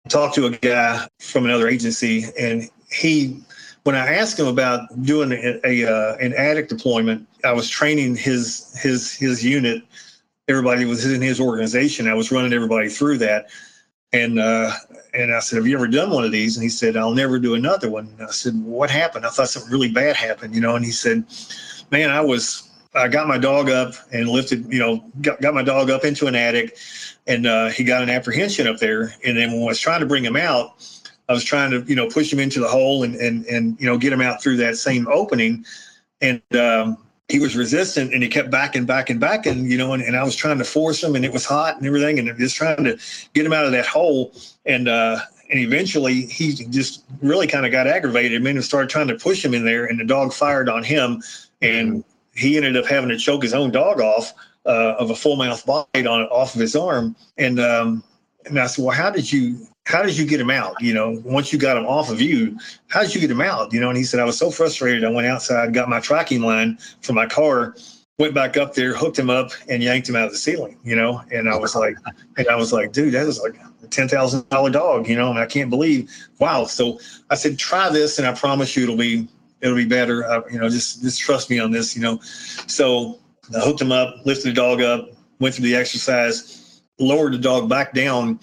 I 0.05 0.09
talked 0.09 0.35
to 0.35 0.45
a 0.45 0.51
guy 0.51 1.05
from 1.19 1.45
another 1.45 1.67
agency, 1.67 2.25
and 2.39 2.69
he, 2.89 3.41
when 3.83 3.95
I 3.95 4.13
asked 4.15 4.39
him 4.39 4.47
about 4.47 5.03
doing 5.03 5.33
a, 5.33 5.59
a 5.65 5.91
uh, 5.91 6.15
an 6.17 6.33
attic 6.33 6.69
deployment, 6.69 7.27
I 7.43 7.51
was 7.51 7.69
training 7.69 8.15
his 8.15 8.79
his 8.81 9.13
his 9.13 9.43
unit. 9.43 9.83
Everybody 10.47 10.85
was 10.85 11.05
in 11.05 11.21
his 11.21 11.39
organization. 11.39 12.07
I 12.07 12.13
was 12.13 12.31
running 12.31 12.53
everybody 12.53 12.89
through 12.89 13.17
that, 13.19 13.47
and 14.13 14.39
uh, 14.39 14.71
and 15.13 15.33
I 15.33 15.39
said, 15.39 15.57
"Have 15.57 15.67
you 15.67 15.75
ever 15.75 15.87
done 15.87 16.11
one 16.11 16.23
of 16.23 16.31
these?" 16.31 16.55
And 16.55 16.63
he 16.63 16.69
said, 16.69 16.95
"I'll 16.95 17.13
never 17.13 17.39
do 17.39 17.55
another 17.55 17.89
one." 17.89 18.07
And 18.17 18.27
I 18.27 18.31
said, 18.31 18.53
"What 18.63 18.89
happened?" 18.89 19.25
I 19.25 19.29
thought 19.29 19.49
something 19.49 19.71
really 19.71 19.91
bad 19.91 20.15
happened, 20.15 20.55
you 20.55 20.61
know. 20.61 20.75
And 20.75 20.85
he 20.85 20.91
said, 20.91 21.25
"Man, 21.91 22.09
I 22.09 22.21
was 22.21 22.69
I 22.95 23.07
got 23.07 23.27
my 23.27 23.37
dog 23.37 23.69
up 23.69 23.95
and 24.11 24.29
lifted, 24.29 24.71
you 24.71 24.79
know, 24.79 25.03
got, 25.21 25.41
got 25.41 25.53
my 25.53 25.63
dog 25.63 25.89
up 25.89 26.05
into 26.05 26.27
an 26.27 26.35
attic, 26.35 26.77
and 27.25 27.47
uh, 27.47 27.69
he 27.69 27.83
got 27.83 28.03
an 28.03 28.09
apprehension 28.09 28.67
up 28.67 28.77
there. 28.77 29.13
And 29.25 29.35
then 29.37 29.51
when 29.51 29.63
I 29.63 29.65
was 29.65 29.79
trying 29.79 30.01
to 30.01 30.05
bring 30.05 30.23
him 30.23 30.35
out, 30.35 31.01
I 31.27 31.33
was 31.33 31.43
trying 31.43 31.71
to, 31.71 31.81
you 31.83 31.95
know, 31.95 32.07
push 32.07 32.31
him 32.31 32.39
into 32.39 32.59
the 32.59 32.67
hole 32.67 33.03
and 33.03 33.15
and 33.15 33.45
and 33.47 33.79
you 33.79 33.87
know 33.87 33.97
get 33.97 34.13
him 34.13 34.21
out 34.21 34.41
through 34.41 34.57
that 34.57 34.77
same 34.77 35.07
opening, 35.07 35.65
and 36.21 36.41
um, 36.55 36.97
he 37.29 37.39
was 37.39 37.55
resistant 37.55 38.13
and 38.13 38.21
he 38.21 38.29
kept 38.29 38.51
backing, 38.51 38.85
backing, 38.85 39.17
backing, 39.17 39.65
you 39.65 39.77
know, 39.77 39.93
and, 39.93 40.03
and 40.03 40.15
I 40.15 40.23
was 40.23 40.35
trying 40.35 40.57
to 40.57 40.65
force 40.65 41.01
him 41.03 41.15
and 41.15 41.23
it 41.23 41.31
was 41.31 41.45
hot 41.45 41.77
and 41.77 41.85
everything 41.85 42.19
and 42.19 42.37
just 42.37 42.55
trying 42.55 42.83
to 42.83 42.97
get 43.33 43.45
him 43.45 43.53
out 43.53 43.65
of 43.65 43.71
that 43.71 43.85
hole. 43.85 44.33
And, 44.65 44.87
uh, 44.87 45.19
and 45.49 45.59
eventually 45.59 46.25
he 46.25 46.53
just 46.53 47.05
really 47.21 47.47
kind 47.47 47.65
of 47.65 47.71
got 47.71 47.87
aggravated 47.87 48.45
and 48.45 48.63
started 48.63 48.89
trying 48.89 49.07
to 49.07 49.15
push 49.15 49.43
him 49.43 49.53
in 49.53 49.65
there 49.65 49.85
and 49.85 49.99
the 49.99 50.05
dog 50.05 50.33
fired 50.33 50.67
on 50.67 50.83
him 50.83 51.23
and 51.61 52.03
he 52.35 52.57
ended 52.57 52.75
up 52.75 52.85
having 52.85 53.09
to 53.09 53.17
choke 53.17 53.43
his 53.43 53.53
own 53.53 53.71
dog 53.71 54.01
off 54.01 54.33
uh, 54.65 54.95
of 54.99 55.09
a 55.09 55.15
full 55.15 55.35
mouth 55.35 55.65
bite 55.65 56.07
on 56.07 56.21
off 56.23 56.55
of 56.55 56.61
his 56.61 56.75
arm. 56.75 57.15
And, 57.37 57.59
um, 57.59 58.03
and 58.45 58.59
I 58.59 58.67
said, 58.67 58.83
well, 58.83 58.95
how 58.95 59.09
did 59.09 59.31
you, 59.31 59.67
how 59.85 60.01
did 60.01 60.17
you 60.17 60.25
get 60.25 60.39
him 60.39 60.49
out? 60.49 60.81
You 60.81 60.93
know, 60.93 61.21
once 61.25 61.51
you 61.51 61.59
got 61.59 61.77
him 61.77 61.85
off 61.85 62.09
of 62.09 62.21
you, 62.21 62.57
how 62.87 63.01
did 63.01 63.13
you 63.13 63.19
get 63.19 63.29
him 63.29 63.41
out? 63.41 63.73
You 63.73 63.81
know, 63.81 63.89
and 63.89 63.97
he 63.97 64.03
said, 64.03 64.19
I 64.19 64.23
was 64.25 64.37
so 64.37 64.49
frustrated. 64.49 65.03
I 65.03 65.09
went 65.09 65.27
outside, 65.27 65.73
got 65.73 65.89
my 65.89 65.99
tracking 65.99 66.41
line 66.41 66.77
for 67.01 67.13
my 67.13 67.25
car, 67.25 67.75
went 68.17 68.33
back 68.33 68.55
up 68.55 68.75
there, 68.75 68.95
hooked 68.95 69.19
him 69.19 69.29
up, 69.29 69.51
and 69.67 69.83
yanked 69.83 70.07
him 70.07 70.15
out 70.15 70.27
of 70.27 70.31
the 70.31 70.37
ceiling. 70.37 70.77
You 70.83 70.95
know, 70.95 71.21
and 71.31 71.49
I 71.49 71.57
was 71.57 71.75
like, 71.75 71.97
and 72.37 72.47
I 72.47 72.55
was 72.55 72.71
like, 72.71 72.93
dude, 72.93 73.13
that 73.13 73.27
is 73.27 73.41
like 73.41 73.55
a 73.83 73.87
ten 73.87 74.07
thousand 74.07 74.47
dollar 74.49 74.69
dog. 74.69 75.07
You 75.07 75.17
know, 75.17 75.29
and 75.29 75.39
I 75.39 75.45
can't 75.45 75.69
believe, 75.69 76.09
wow. 76.39 76.63
So 76.65 76.99
I 77.29 77.35
said, 77.35 77.59
try 77.59 77.89
this, 77.89 78.19
and 78.19 78.27
I 78.27 78.33
promise 78.33 78.75
you, 78.77 78.83
it'll 78.83 78.95
be 78.95 79.27
it'll 79.59 79.75
be 79.75 79.85
better. 79.85 80.23
Uh, 80.25 80.43
you 80.49 80.59
know, 80.59 80.69
just 80.69 81.01
just 81.01 81.19
trust 81.19 81.49
me 81.49 81.59
on 81.59 81.71
this. 81.71 81.93
You 81.93 82.03
know, 82.03 82.19
so 82.67 83.19
I 83.53 83.59
hooked 83.59 83.81
him 83.81 83.91
up, 83.91 84.25
lifted 84.25 84.49
the 84.49 84.53
dog 84.53 84.81
up, 84.81 85.09
went 85.39 85.55
through 85.55 85.65
the 85.65 85.75
exercise, 85.75 86.81
lowered 86.99 87.33
the 87.33 87.37
dog 87.37 87.67
back 87.67 87.93
down 87.93 88.39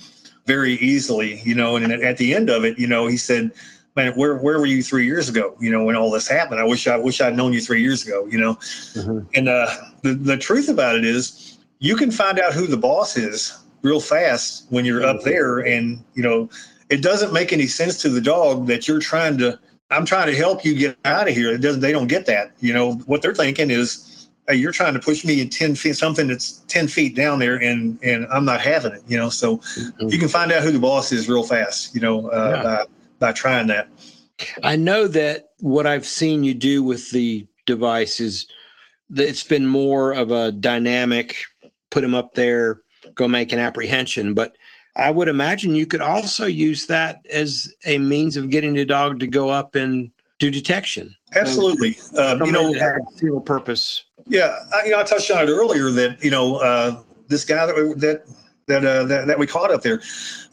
very 0.51 0.73
easily, 0.79 1.41
you 1.45 1.55
know. 1.55 1.77
And 1.77 1.93
at 1.93 2.17
the 2.17 2.35
end 2.35 2.51
of 2.51 2.65
it, 2.65 2.77
you 2.77 2.89
know, 2.89 3.07
he 3.07 3.17
said, 3.17 3.53
"Man, 3.95 4.13
where 4.15 4.37
where 4.39 4.59
were 4.59 4.67
you 4.67 4.83
three 4.83 5.07
years 5.07 5.29
ago? 5.29 5.55
You 5.61 5.71
know, 5.71 5.85
when 5.85 5.95
all 5.95 6.11
this 6.11 6.27
happened? 6.27 6.59
I 6.59 6.65
wish 6.65 6.89
I 6.89 6.97
wish 6.97 7.21
I'd 7.21 7.37
known 7.37 7.53
you 7.53 7.61
three 7.61 7.81
years 7.81 8.05
ago. 8.05 8.27
You 8.27 8.39
know." 8.39 8.55
Mm-hmm. 8.55 9.19
And 9.37 9.49
uh, 9.49 9.69
the 10.03 10.15
the 10.15 10.37
truth 10.37 10.69
about 10.69 10.97
it 10.97 11.05
is, 11.05 11.59
you 11.79 11.95
can 11.95 12.11
find 12.11 12.41
out 12.41 12.53
who 12.53 12.67
the 12.67 12.77
boss 12.77 13.17
is 13.17 13.57
real 13.83 14.01
fast 14.01 14.67
when 14.71 14.85
you're 14.85 15.05
up 15.05 15.23
there, 15.23 15.61
and 15.61 16.03
you 16.15 16.23
know, 16.23 16.51
it 16.89 17.01
doesn't 17.01 17.33
make 17.33 17.53
any 17.53 17.69
sense 17.69 18.03
to 18.03 18.09
the 18.09 18.21
dog 18.21 18.67
that 18.67 18.89
you're 18.89 19.01
trying 19.01 19.39
to. 19.39 19.57
I'm 19.93 20.05
trying 20.05 20.27
to 20.27 20.37
help 20.37 20.65
you 20.65 20.75
get 20.75 20.97
out 21.05 21.29
of 21.29 21.35
here. 21.35 21.55
It 21.55 21.61
doesn't. 21.61 21.81
They 21.81 21.93
don't 21.93 22.09
get 22.09 22.27
that. 22.27 22.51
You 22.59 22.75
know 22.75 22.95
what 23.07 23.23
they're 23.23 23.35
thinking 23.35 23.71
is 23.71 24.10
hey, 24.51 24.57
you're 24.57 24.73
trying 24.73 24.95
to 24.95 25.01
push 25.01 25.25
me 25.25 25.41
in 25.41 25.49
10 25.49 25.75
feet, 25.75 25.97
something 25.97 26.27
that's 26.27 26.65
10 26.69 26.89
feet 26.89 27.15
down 27.15 27.39
there 27.39 27.57
and, 27.57 27.99
and 28.03 28.27
I'm 28.31 28.45
not 28.45 28.61
having 28.61 28.93
it, 28.93 29.03
you 29.07 29.17
know? 29.17 29.31
So 29.31 29.59
mm-hmm. 29.59 30.09
you 30.09 30.19
can 30.19 30.29
find 30.29 30.51
out 30.53 30.63
who 30.63 30.73
the 30.73 30.79
boss 30.79 31.13
is 31.13 31.29
real 31.29 31.43
fast, 31.43 31.95
you 31.95 32.01
know, 32.01 32.29
uh, 32.31 32.53
yeah. 32.55 32.63
by, 32.63 32.85
by 33.29 33.33
trying 33.33 33.67
that. 33.69 33.89
I 34.63 34.77
know 34.77 35.07
that 35.09 35.51
what 35.61 35.87
I've 35.87 36.07
seen 36.07 36.45
you 36.45 36.55
do 36.55 36.83
with 36.83 37.11
the 37.11 37.47
device 37.67 38.21
is 38.21 38.47
that 39.11 39.29
it's 39.29 39.45
been 39.45 39.67
more 39.67 40.13
of 40.13 40.31
a 40.31 40.53
dynamic, 40.53 41.37
put 41.91 42.01
them 42.01 42.15
up 42.15 42.35
there, 42.35 42.81
go 43.15 43.29
make 43.29 43.53
an 43.53 43.59
apprehension. 43.59 44.35
But 44.35 44.57
I 44.97 45.11
would 45.11 45.29
imagine 45.29 45.75
you 45.75 45.87
could 45.87 46.01
also 46.01 46.47
use 46.47 46.87
that 46.87 47.25
as 47.31 47.73
a 47.85 47.99
means 47.99 48.37
of 48.37 48.51
getting 48.51 48.75
the 48.75 48.85
dog 48.85 49.21
to 49.21 49.27
go 49.27 49.51
up 49.51 49.75
and 49.75 50.11
do 50.39 50.51
detection. 50.51 51.15
Absolutely. 51.35 51.97
Um, 52.19 52.43
you 52.45 52.51
know, 52.51 52.73
have 52.73 52.97
a 52.97 53.19
single 53.19 53.41
purpose. 53.41 54.05
Yeah, 54.27 54.57
I, 54.73 54.85
you 54.85 54.91
know, 54.91 55.01
I 55.01 55.05
touched 55.05 55.31
on 55.31 55.49
it 55.49 55.51
earlier 55.51 55.91
that 55.91 56.23
you 56.23 56.31
know 56.31 56.57
uh, 56.57 57.03
this 57.29 57.45
guy 57.45 57.67
that 57.67 57.75
that 57.99 58.25
that, 58.67 58.85
uh, 58.85 59.05
that 59.05 59.27
that 59.27 59.39
we 59.39 59.47
caught 59.47 59.71
up 59.71 59.83
there, 59.83 60.01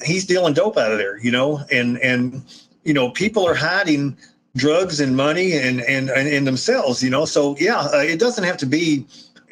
he's 0.04 0.26
dealing 0.26 0.54
dope 0.54 0.78
out 0.78 0.92
of 0.92 0.98
there. 0.98 1.18
You 1.18 1.32
know, 1.32 1.62
and 1.72 1.98
and 2.00 2.44
you 2.84 2.94
know 2.94 3.12
people 3.12 3.48
are 3.48 3.56
hiding 3.56 4.18
drugs 4.56 5.00
and 5.00 5.16
money 5.16 5.54
and 5.54 5.82
and 5.82 6.10
and, 6.10 6.28
and 6.28 6.48
themselves. 6.48 7.04
You 7.04 7.10
know, 7.10 7.26
so 7.26 7.56
yeah, 7.60 7.80
uh, 7.94 7.98
it 8.00 8.20
doesn't 8.20 8.44
have 8.44 8.58
to 8.58 8.66
be. 8.66 9.06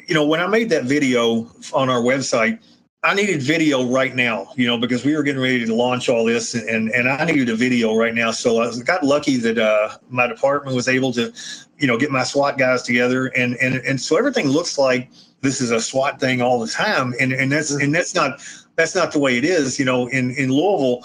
You 0.06 0.14
know, 0.14 0.24
when 0.24 0.38
I 0.38 0.46
made 0.46 0.68
that 0.70 0.84
video 0.84 1.50
on 1.72 1.90
our 1.90 2.00
website, 2.00 2.60
I 3.02 3.14
needed 3.14 3.40
video 3.42 3.84
right 3.84 4.14
now, 4.14 4.48
you 4.56 4.66
know, 4.66 4.78
because 4.78 5.04
we 5.04 5.14
were 5.14 5.22
getting 5.22 5.40
ready 5.40 5.64
to 5.64 5.74
launch 5.74 6.08
all 6.08 6.24
this, 6.24 6.54
and 6.54 6.90
and 6.90 7.08
I 7.08 7.24
needed 7.24 7.48
a 7.48 7.54
video 7.54 7.96
right 7.96 8.14
now. 8.14 8.32
So 8.32 8.60
I 8.60 8.76
got 8.84 9.04
lucky 9.04 9.36
that 9.36 9.58
uh, 9.58 9.96
my 10.08 10.26
department 10.26 10.74
was 10.74 10.88
able 10.88 11.12
to, 11.12 11.32
you 11.78 11.86
know, 11.86 11.98
get 11.98 12.10
my 12.10 12.24
SWAT 12.24 12.58
guys 12.58 12.82
together, 12.82 13.26
and 13.28 13.56
and 13.56 13.76
and 13.76 14.00
so 14.00 14.16
everything 14.16 14.48
looks 14.48 14.78
like 14.78 15.08
this 15.42 15.60
is 15.60 15.70
a 15.70 15.80
SWAT 15.80 16.20
thing 16.20 16.40
all 16.40 16.58
the 16.60 16.68
time, 16.68 17.14
and 17.20 17.32
and 17.32 17.52
that's 17.52 17.70
and 17.70 17.94
that's 17.94 18.14
not 18.14 18.40
that's 18.76 18.94
not 18.94 19.12
the 19.12 19.18
way 19.18 19.36
it 19.36 19.44
is. 19.44 19.78
You 19.78 19.84
know, 19.84 20.06
in 20.08 20.30
in 20.32 20.50
Louisville, 20.50 21.04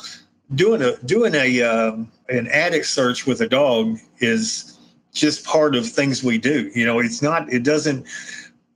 doing 0.55 0.81
a 0.81 0.97
doing 1.03 1.35
a 1.35 1.61
um, 1.61 2.11
an 2.29 2.47
attic 2.47 2.85
search 2.85 3.25
with 3.25 3.41
a 3.41 3.47
dog 3.47 3.97
is 4.19 4.77
just 5.13 5.45
part 5.45 5.75
of 5.75 5.87
things 5.87 6.23
we 6.23 6.37
do. 6.37 6.71
You 6.73 6.85
know, 6.85 6.99
it's 6.99 7.21
not 7.21 7.51
it 7.51 7.63
doesn't 7.63 8.05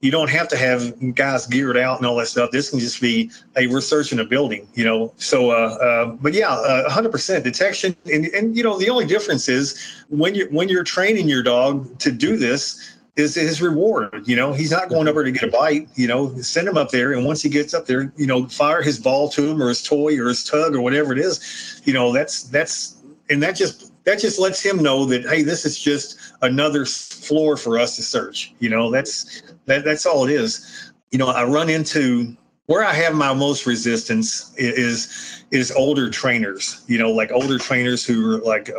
you 0.02 0.12
don't 0.12 0.30
have 0.30 0.48
to 0.50 0.58
have 0.58 1.16
guys 1.16 1.48
geared 1.48 1.78
out 1.78 1.98
and 1.98 2.06
all 2.06 2.16
that 2.18 2.28
stuff. 2.28 2.52
This 2.52 2.70
can 2.70 2.80
just 2.80 3.02
be, 3.02 3.32
hey, 3.56 3.68
we're 3.68 3.82
searching 3.82 4.20
a 4.20 4.24
building, 4.24 4.68
you 4.76 4.84
know. 4.84 5.14
So, 5.18 5.52
uh, 5.52 5.78
uh, 5.82 6.06
but 6.08 6.34
yeah, 6.34 6.52
uh, 6.52 6.90
100% 6.90 7.44
detection, 7.44 7.96
and 8.12 8.26
and 8.28 8.56
you 8.56 8.64
know 8.64 8.78
the 8.78 8.90
only 8.90 9.06
difference 9.06 9.50
is 9.50 9.80
when 10.10 10.36
you 10.36 10.48
when 10.52 10.70
you're 10.70 10.84
training 10.84 11.28
your 11.28 11.44
dog 11.44 11.98
to 12.00 12.12
do 12.12 12.38
this 12.38 12.96
is 13.16 13.36
his 13.36 13.62
reward. 13.62 14.28
You 14.28 14.36
know, 14.36 14.54
he's 14.54 14.72
not 14.72 14.90
going 14.90 15.08
over 15.08 15.24
to 15.24 15.32
get 15.32 15.44
a 15.44 15.48
bite. 15.48 15.88
You 15.96 16.08
know, 16.08 16.36
send 16.42 16.68
him 16.68 16.78
up 16.78 16.92
there, 16.92 17.14
and 17.14 17.26
once 17.26 17.42
he 17.42 17.50
gets 17.50 17.74
up 17.74 17.86
there, 17.86 18.12
you 18.18 18.28
know, 18.28 18.48
fire 18.48 18.82
his 18.82 19.00
ball 19.00 19.30
to 19.30 19.50
him 19.50 19.62
or 19.62 19.70
his 19.70 19.82
toy 19.82 20.20
or 20.20 20.28
his 20.28 20.44
tug 20.44 20.76
or 20.76 20.82
whatever 20.82 21.14
it 21.14 21.20
is. 21.20 21.82
You 21.86 21.94
know, 21.94 22.12
that's 22.12 22.44
that's 22.44 22.98
and 23.30 23.42
that 23.42 23.56
just 23.56 23.92
that 24.04 24.20
just 24.20 24.40
lets 24.40 24.62
him 24.62 24.78
know 24.84 25.06
that 25.06 25.24
hey, 25.24 25.44
this 25.44 25.66
is 25.66 25.80
just 25.80 26.20
another 26.42 26.86
floor 26.86 27.58
for 27.58 27.80
us 27.80 27.96
to 27.96 28.04
search. 28.04 28.54
You 28.60 28.70
know, 28.70 28.92
that's 28.92 29.42
that, 29.66 29.84
that's 29.86 30.06
all 30.06 30.26
it 30.28 30.32
is. 30.32 30.92
You 31.12 31.20
know, 31.20 31.28
I 31.28 31.44
run 31.46 31.70
into 31.70 32.36
where 32.68 32.84
I 32.84 32.94
have 32.94 33.14
my 33.14 33.34
most 33.34 33.66
resistance 33.66 34.54
is 34.58 35.44
is 35.52 35.72
older 35.72 36.10
trainers. 36.10 36.84
You 36.88 36.98
know, 36.98 37.12
like 37.12 37.32
older 37.32 37.58
trainers 37.60 38.06
who 38.06 38.36
are 38.36 38.40
like, 38.40 38.70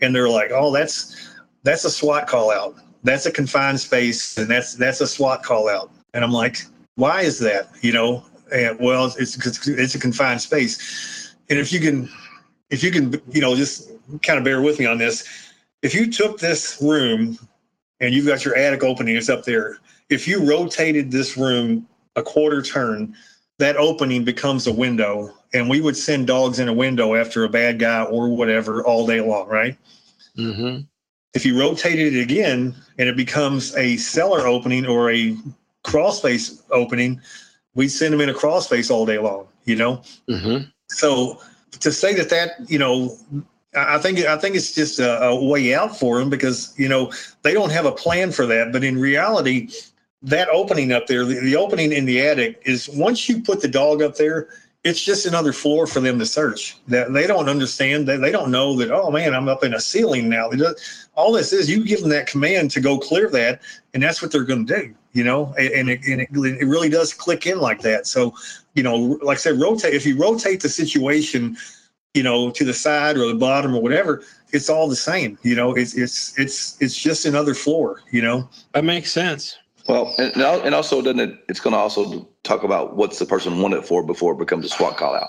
and 0.00 0.14
they're 0.14 0.28
like, 0.28 0.50
oh, 0.52 0.72
that's 0.72 1.34
that's 1.64 1.84
a 1.84 1.90
SWAT 1.90 2.26
call 2.26 2.50
out. 2.50 2.76
that's 3.02 3.26
a 3.26 3.30
confined 3.30 3.80
space 3.80 4.38
and 4.38 4.48
that's 4.48 4.74
that's 4.74 5.00
a 5.00 5.06
SWAT 5.06 5.42
call 5.42 5.68
out. 5.68 5.90
And 6.14 6.24
I'm 6.24 6.32
like, 6.32 6.58
why 6.96 7.22
is 7.22 7.38
that? 7.40 7.68
You 7.80 7.92
know, 7.92 8.24
and 8.52 8.78
well, 8.78 9.06
it's 9.18 9.36
it's 9.66 9.94
a 9.94 9.98
confined 9.98 10.40
space. 10.40 11.34
And 11.50 11.58
if 11.58 11.72
you 11.72 11.80
can, 11.80 12.08
if 12.70 12.82
you 12.82 12.90
can, 12.90 13.20
you 13.30 13.40
know, 13.40 13.56
just 13.56 13.90
kind 14.22 14.38
of 14.38 14.44
bear 14.44 14.62
with 14.62 14.78
me 14.78 14.86
on 14.86 14.98
this. 14.98 15.52
If 15.82 15.94
you 15.94 16.10
took 16.10 16.38
this 16.38 16.78
room 16.80 17.38
and 18.00 18.14
you've 18.14 18.26
got 18.26 18.44
your 18.44 18.56
attic 18.56 18.84
opening, 18.84 19.16
it's 19.16 19.28
up 19.28 19.44
there. 19.44 19.78
If 20.12 20.28
you 20.28 20.44
rotated 20.44 21.10
this 21.10 21.38
room 21.38 21.88
a 22.16 22.22
quarter 22.22 22.60
turn, 22.60 23.16
that 23.58 23.76
opening 23.76 24.24
becomes 24.24 24.66
a 24.66 24.72
window, 24.72 25.32
and 25.54 25.70
we 25.70 25.80
would 25.80 25.96
send 25.96 26.26
dogs 26.26 26.58
in 26.58 26.68
a 26.68 26.72
window 26.72 27.14
after 27.14 27.44
a 27.44 27.48
bad 27.48 27.78
guy 27.78 28.02
or 28.04 28.28
whatever 28.28 28.84
all 28.84 29.06
day 29.06 29.20
long, 29.20 29.48
right? 29.48 29.76
Mm-hmm. 30.36 30.82
If 31.32 31.46
you 31.46 31.58
rotated 31.58 32.14
it 32.14 32.20
again 32.20 32.74
and 32.98 33.08
it 33.08 33.16
becomes 33.16 33.74
a 33.76 33.96
cellar 33.96 34.46
opening 34.46 34.86
or 34.86 35.10
a 35.10 35.34
crawl 35.82 36.12
space 36.12 36.62
opening, 36.70 37.20
we 37.74 37.88
send 37.88 38.12
them 38.12 38.20
in 38.20 38.28
a 38.28 38.34
crawl 38.34 38.60
space 38.60 38.90
all 38.90 39.06
day 39.06 39.18
long, 39.18 39.48
you 39.64 39.76
know? 39.76 40.02
Mm-hmm. 40.28 40.64
So 40.88 41.40
to 41.80 41.90
say 41.90 42.14
that 42.14 42.28
that, 42.28 42.68
you 42.68 42.78
know, 42.78 43.16
I 43.74 43.96
think 43.96 44.18
I 44.18 44.36
think 44.36 44.56
it's 44.56 44.74
just 44.74 44.98
a, 44.98 45.22
a, 45.22 45.44
way 45.44 45.74
out 45.74 45.98
for 45.98 46.18
them 46.18 46.28
because 46.28 46.74
you 46.76 46.88
know 46.88 47.10
they 47.40 47.54
don't 47.54 47.72
have 47.72 47.86
a 47.86 47.92
plan 47.92 48.30
for 48.30 48.44
that. 48.44 48.70
But 48.70 48.84
in 48.84 48.98
reality, 48.98 49.70
that 50.22 50.48
opening 50.48 50.92
up 50.92 51.06
there, 51.06 51.24
the, 51.24 51.40
the 51.40 51.56
opening 51.56 51.92
in 51.92 52.04
the 52.04 52.20
attic 52.20 52.62
is 52.64 52.88
once 52.88 53.28
you 53.28 53.42
put 53.42 53.60
the 53.60 53.68
dog 53.68 54.02
up 54.02 54.16
there, 54.16 54.48
it's 54.84 55.00
just 55.00 55.26
another 55.26 55.52
floor 55.52 55.86
for 55.86 56.00
them 56.00 56.18
to 56.18 56.26
search. 56.26 56.76
That 56.88 57.12
they 57.12 57.26
don't 57.26 57.48
understand 57.48 58.08
that 58.08 58.20
they 58.20 58.32
don't 58.32 58.50
know 58.50 58.76
that. 58.76 58.90
Oh 58.90 59.10
man, 59.10 59.34
I'm 59.34 59.48
up 59.48 59.62
in 59.62 59.74
a 59.74 59.80
ceiling 59.80 60.28
now. 60.28 60.50
All 61.14 61.32
this 61.32 61.52
is 61.52 61.70
you 61.70 61.84
give 61.84 62.00
them 62.00 62.10
that 62.10 62.26
command 62.26 62.70
to 62.72 62.80
go 62.80 62.98
clear 62.98 63.30
that, 63.30 63.62
and 63.94 64.02
that's 64.02 64.20
what 64.20 64.32
they're 64.32 64.44
going 64.44 64.66
to 64.66 64.80
do. 64.80 64.94
You 65.12 65.24
know, 65.24 65.54
and, 65.58 65.90
it, 65.90 66.00
and 66.06 66.22
it, 66.22 66.28
it 66.32 66.66
really 66.66 66.88
does 66.88 67.12
click 67.12 67.46
in 67.46 67.58
like 67.60 67.82
that. 67.82 68.06
So, 68.06 68.34
you 68.74 68.82
know, 68.82 68.96
like 69.22 69.36
I 69.36 69.40
said, 69.40 69.60
rotate. 69.60 69.94
If 69.94 70.06
you 70.06 70.18
rotate 70.18 70.62
the 70.62 70.70
situation, 70.70 71.56
you 72.14 72.22
know, 72.22 72.50
to 72.50 72.64
the 72.64 72.72
side 72.72 73.18
or 73.18 73.28
the 73.28 73.34
bottom 73.34 73.74
or 73.74 73.82
whatever, 73.82 74.22
it's 74.52 74.70
all 74.70 74.88
the 74.88 74.96
same. 74.96 75.38
You 75.42 75.54
know, 75.54 75.74
it's 75.74 75.94
it's 75.94 76.38
it's 76.38 76.80
it's 76.80 76.96
just 76.96 77.26
another 77.26 77.54
floor. 77.54 78.02
You 78.10 78.22
know, 78.22 78.48
that 78.72 78.84
makes 78.84 79.12
sense. 79.12 79.58
Well, 79.88 80.14
and, 80.18 80.36
and 80.36 80.74
also 80.74 81.02
doesn't 81.02 81.20
it, 81.20 81.44
it's 81.48 81.60
going 81.60 81.72
to 81.72 81.78
also 81.78 82.28
talk 82.44 82.62
about 82.62 82.96
what's 82.96 83.18
the 83.18 83.26
person 83.26 83.60
wanted 83.60 83.84
for 83.84 84.04
before 84.04 84.32
it 84.34 84.38
becomes 84.38 84.64
a 84.64 84.68
SWAT 84.68 84.96
call 84.96 85.14
out. 85.14 85.28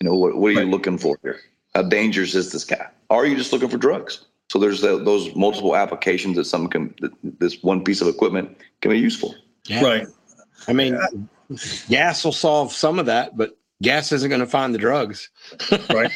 You 0.00 0.08
know, 0.08 0.14
what, 0.14 0.36
what 0.36 0.52
are 0.52 0.56
right. 0.56 0.64
you 0.64 0.70
looking 0.70 0.98
for 0.98 1.18
here? 1.22 1.40
How 1.74 1.82
dangerous 1.82 2.34
is 2.34 2.52
this 2.52 2.64
guy? 2.64 2.88
Or 3.10 3.22
are 3.22 3.26
you 3.26 3.36
just 3.36 3.52
looking 3.52 3.68
for 3.68 3.78
drugs? 3.78 4.24
So 4.50 4.58
there's 4.58 4.80
the, 4.80 5.02
those 5.02 5.34
multiple 5.34 5.76
applications 5.76 6.36
that 6.36 6.44
some 6.44 6.68
can, 6.68 6.94
that 7.00 7.12
this 7.22 7.62
one 7.62 7.84
piece 7.84 8.00
of 8.00 8.08
equipment 8.08 8.56
can 8.80 8.90
be 8.90 8.98
useful. 8.98 9.34
Yeah. 9.66 9.84
Right. 9.84 10.06
I 10.66 10.72
mean, 10.72 10.98
gas 11.88 12.24
will 12.24 12.32
solve 12.32 12.72
some 12.72 12.98
of 12.98 13.06
that, 13.06 13.36
but 13.36 13.58
gas 13.82 14.12
isn't 14.12 14.28
going 14.28 14.40
to 14.40 14.46
find 14.46 14.74
the 14.74 14.78
drugs. 14.78 15.30
right. 15.90 16.10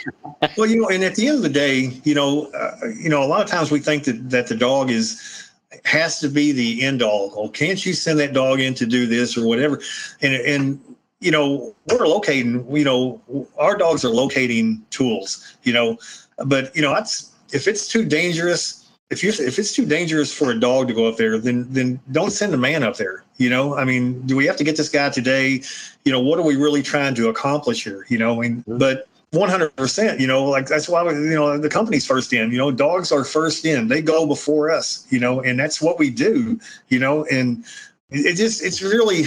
Well, 0.57 0.69
you 0.69 0.81
know, 0.81 0.89
and 0.89 1.05
at 1.05 1.15
the 1.15 1.29
end 1.29 1.37
of 1.37 1.43
the 1.43 1.49
day, 1.49 2.01
you 2.05 2.15
know, 2.15 2.47
uh, 2.53 2.77
you 2.99 3.09
know, 3.09 3.23
a 3.23 3.27
lot 3.27 3.43
of 3.43 3.49
times 3.49 3.71
we 3.71 3.81
think 3.81 4.05
that 4.05 4.31
that 4.31 4.49
the 4.49 4.57
dog 4.57 4.91
is 4.91 5.51
has 5.85 6.19
to 6.21 6.29
be 6.29 6.53
the 6.53 6.83
end 6.83 7.03
all. 7.03 7.33
Oh, 7.37 7.49
can't 7.49 7.85
you 7.85 7.93
send 7.93 8.19
that 8.21 8.33
dog 8.33 8.61
in 8.61 8.75
to 8.75 8.87
do 8.87 9.07
this 9.07 9.37
or 9.37 9.47
whatever? 9.47 9.81
And 10.21 10.35
and 10.35 10.81
you 11.21 11.31
know, 11.31 11.75
we're 11.89 12.07
locating. 12.07 12.65
You 12.75 12.85
know, 12.85 13.47
our 13.59 13.77
dogs 13.77 14.05
are 14.05 14.11
locating 14.11 14.85
tools. 14.91 15.57
You 15.63 15.73
know, 15.73 15.99
but 16.47 16.75
you 16.77 16.83
know, 16.83 16.95
that's 16.95 17.33
if 17.53 17.69
it's 17.69 17.89
too 17.89 18.05
dangerous. 18.05 18.79
If 19.11 19.23
you 19.23 19.29
if 19.31 19.59
it's 19.59 19.73
too 19.73 19.85
dangerous 19.85 20.33
for 20.33 20.51
a 20.51 20.59
dog 20.59 20.89
to 20.89 20.95
go 20.95 21.07
up 21.07 21.17
there, 21.17 21.39
then 21.39 21.67
then 21.71 22.01
don't 22.13 22.31
send 22.31 22.55
a 22.55 22.57
man 22.57 22.83
up 22.83 22.97
there. 22.97 23.25
You 23.37 23.51
know, 23.51 23.77
I 23.77 23.85
mean, 23.85 24.27
do 24.27 24.37
we 24.37 24.47
have 24.47 24.57
to 24.57 24.65
get 24.65 24.77
this 24.77 24.89
guy 24.89 25.11
today? 25.11 25.63
You 26.05 26.13
know, 26.13 26.21
what 26.21 26.39
are 26.39 26.45
we 26.45 26.57
really 26.57 26.83
trying 26.83 27.15
to 27.17 27.29
accomplish 27.29 27.85
here? 27.85 28.07
You 28.09 28.19
know, 28.19 28.39
I 28.39 28.41
mean, 28.41 28.57
mm-hmm. 28.59 28.79
but 28.79 29.07
100% 29.33 30.21
you 30.21 30.27
know 30.27 30.45
like 30.45 30.67
that's 30.67 30.89
why 30.89 31.03
you 31.11 31.35
know 31.35 31.57
the 31.57 31.69
company's 31.69 32.07
first 32.07 32.33
in 32.35 32.53
you 32.53 32.59
know 32.59 32.71
dogs 32.71 33.11
are 33.11 33.25
first 33.25 33.65
in. 33.65 33.89
They 33.89 34.03
go 34.03 34.27
before 34.27 34.71
us 34.71 35.07
you 35.11 35.19
know 35.19 35.41
and 35.41 35.59
that's 35.59 35.81
what 35.81 35.99
we 35.99 36.11
do 36.11 36.61
you 36.89 36.99
know 36.99 37.25
and 37.27 37.65
it 38.11 38.35
just 38.35 38.63
it's 38.63 38.83
really 38.83 39.25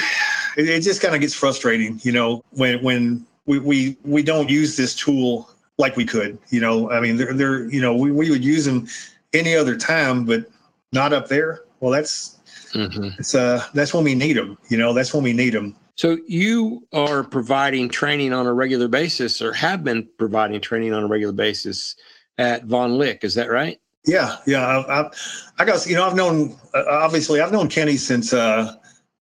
it 0.58 0.82
just 0.82 1.02
kind 1.02 1.16
of 1.16 1.22
gets 1.22 1.34
frustrating 1.34 2.00
you 2.04 2.12
know 2.12 2.44
when 2.52 2.82
when 2.84 3.26
we, 3.48 3.60
we 3.60 3.98
we 4.04 4.22
don't 4.22 4.50
use 4.50 4.78
this 4.78 4.96
tool 4.96 5.50
like 5.80 5.96
we 5.96 6.06
could 6.06 6.38
you 6.50 6.62
know. 6.62 6.92
I 6.92 7.00
mean 7.00 7.18
they're, 7.18 7.34
they're 7.34 7.66
you 7.66 7.82
know 7.82 7.96
we, 7.96 8.12
we 8.12 8.30
would 8.30 8.46
use 8.46 8.66
them 8.66 8.88
any 9.34 9.56
other 9.56 9.76
time 9.76 10.24
but 10.24 10.46
not 10.92 11.14
up 11.14 11.30
there. 11.30 11.62
Well 11.80 11.92
that's 11.92 12.40
mm-hmm. 12.74 13.10
it's 13.18 13.34
uh 13.34 13.64
that's 13.74 13.92
when 13.92 14.04
we 14.04 14.14
need 14.14 14.38
them 14.38 14.56
you 14.70 14.78
know 14.78 14.94
that's 14.94 15.16
when 15.16 15.24
we 15.24 15.34
need 15.34 15.54
them 15.54 15.76
so 15.96 16.18
you 16.28 16.86
are 16.94 17.24
providing 17.24 17.90
training 17.90 18.34
on 18.34 18.46
a 18.46 18.54
regular 18.54 18.88
basis, 18.88 19.42
or 19.42 19.54
have 19.54 19.84
been 19.84 20.08
providing 20.18 20.60
training 20.60 20.94
on 20.94 21.04
a 21.04 21.08
regular 21.08 21.34
basis 21.34 21.96
at 22.38 22.68
Vohne 22.68 22.98
Liche. 22.98 23.24
Is 23.24 23.34
that 23.36 23.50
right? 23.50 23.80
Yeah, 24.06 24.38
yeah. 24.46 24.66
I, 24.66 25.02
I, 25.02 25.10
I 25.60 25.66
got 25.66 25.86
you 25.88 25.96
know 25.96 26.06
I've 26.06 26.16
known 26.16 26.56
uh, 26.74 26.84
obviously 26.88 27.40
I've 27.40 27.54
known 27.54 27.70
Kenny 27.70 27.96
since 27.96 28.34
uh, 28.34 28.76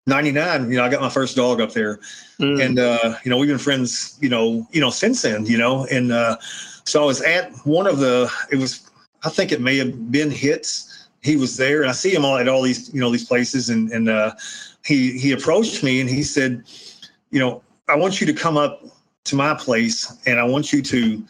'99. 0.07 0.71
You 0.71 0.79
know 0.79 0.85
I 0.85 0.89
got 0.89 1.01
my 1.01 1.09
first 1.09 1.37
dog 1.37 1.61
up 1.61 1.73
there, 1.73 2.01
mm. 2.41 2.65
and 2.65 2.79
uh, 2.79 3.17
you 3.25 3.31
know 3.31 3.39
we've 3.39 3.49
been 3.49 3.59
friends. 3.59 4.19
You 4.21 4.29
know 4.29 4.67
you 4.73 4.81
know 4.81 4.91
since 4.91 5.23
then. 5.23 5.47
You 5.47 5.59
know, 5.59 5.87
and 5.93 6.11
uh, 6.11 6.37
so 6.85 7.03
I 7.03 7.07
was 7.07 7.23
at 7.23 7.53
one 7.65 7.87
of 7.87 7.99
the. 7.99 8.31
It 8.51 8.57
was 8.57 8.91
I 9.23 9.31
think 9.31 9.53
it 9.53 9.61
may 9.61 9.77
have 9.79 10.11
been 10.11 10.31
hits. 10.31 11.09
He 11.23 11.37
was 11.37 11.57
there, 11.57 11.81
and 11.81 11.89
I 11.89 11.95
see 11.95 12.13
him 12.13 12.25
all 12.25 12.37
at 12.37 12.49
all 12.49 12.63
these 12.63 12.93
you 12.93 13.01
know 13.01 13.11
these 13.11 13.25
places, 13.27 13.71
and 13.71 13.91
and 13.93 14.09
uh, 14.11 14.35
he 14.85 15.19
he 15.19 15.33
approached 15.33 15.83
me 15.83 16.01
and 16.01 16.09
he 16.09 16.23
said, 16.23 16.65
you 17.31 17.41
know, 17.41 17.63
I 17.89 17.97
want 17.97 18.21
you 18.21 18.27
to 18.27 18.35
come 18.35 18.57
up 18.57 18.83
to 19.25 19.37
my 19.37 19.55
place 19.55 20.17
and 20.27 20.39
I 20.39 20.45
want 20.45 20.73
you 20.73 20.83
to 20.83 21.25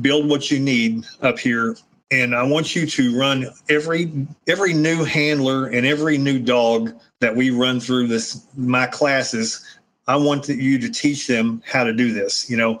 build 0.00 0.28
what 0.28 0.50
you 0.50 0.60
need 0.60 1.06
up 1.22 1.38
here 1.38 1.76
and 2.10 2.34
I 2.34 2.42
want 2.42 2.74
you 2.74 2.86
to 2.86 3.18
run 3.18 3.46
every 3.68 4.12
every 4.46 4.72
new 4.72 5.04
handler 5.04 5.66
and 5.66 5.86
every 5.86 6.18
new 6.18 6.38
dog 6.38 6.94
that 7.20 7.34
we 7.34 7.50
run 7.50 7.80
through 7.80 8.08
this 8.08 8.46
my 8.56 8.86
classes. 8.86 9.64
I 10.06 10.16
want 10.16 10.48
you 10.48 10.78
to 10.78 10.88
teach 10.88 11.26
them 11.26 11.62
how 11.66 11.84
to 11.84 11.92
do 11.92 12.12
this. 12.12 12.48
You 12.48 12.56
know, 12.56 12.80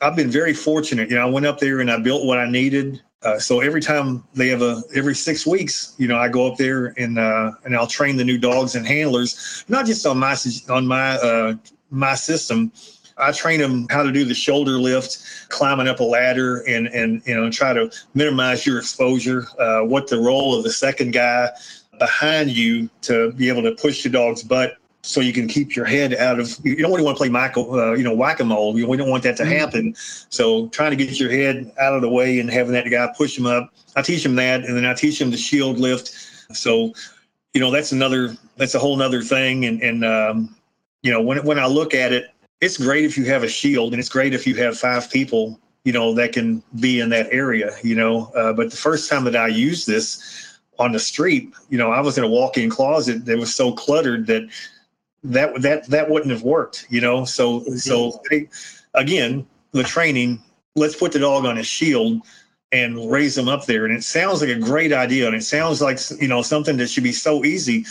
I've 0.00 0.16
been 0.16 0.30
very 0.30 0.52
fortunate. 0.52 1.08
You 1.10 1.16
know, 1.16 1.26
I 1.26 1.30
went 1.30 1.46
up 1.46 1.60
there 1.60 1.80
and 1.80 1.90
I 1.90 1.98
built 1.98 2.24
what 2.26 2.38
I 2.38 2.50
needed. 2.50 3.00
Uh, 3.22 3.38
so 3.38 3.60
every 3.60 3.82
time 3.82 4.24
they 4.34 4.48
have 4.48 4.62
a 4.62 4.82
every 4.94 5.14
six 5.14 5.46
weeks, 5.46 5.94
you 5.98 6.08
know, 6.08 6.16
I 6.16 6.28
go 6.28 6.50
up 6.50 6.56
there 6.56 6.94
and 6.96 7.18
uh, 7.18 7.52
and 7.64 7.76
I'll 7.76 7.86
train 7.86 8.16
the 8.16 8.24
new 8.24 8.38
dogs 8.38 8.76
and 8.76 8.86
handlers, 8.86 9.64
not 9.68 9.84
just 9.84 10.06
on 10.06 10.18
my 10.18 10.36
on 10.70 10.86
my 10.86 11.16
uh, 11.16 11.54
my 11.90 12.14
system. 12.14 12.72
I 13.18 13.32
train 13.32 13.60
them 13.60 13.86
how 13.90 14.02
to 14.02 14.10
do 14.10 14.24
the 14.24 14.32
shoulder 14.32 14.78
lift, 14.78 15.18
climbing 15.50 15.86
up 15.86 16.00
a 16.00 16.04
ladder, 16.04 16.66
and 16.66 16.86
and 16.88 17.22
you 17.26 17.34
know 17.34 17.50
try 17.50 17.74
to 17.74 17.92
minimize 18.14 18.64
your 18.64 18.78
exposure. 18.78 19.46
Uh, 19.58 19.82
what 19.82 20.08
the 20.08 20.18
role 20.18 20.56
of 20.56 20.64
the 20.64 20.72
second 20.72 21.12
guy 21.12 21.50
behind 21.98 22.50
you 22.50 22.88
to 23.02 23.32
be 23.32 23.48
able 23.48 23.62
to 23.62 23.72
push 23.72 24.02
the 24.02 24.08
dog's 24.08 24.42
butt 24.42 24.79
so 25.02 25.20
you 25.20 25.32
can 25.32 25.48
keep 25.48 25.74
your 25.74 25.86
head 25.86 26.14
out 26.14 26.38
of 26.38 26.54
you 26.62 26.76
don't 26.76 26.90
really 26.90 27.04
want 27.04 27.16
to 27.16 27.18
play 27.18 27.28
Michael, 27.28 27.74
uh, 27.74 27.92
you 27.92 28.04
know, 28.04 28.14
whack-a-mole. 28.14 28.74
We 28.74 28.96
don't 28.96 29.08
want 29.08 29.22
that 29.22 29.36
to 29.38 29.44
mm-hmm. 29.44 29.52
happen. 29.52 29.94
So 29.96 30.68
trying 30.68 30.90
to 30.90 30.96
get 30.96 31.18
your 31.18 31.30
head 31.30 31.72
out 31.80 31.94
of 31.94 32.02
the 32.02 32.08
way 32.08 32.38
and 32.38 32.50
having 32.50 32.72
that 32.72 32.88
guy 32.90 33.12
push 33.16 33.36
him 33.38 33.46
up. 33.46 33.72
I 33.96 34.02
teach 34.02 34.24
him 34.24 34.36
that, 34.36 34.64
and 34.64 34.76
then 34.76 34.84
I 34.84 34.94
teach 34.94 35.20
him 35.20 35.30
the 35.30 35.36
shield 35.36 35.78
lift. 35.78 36.08
So, 36.52 36.92
you 37.54 37.60
know, 37.60 37.70
that's 37.70 37.92
another 37.92 38.36
that's 38.56 38.74
a 38.74 38.78
whole 38.78 38.96
nother 38.96 39.22
thing. 39.22 39.64
And 39.64 39.82
and 39.82 40.04
um, 40.04 40.56
you 41.02 41.10
know, 41.10 41.22
when 41.22 41.44
when 41.46 41.58
I 41.58 41.66
look 41.66 41.94
at 41.94 42.12
it, 42.12 42.26
it's 42.60 42.76
great 42.76 43.04
if 43.04 43.16
you 43.16 43.24
have 43.24 43.42
a 43.42 43.48
shield, 43.48 43.92
and 43.92 44.00
it's 44.00 44.10
great 44.10 44.34
if 44.34 44.46
you 44.46 44.54
have 44.56 44.78
five 44.78 45.10
people, 45.10 45.58
you 45.84 45.92
know, 45.92 46.12
that 46.14 46.32
can 46.32 46.62
be 46.78 47.00
in 47.00 47.08
that 47.08 47.28
area. 47.32 47.74
You 47.82 47.94
know, 47.94 48.30
uh, 48.36 48.52
but 48.52 48.70
the 48.70 48.76
first 48.76 49.08
time 49.08 49.24
that 49.24 49.36
I 49.36 49.48
used 49.48 49.86
this 49.86 50.58
on 50.78 50.92
the 50.92 50.98
street, 50.98 51.52
you 51.68 51.78
know, 51.78 51.90
I 51.90 52.00
was 52.00 52.16
in 52.16 52.24
a 52.24 52.28
walk-in 52.28 52.70
closet 52.70 53.24
that 53.26 53.38
was 53.38 53.54
so 53.54 53.72
cluttered 53.72 54.26
that 54.26 54.48
that 55.24 55.60
that 55.62 55.86
that 55.88 56.08
wouldn't 56.08 56.30
have 56.30 56.42
worked, 56.42 56.86
you 56.90 57.00
know. 57.00 57.24
So 57.24 57.60
so 57.76 58.20
again, 58.94 59.46
the 59.72 59.82
training. 59.82 60.42
Let's 60.76 60.94
put 60.94 61.10
the 61.10 61.18
dog 61.18 61.44
on 61.44 61.58
a 61.58 61.64
shield 61.64 62.22
and 62.72 63.10
raise 63.10 63.34
them 63.34 63.48
up 63.48 63.66
there. 63.66 63.84
And 63.84 63.96
it 63.96 64.04
sounds 64.04 64.40
like 64.40 64.50
a 64.50 64.58
great 64.58 64.92
idea, 64.92 65.26
and 65.26 65.34
it 65.34 65.42
sounds 65.42 65.82
like 65.82 65.98
you 66.20 66.28
know 66.28 66.42
something 66.42 66.76
that 66.78 66.88
should 66.88 67.04
be 67.04 67.12
so 67.12 67.44
easy 67.44 67.84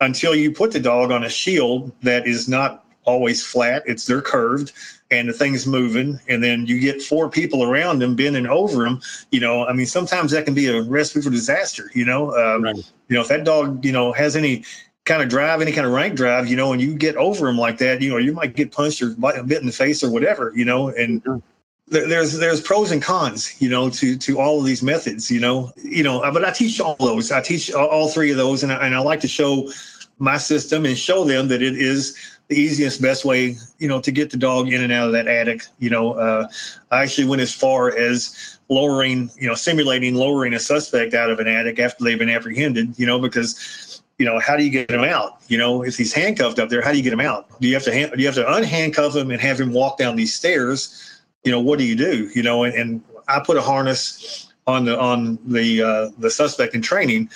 until 0.00 0.34
you 0.34 0.52
put 0.52 0.70
the 0.70 0.80
dog 0.80 1.10
on 1.10 1.24
a 1.24 1.28
shield 1.28 1.90
that 2.02 2.26
is 2.26 2.48
not 2.48 2.84
always 3.04 3.44
flat. 3.44 3.82
It's 3.86 4.04
they're 4.04 4.22
curved 4.22 4.72
and 5.10 5.28
the 5.28 5.32
thing's 5.32 5.66
moving, 5.66 6.20
and 6.28 6.44
then 6.44 6.66
you 6.66 6.78
get 6.78 7.00
four 7.00 7.30
people 7.30 7.64
around 7.64 8.00
them 8.00 8.14
bending 8.14 8.46
over 8.46 8.84
them. 8.84 9.00
You 9.30 9.40
know, 9.40 9.66
I 9.66 9.72
mean, 9.72 9.86
sometimes 9.86 10.32
that 10.32 10.44
can 10.44 10.54
be 10.54 10.66
a 10.66 10.82
recipe 10.82 11.22
for 11.22 11.30
disaster. 11.30 11.90
You 11.94 12.04
know, 12.04 12.36
um, 12.36 12.62
right. 12.62 12.76
you 12.76 13.16
know 13.16 13.22
if 13.22 13.28
that 13.28 13.44
dog 13.44 13.84
you 13.84 13.92
know 13.92 14.12
has 14.12 14.36
any 14.36 14.64
kind 15.08 15.22
of 15.22 15.28
drive, 15.28 15.60
any 15.60 15.72
kind 15.72 15.86
of 15.86 15.92
rank 15.92 16.14
drive, 16.14 16.46
you 16.46 16.54
know, 16.54 16.72
and 16.72 16.80
you 16.80 16.94
get 16.94 17.16
over 17.16 17.46
them 17.46 17.58
like 17.58 17.78
that, 17.78 18.02
you 18.02 18.10
know, 18.10 18.18
you 18.18 18.32
might 18.32 18.54
get 18.54 18.70
punched 18.70 19.02
or 19.02 19.14
bit 19.42 19.60
in 19.60 19.66
the 19.66 19.72
face 19.72 20.04
or 20.04 20.10
whatever, 20.10 20.52
you 20.54 20.64
know, 20.64 20.90
and 20.90 21.24
mm-hmm. 21.24 21.40
there's 21.86 22.38
there's 22.38 22.60
pros 22.60 22.92
and 22.92 23.02
cons, 23.02 23.60
you 23.60 23.70
know, 23.70 23.88
to 23.88 24.16
to 24.18 24.38
all 24.38 24.60
of 24.60 24.66
these 24.66 24.82
methods, 24.82 25.30
you 25.30 25.40
know, 25.40 25.72
you 25.82 26.04
know. 26.04 26.20
But 26.30 26.44
I 26.44 26.52
teach 26.52 26.78
all 26.78 26.96
those. 27.00 27.32
I 27.32 27.40
teach 27.40 27.72
all 27.72 28.08
three 28.08 28.30
of 28.30 28.36
those, 28.36 28.62
and 28.62 28.70
I, 28.70 28.86
and 28.86 28.94
I 28.94 29.00
like 29.00 29.20
to 29.20 29.28
show 29.28 29.72
my 30.18 30.36
system 30.36 30.84
and 30.84 30.96
show 30.96 31.24
them 31.24 31.48
that 31.48 31.62
it 31.62 31.76
is 31.76 32.16
the 32.48 32.56
easiest, 32.56 33.00
best 33.00 33.24
way, 33.24 33.56
you 33.78 33.88
know, 33.88 34.00
to 34.00 34.10
get 34.10 34.30
the 34.30 34.36
dog 34.36 34.68
in 34.72 34.82
and 34.82 34.92
out 34.92 35.06
of 35.06 35.12
that 35.12 35.26
attic. 35.26 35.64
You 35.78 35.90
know, 35.90 36.12
uh, 36.12 36.48
I 36.90 37.02
actually 37.02 37.28
went 37.28 37.40
as 37.40 37.54
far 37.54 37.96
as 37.96 38.58
lowering, 38.68 39.30
you 39.38 39.48
know, 39.48 39.54
simulating 39.54 40.14
lowering 40.14 40.52
a 40.52 40.58
suspect 40.58 41.14
out 41.14 41.30
of 41.30 41.40
an 41.40 41.46
attic 41.46 41.78
after 41.78 42.04
they've 42.04 42.18
been 42.18 42.28
apprehended. 42.28 42.98
You 42.98 43.06
know, 43.06 43.18
because 43.18 43.87
you 44.18 44.26
know, 44.26 44.38
how 44.40 44.56
do 44.56 44.64
you 44.64 44.70
get 44.70 44.90
him 44.90 45.04
out? 45.04 45.38
You 45.48 45.58
know, 45.58 45.84
if 45.84 45.96
he's 45.96 46.12
handcuffed 46.12 46.58
up 46.58 46.68
there, 46.68 46.82
how 46.82 46.90
do 46.90 46.96
you 46.96 47.04
get 47.04 47.12
him 47.12 47.20
out? 47.20 47.48
Do 47.60 47.68
you 47.68 47.74
have 47.74 47.84
to 47.84 47.92
hand, 47.92 48.12
do 48.16 48.20
you 48.20 48.26
have 48.26 48.34
to 48.34 48.44
unhandcuff 48.44 49.14
him 49.14 49.30
and 49.30 49.40
have 49.40 49.60
him 49.60 49.72
walk 49.72 49.98
down 49.98 50.16
these 50.16 50.34
stairs? 50.34 51.08
you 51.44 51.52
know, 51.52 51.60
what 51.60 51.78
do 51.78 51.84
you 51.84 51.96
do? 51.96 52.30
You 52.34 52.42
know, 52.42 52.64
and, 52.64 52.74
and 52.74 53.02
I 53.28 53.40
put 53.40 53.56
a 53.56 53.62
harness 53.62 54.52
on 54.66 54.84
the 54.84 54.98
on 54.98 55.38
the 55.46 55.82
uh, 55.82 56.10
the 56.18 56.30
suspect 56.30 56.74
in 56.74 56.82
training, 56.82 57.30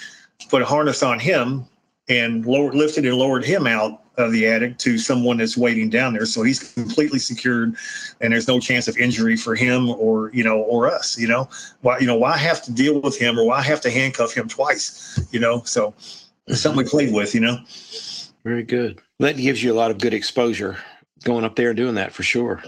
put 0.48 0.62
a 0.62 0.66
harness 0.66 1.02
on 1.02 1.18
him 1.18 1.64
and 2.08 2.44
lowered, 2.44 2.74
lifted 2.74 3.06
and 3.06 3.16
lowered 3.16 3.44
him 3.44 3.66
out 3.66 4.00
of 4.18 4.32
the 4.32 4.46
attic 4.46 4.76
to 4.76 4.98
someone 4.98 5.38
that's 5.38 5.56
waiting 5.56 5.88
down 5.88 6.12
there. 6.12 6.26
So 6.26 6.42
he's 6.42 6.74
completely 6.74 7.18
secured, 7.18 7.74
and 8.20 8.32
there's 8.32 8.48
no 8.48 8.60
chance 8.60 8.86
of 8.86 8.98
injury 8.98 9.36
for 9.36 9.54
him 9.54 9.88
or 9.88 10.30
you 10.34 10.44
know 10.44 10.58
or 10.58 10.90
us. 10.90 11.18
You 11.18 11.28
know, 11.28 11.48
why 11.80 11.98
you 11.98 12.06
know 12.06 12.16
why 12.16 12.36
have 12.36 12.62
to 12.64 12.72
deal 12.72 13.00
with 13.00 13.18
him 13.18 13.38
or 13.38 13.46
why 13.46 13.62
have 13.62 13.80
to 13.82 13.90
handcuff 13.90 14.34
him 14.34 14.48
twice? 14.48 15.18
You 15.30 15.40
know, 15.40 15.62
so 15.64 15.94
it's 16.46 16.60
something 16.60 16.84
we 16.84 16.88
played 16.88 17.12
with. 17.12 17.34
You 17.34 17.40
know. 17.40 17.58
Very 18.44 18.62
good. 18.62 19.00
That 19.20 19.36
gives 19.36 19.62
you 19.62 19.72
a 19.72 19.76
lot 19.76 19.90
of 19.90 19.98
good 19.98 20.14
exposure 20.14 20.76
going 21.22 21.44
up 21.44 21.56
there 21.56 21.68
and 21.68 21.76
doing 21.76 21.94
that 21.94 22.12
for 22.12 22.22
sure. 22.22 22.62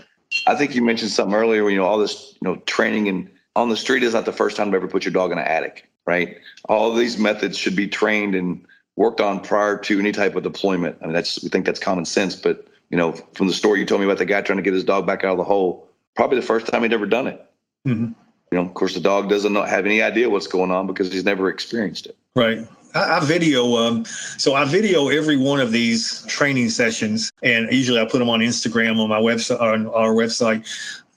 I 0.46 0.54
think 0.54 0.74
you 0.74 0.82
mentioned 0.82 1.10
something 1.10 1.34
earlier. 1.34 1.68
You 1.68 1.78
know, 1.78 1.84
all 1.84 1.98
this, 1.98 2.36
you 2.40 2.48
know, 2.48 2.56
training 2.66 3.08
and 3.08 3.30
on 3.56 3.68
the 3.68 3.76
street 3.76 4.02
is 4.02 4.14
not 4.14 4.24
the 4.24 4.32
first 4.32 4.56
time 4.56 4.70
to 4.70 4.76
ever 4.76 4.88
put 4.88 5.04
your 5.04 5.12
dog 5.12 5.32
in 5.32 5.38
an 5.38 5.44
attic, 5.44 5.88
right? 6.06 6.38
All 6.68 6.90
of 6.90 6.96
these 6.96 7.18
methods 7.18 7.56
should 7.56 7.76
be 7.76 7.88
trained 7.88 8.34
and 8.34 8.64
worked 8.96 9.20
on 9.20 9.40
prior 9.40 9.76
to 9.78 9.98
any 9.98 10.12
type 10.12 10.36
of 10.36 10.42
deployment. 10.42 10.96
I 11.02 11.06
mean, 11.06 11.14
that's 11.14 11.42
we 11.42 11.48
think 11.48 11.66
that's 11.66 11.80
common 11.80 12.04
sense, 12.04 12.36
but 12.36 12.66
you 12.90 12.96
know, 12.96 13.12
from 13.34 13.48
the 13.48 13.52
story 13.52 13.80
you 13.80 13.86
told 13.86 14.00
me 14.00 14.06
about 14.06 14.18
the 14.18 14.24
guy 14.24 14.40
trying 14.40 14.58
to 14.58 14.62
get 14.62 14.74
his 14.74 14.84
dog 14.84 15.06
back 15.06 15.24
out 15.24 15.32
of 15.32 15.38
the 15.38 15.44
hole, 15.44 15.88
probably 16.14 16.38
the 16.38 16.46
first 16.46 16.66
time 16.66 16.82
he'd 16.82 16.92
ever 16.92 17.06
done 17.06 17.26
it. 17.26 17.44
Mm-hmm. 17.86 18.12
You 18.52 18.58
know, 18.58 18.62
of 18.62 18.74
course, 18.74 18.94
the 18.94 19.00
dog 19.00 19.28
doesn't 19.28 19.54
have 19.54 19.84
any 19.84 20.00
idea 20.00 20.30
what's 20.30 20.46
going 20.46 20.70
on 20.70 20.86
because 20.86 21.12
he's 21.12 21.24
never 21.24 21.48
experienced 21.48 22.06
it. 22.06 22.16
Right. 22.36 22.66
I, 22.94 23.16
I 23.16 23.20
video, 23.20 23.76
um, 23.76 24.04
so 24.04 24.54
I 24.54 24.64
video 24.64 25.08
every 25.08 25.36
one 25.36 25.60
of 25.60 25.72
these 25.72 26.24
training 26.26 26.70
sessions, 26.70 27.32
and 27.42 27.70
usually 27.72 28.00
I 28.00 28.04
put 28.04 28.18
them 28.18 28.30
on 28.30 28.40
Instagram 28.40 29.00
on 29.00 29.08
my 29.08 29.20
website, 29.20 29.60
on 29.60 29.86
our 29.88 30.14
website. 30.14 30.66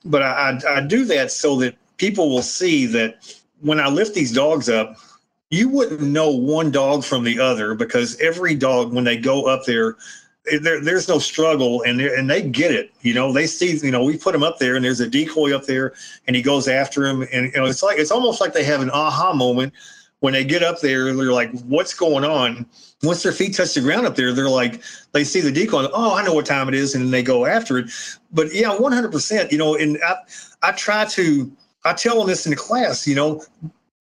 But 0.06 0.24
I, 0.24 0.60
I, 0.66 0.78
I 0.78 0.82
do 0.82 1.06
that 1.06 1.32
so 1.32 1.56
that 1.58 1.76
people 1.98 2.30
will 2.30 2.42
see 2.42 2.86
that 2.88 3.40
when 3.62 3.80
I 3.80 3.88
lift 3.88 4.14
these 4.14 4.32
dogs 4.32 4.70
up, 4.70 4.98
you 5.50 5.70
wouldn't 5.70 6.02
know 6.02 6.30
one 6.30 6.72
dog 6.72 7.04
from 7.04 7.24
the 7.24 7.40
other 7.40 7.74
because 7.74 8.20
every 8.20 8.56
dog, 8.56 8.94
when 8.94 9.04
they 9.04 9.18
go 9.18 9.46
up 9.46 9.66
there, 9.66 9.96
there, 10.62 10.82
there's 10.82 11.08
no 11.08 11.20
struggle 11.20 11.82
and 11.84 12.00
and 12.00 12.30
they 12.30 12.42
get 12.42 12.72
it. 12.72 12.92
You 13.02 13.14
know, 13.14 13.34
they 13.34 13.48
see, 13.48 13.78
you 13.78 13.92
know, 13.92 14.04
we 14.04 14.18
put 14.18 14.32
them 14.34 14.44
up 14.44 14.60
there 14.60 14.76
and 14.76 14.84
there's 14.84 15.00
a 15.00 15.10
decoy 15.10 15.54
up 15.54 15.66
there 15.66 15.94
and 16.26 16.36
he 16.36 16.42
goes 16.42 16.68
after 16.68 17.06
him. 17.06 17.28
And, 17.34 17.48
you 17.48 17.60
know, 17.60 17.66
it's 17.66 17.84
like, 17.84 17.98
it's 17.98 18.12
almost 18.12 18.40
like 18.40 18.54
they 18.54 18.64
have 18.64 18.82
an 18.82 18.90
aha 18.90 19.34
moment 19.34 19.74
when 20.20 20.34
they 20.34 20.44
get 20.44 20.64
up 20.64 20.80
there, 20.82 21.14
they're 21.14 21.32
like, 21.32 21.52
what's 21.62 21.94
going 21.94 22.24
on? 22.24 22.66
Once 23.04 23.22
their 23.22 23.32
feet 23.32 23.56
touch 23.56 23.76
the 23.76 23.82
ground 23.82 24.08
up 24.08 24.16
there, 24.16 24.34
they're 24.34 24.50
like, 24.50 24.82
they 25.12 25.24
see 25.24 25.42
the 25.42 25.52
decoy, 25.52 25.88
oh, 25.94 26.16
I 26.16 26.24
know 26.24 26.34
what 26.34 26.46
time 26.46 26.68
it 26.68 26.74
is, 26.74 26.96
and 26.96 27.14
they 27.14 27.22
go 27.22 27.46
after 27.46 27.78
it. 27.78 27.92
But 28.32 28.54
yeah, 28.54 28.70
100%, 28.70 29.52
you 29.52 29.58
know, 29.58 29.76
and 29.76 30.00
I, 30.04 30.16
I 30.64 30.72
try 30.72 31.06
to, 31.06 31.52
I 31.86 31.94
tell 31.94 32.18
them 32.18 32.28
this 32.28 32.46
in 32.46 32.50
the 32.50 32.56
class, 32.56 33.08
you 33.08 33.16
know, 33.16 33.44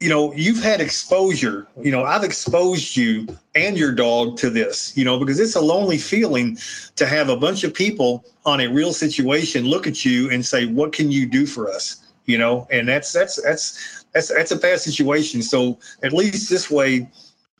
you 0.00 0.10
know, 0.10 0.32
you've 0.34 0.62
had 0.62 0.80
exposure, 0.80 1.66
you 1.82 1.90
know, 1.90 2.04
I've 2.04 2.24
exposed 2.24 2.96
you 2.96 3.26
and 3.54 3.78
your 3.78 3.92
dog 3.92 4.36
to 4.38 4.50
this, 4.50 4.94
you 4.96 5.04
know, 5.04 5.18
because 5.18 5.40
it's 5.40 5.56
a 5.56 5.60
lonely 5.60 5.96
feeling 5.96 6.58
to 6.96 7.06
have 7.06 7.30
a 7.30 7.36
bunch 7.36 7.64
of 7.64 7.72
people 7.72 8.24
on 8.44 8.60
a 8.60 8.66
real 8.66 8.92
situation 8.92 9.64
look 9.64 9.86
at 9.86 10.04
you 10.04 10.30
and 10.30 10.44
say, 10.44 10.66
what 10.66 10.92
can 10.92 11.10
you 11.10 11.24
do 11.24 11.46
for 11.46 11.70
us? 11.70 12.04
You 12.26 12.36
know, 12.36 12.66
and 12.70 12.86
that's, 12.86 13.12
that's, 13.12 13.40
that's, 13.42 14.04
that's 14.16 14.28
that's 14.28 14.50
a 14.50 14.56
bad 14.56 14.80
situation. 14.80 15.42
So 15.42 15.78
at 16.02 16.14
least 16.14 16.48
this 16.48 16.70
way, 16.70 17.06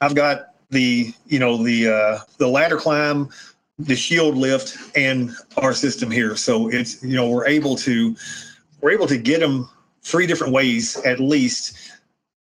I've 0.00 0.14
got 0.14 0.54
the 0.70 1.12
you 1.26 1.38
know 1.38 1.62
the 1.62 1.88
uh, 1.88 2.18
the 2.38 2.48
ladder 2.48 2.78
climb, 2.78 3.28
the 3.78 3.94
shield 3.94 4.36
lift, 4.36 4.78
and 4.96 5.32
our 5.58 5.74
system 5.74 6.10
here. 6.10 6.34
So 6.34 6.68
it's 6.68 7.02
you 7.02 7.14
know 7.14 7.28
we're 7.28 7.46
able 7.46 7.76
to 7.76 8.16
we're 8.80 8.90
able 8.90 9.06
to 9.06 9.18
get 9.18 9.40
them 9.40 9.68
three 10.02 10.26
different 10.26 10.52
ways 10.52 10.96
at 11.04 11.20
least. 11.20 11.92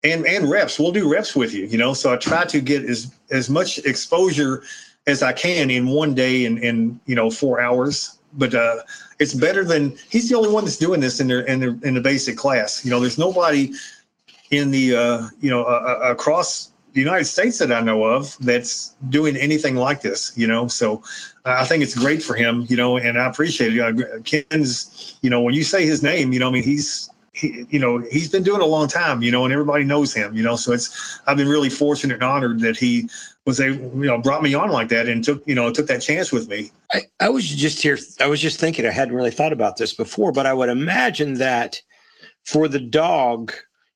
And, 0.04 0.24
and 0.24 0.48
reps, 0.48 0.78
we'll 0.78 0.92
do 0.92 1.10
reps 1.12 1.34
with 1.34 1.52
you, 1.52 1.66
you 1.66 1.76
know. 1.76 1.92
So 1.92 2.12
I 2.12 2.16
try 2.16 2.44
to 2.44 2.60
get 2.60 2.84
as 2.84 3.12
as 3.30 3.50
much 3.50 3.78
exposure 3.78 4.62
as 5.06 5.22
I 5.22 5.32
can 5.32 5.68
in 5.68 5.88
one 5.88 6.14
day 6.14 6.44
in, 6.44 6.58
in 6.58 6.98
you 7.06 7.16
know 7.16 7.28
four 7.30 7.60
hours. 7.60 8.18
But 8.32 8.54
uh, 8.54 8.76
it's 9.18 9.34
better 9.34 9.64
than 9.64 9.96
he's 10.10 10.28
the 10.28 10.36
only 10.36 10.50
one 10.50 10.64
that's 10.64 10.76
doing 10.76 11.00
this 11.00 11.20
in 11.20 11.26
their 11.26 11.40
in 11.40 11.60
their 11.60 11.76
in 11.82 11.94
the 11.94 12.00
basic 12.00 12.36
class. 12.36 12.84
You 12.84 12.90
know, 12.90 13.00
there's 13.00 13.18
nobody 13.18 13.72
in 14.50 14.70
the 14.70 14.96
uh, 14.96 15.28
you 15.40 15.50
know 15.50 15.62
uh, 15.64 15.98
uh, 16.02 16.12
across 16.12 16.72
the 16.92 17.00
United 17.00 17.26
States 17.26 17.58
that 17.58 17.70
I 17.70 17.80
know 17.80 18.04
of 18.04 18.36
that's 18.38 18.96
doing 19.10 19.36
anything 19.36 19.76
like 19.76 20.00
this. 20.00 20.32
You 20.36 20.46
know, 20.46 20.68
so 20.68 21.02
I 21.44 21.64
think 21.64 21.82
it's 21.82 21.96
great 21.96 22.22
for 22.22 22.34
him. 22.34 22.66
You 22.68 22.76
know, 22.76 22.96
and 22.96 23.18
I 23.18 23.26
appreciate 23.26 23.76
it. 23.76 23.80
Uh, 23.80 24.20
Ken's, 24.24 25.18
you 25.22 25.30
know, 25.30 25.40
when 25.40 25.54
you 25.54 25.64
say 25.64 25.84
his 25.84 26.02
name, 26.02 26.32
you 26.32 26.38
know, 26.38 26.48
I 26.48 26.52
mean, 26.52 26.62
he's 26.62 27.10
he, 27.36 27.66
you 27.68 27.78
know, 27.78 27.98
he's 28.10 28.30
been 28.30 28.42
doing 28.42 28.62
a 28.62 28.66
long 28.66 28.88
time, 28.88 29.22
you 29.22 29.30
know, 29.30 29.44
and 29.44 29.52
everybody 29.52 29.84
knows 29.84 30.14
him, 30.14 30.34
you 30.34 30.42
know. 30.42 30.56
So 30.56 30.72
it's 30.72 31.20
I've 31.26 31.36
been 31.36 31.48
really 31.48 31.68
fortunate 31.68 32.14
and 32.14 32.22
honored 32.22 32.60
that 32.60 32.76
he 32.76 33.08
was 33.44 33.60
a 33.60 33.72
you 33.72 33.90
know 33.94 34.18
brought 34.18 34.42
me 34.42 34.54
on 34.54 34.70
like 34.70 34.88
that 34.88 35.08
and 35.08 35.22
took 35.22 35.46
you 35.46 35.54
know 35.54 35.70
took 35.70 35.86
that 35.86 36.00
chance 36.00 36.32
with 36.32 36.48
me. 36.48 36.72
I, 36.92 37.02
I 37.20 37.28
was 37.28 37.46
just 37.46 37.82
here. 37.82 37.98
I 38.20 38.26
was 38.26 38.40
just 38.40 38.58
thinking. 38.58 38.86
I 38.86 38.90
hadn't 38.90 39.14
really 39.14 39.30
thought 39.30 39.52
about 39.52 39.76
this 39.76 39.94
before, 39.94 40.32
but 40.32 40.46
I 40.46 40.54
would 40.54 40.68
imagine 40.68 41.34
that 41.34 41.80
for 42.44 42.68
the 42.68 42.80
dog 42.80 43.52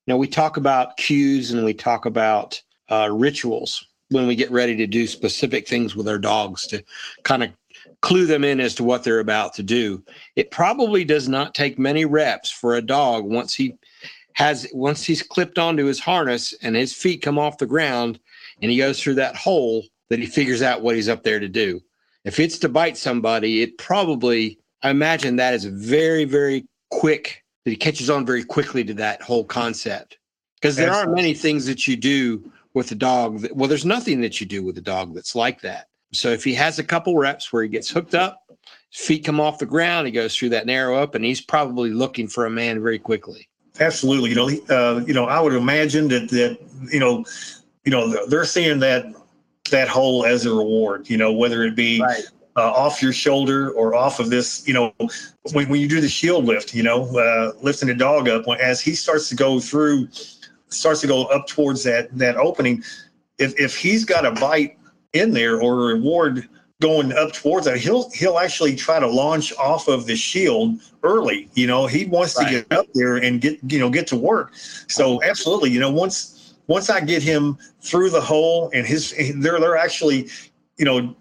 know, 0.07 0.17
we 0.17 0.29
talk 0.29 0.57
about 0.57 0.97
cues 0.97 1.51
and 1.53 1.65
we 1.65 1.75
talk 1.75 2.07
about 2.07 2.61
uh, 2.91 3.09
rituals 3.13 3.87
when 4.11 4.27
we 4.27 4.35
get 4.35 4.51
ready 4.51 4.77
to 4.77 4.87
do 4.87 5.07
specific 5.07 5.69
things 5.69 5.95
with 5.95 6.09
our 6.09 6.19
dogs 6.19 6.67
to 6.67 6.83
kind 7.23 7.45
of 7.45 7.51
clue 8.03 8.27
them 8.27 8.45
in 8.45 8.61
as 8.61 8.75
to 8.75 8.85
what 8.85 9.05
they're 9.05 9.21
about 9.21 9.55
to 9.55 9.63
do. 9.63 10.03
It 10.37 10.51
probably 10.51 11.05
does 11.05 11.29
not 11.29 11.55
take 11.55 11.79
many 11.79 12.05
reps 12.05 12.51
for 12.51 12.75
a 12.75 12.83
dog 12.83 13.25
once 13.25 13.55
he 13.55 13.77
has 14.35 14.67
once 14.73 15.05
he's 15.05 15.23
clipped 15.23 15.59
onto 15.59 15.85
his 15.85 16.01
harness 16.01 16.55
and 16.63 16.77
his 16.77 16.93
feet 16.93 17.23
come 17.23 17.39
off 17.39 17.59
the 17.59 17.67
ground 17.67 18.19
and 18.63 18.71
he 18.71 18.79
goes 18.79 19.03
through 19.03 19.15
that 19.15 19.37
hole 19.37 19.85
that 20.09 20.19
he 20.19 20.27
figures 20.27 20.63
out 20.63 20.83
what 20.83 20.97
he's 20.97 21.09
up 21.09 21.23
there 21.23 21.41
to 21.41 21.49
do. 21.49 21.81
If 22.25 22.39
it's 22.39 22.59
to 22.61 22.69
bite 22.69 22.97
somebody, 22.97 23.63
it 23.63 23.79
probably 23.79 24.59
I 24.83 24.91
imagine 24.91 25.37
that 25.37 25.55
is 25.55 25.65
very 25.65 26.25
very 26.25 26.67
quick 26.91 27.40
that 27.65 27.71
he 27.71 27.77
catches 27.77 28.11
on 28.11 28.27
very 28.27 28.45
quickly 28.45 28.85
to 28.85 28.95
that 28.95 29.23
whole 29.23 29.45
concept. 29.45 30.19
Because 30.61 30.77
there 30.77 30.93
aren't 30.93 31.15
many 31.15 31.33
things 31.33 31.65
that 31.67 31.89
you 31.89 31.97
do 31.97 32.51
with 32.75 32.93
a 32.93 32.95
dog. 32.95 33.41
That, 33.41 33.57
well, 33.57 33.69
there's 33.69 33.87
nothing 33.87 34.21
that 34.21 34.41
you 34.41 34.47
do 34.47 34.63
with 34.63 34.77
a 34.79 34.83
dog 34.83 35.15
that's 35.15 35.35
like 35.35 35.61
that. 35.63 35.89
So 36.13 36.31
if 36.31 36.45
he 36.45 36.55
has 36.55 36.79
a 36.79 36.85
couple 36.85 37.17
reps 37.17 37.53
where 37.53 37.63
he 37.63 37.69
gets 37.69 37.89
hooked 37.91 38.15
up, 38.15 38.43
feet 38.93 39.25
come 39.25 39.41
off 39.41 39.59
the 39.59 39.67
ground, 39.67 40.07
he 40.07 40.13
goes 40.13 40.37
through 40.37 40.51
that 40.51 40.67
narrow 40.67 40.97
up, 40.97 41.15
and 41.15 41.25
he's 41.25 41.41
probably 41.41 41.91
looking 41.91 42.29
for 42.29 42.47
a 42.47 42.51
man 42.51 42.83
very 42.83 42.99
quickly. 42.99 43.49
Absolutely, 43.79 44.31
you 44.31 44.37
know, 44.37 44.49
uh, 44.69 45.01
you 45.07 45.15
know, 45.15 45.27
I 45.27 45.41
would 45.41 45.55
imagine 45.55 46.09
that 46.09 46.29
that 46.31 46.59
you 46.93 47.01
know, 47.01 47.25
you 47.85 47.91
know, 47.91 48.27
they're 48.27 48.45
seeing 48.45 48.81
that 48.81 49.07
that 49.71 49.89
hole 49.89 50.27
as 50.27 50.45
a 50.45 50.51
reward. 50.51 51.09
You 51.09 51.17
know, 51.17 51.33
whether 51.33 51.63
it 51.63 51.77
be 51.77 52.03
right 52.03 52.25
uh, 52.61 52.73
off 52.73 53.01
your 53.01 53.13
shoulder 53.13 53.71
or 53.71 53.95
off 53.95 54.21
of 54.21 54.29
this, 54.29 54.67
you 54.69 54.75
know, 54.75 54.93
when, 55.53 55.69
when 55.69 55.81
you 55.81 55.89
do 55.89 56.01
the 56.01 56.09
shield 56.09 56.45
lift, 56.45 56.75
you 56.75 56.83
know, 56.83 57.07
uh, 57.19 57.53
lifting 57.63 57.89
the 57.89 57.95
dog 57.95 58.29
up, 58.29 58.47
when, 58.47 58.61
as 58.61 58.81
he 58.81 58.95
starts 58.95 59.29
to 59.31 59.35
go 59.35 59.59
through, 59.59 60.09
starts 60.69 61.01
to 61.01 61.07
go 61.07 61.25
up 61.27 61.47
towards 61.47 61.83
that 61.85 62.17
that 62.17 62.37
opening, 62.37 62.83
if 63.39 63.59
if 63.59 63.77
he's 63.77 64.05
got 64.05 64.27
a 64.27 64.33
bite 64.33 64.79
in 65.15 65.33
there 65.33 65.61
or 65.61 65.91
a 65.91 65.95
reward 65.95 66.49
going 66.83 67.13
up 67.13 67.33
towards 67.33 67.65
that, 67.65 67.79
he'll 67.79 68.11
he'll 68.11 68.39
actually 68.39 68.77
try 68.77 69.01
to 69.01 69.07
launch 69.07 69.55
off 69.57 69.89
of 69.89 70.05
the 70.05 70.17
shield 70.17 70.79
early. 71.03 71.49
You 71.55 71.67
know, 71.67 71.87
he 71.87 72.05
wants 72.05 72.37
right. 72.37 72.47
to 72.47 72.51
get 72.51 72.73
up 72.79 72.87
there 72.95 73.17
and 73.17 73.41
get 73.41 73.59
you 73.73 73.79
know 73.79 73.89
get 73.89 74.07
to 74.09 74.17
work. 74.17 74.55
So 74.55 75.23
absolutely, 75.23 75.71
you 75.71 75.81
know, 75.81 75.91
once 75.91 76.55
once 76.67 76.91
I 76.91 77.01
get 77.01 77.23
him 77.23 77.57
through 77.81 78.11
the 78.11 78.21
hole 78.21 78.71
and 78.75 78.87
his 78.87 79.15
they're 79.37 79.59
they're 79.59 79.79
actually 79.79 80.29
you 80.77 80.85
know 80.85 81.17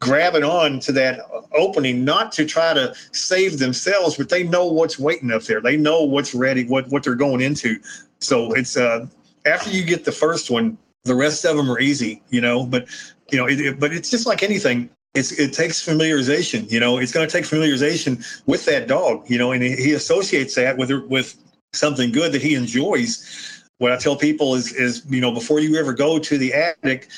grabbing 0.00 0.44
on 0.44 0.80
to 0.80 0.92
that 0.92 1.20
opening, 1.56 2.04
not 2.04 2.32
to 2.32 2.44
try 2.44 2.72
to 2.74 2.94
save 3.12 3.58
themselves, 3.58 4.16
but 4.16 4.28
they 4.28 4.42
know 4.42 4.66
what's 4.66 4.98
waiting 4.98 5.30
up 5.30 5.42
there. 5.42 5.60
They 5.60 5.76
know 5.76 6.02
what's 6.02 6.34
ready, 6.34 6.64
what 6.64 6.88
what 6.88 7.02
they're 7.02 7.14
going 7.14 7.40
into. 7.40 7.78
So 8.20 8.52
it's 8.52 8.76
uh, 8.76 9.06
after 9.44 9.70
you 9.70 9.84
get 9.84 10.04
the 10.04 10.12
first 10.12 10.50
one, 10.50 10.78
the 11.04 11.14
rest 11.14 11.44
of 11.44 11.56
them 11.56 11.70
are 11.70 11.80
easy, 11.80 12.22
you 12.30 12.40
know. 12.40 12.64
But 12.64 12.88
you 13.30 13.38
know, 13.38 13.46
it, 13.46 13.60
it, 13.60 13.80
but 13.80 13.92
it's 13.92 14.10
just 14.10 14.26
like 14.26 14.42
anything. 14.42 14.90
it's, 15.14 15.32
it 15.32 15.52
takes 15.52 15.84
familiarization. 15.84 16.70
You 16.70 16.80
know, 16.80 16.98
it's 16.98 17.12
going 17.12 17.26
to 17.26 17.32
take 17.32 17.44
familiarization 17.44 18.42
with 18.46 18.64
that 18.66 18.88
dog. 18.88 19.28
You 19.28 19.38
know, 19.38 19.52
and 19.52 19.62
he 19.62 19.92
associates 19.92 20.54
that 20.54 20.76
with 20.76 20.90
with 20.90 21.36
something 21.72 22.12
good 22.12 22.32
that 22.32 22.42
he 22.42 22.54
enjoys. 22.54 23.64
What 23.78 23.92
I 23.92 23.96
tell 23.96 24.16
people 24.16 24.54
is 24.54 24.72
is 24.72 25.04
you 25.08 25.20
know 25.20 25.32
before 25.32 25.60
you 25.60 25.76
ever 25.76 25.92
go 25.92 26.18
to 26.18 26.38
the 26.38 26.52
attic, 26.52 27.08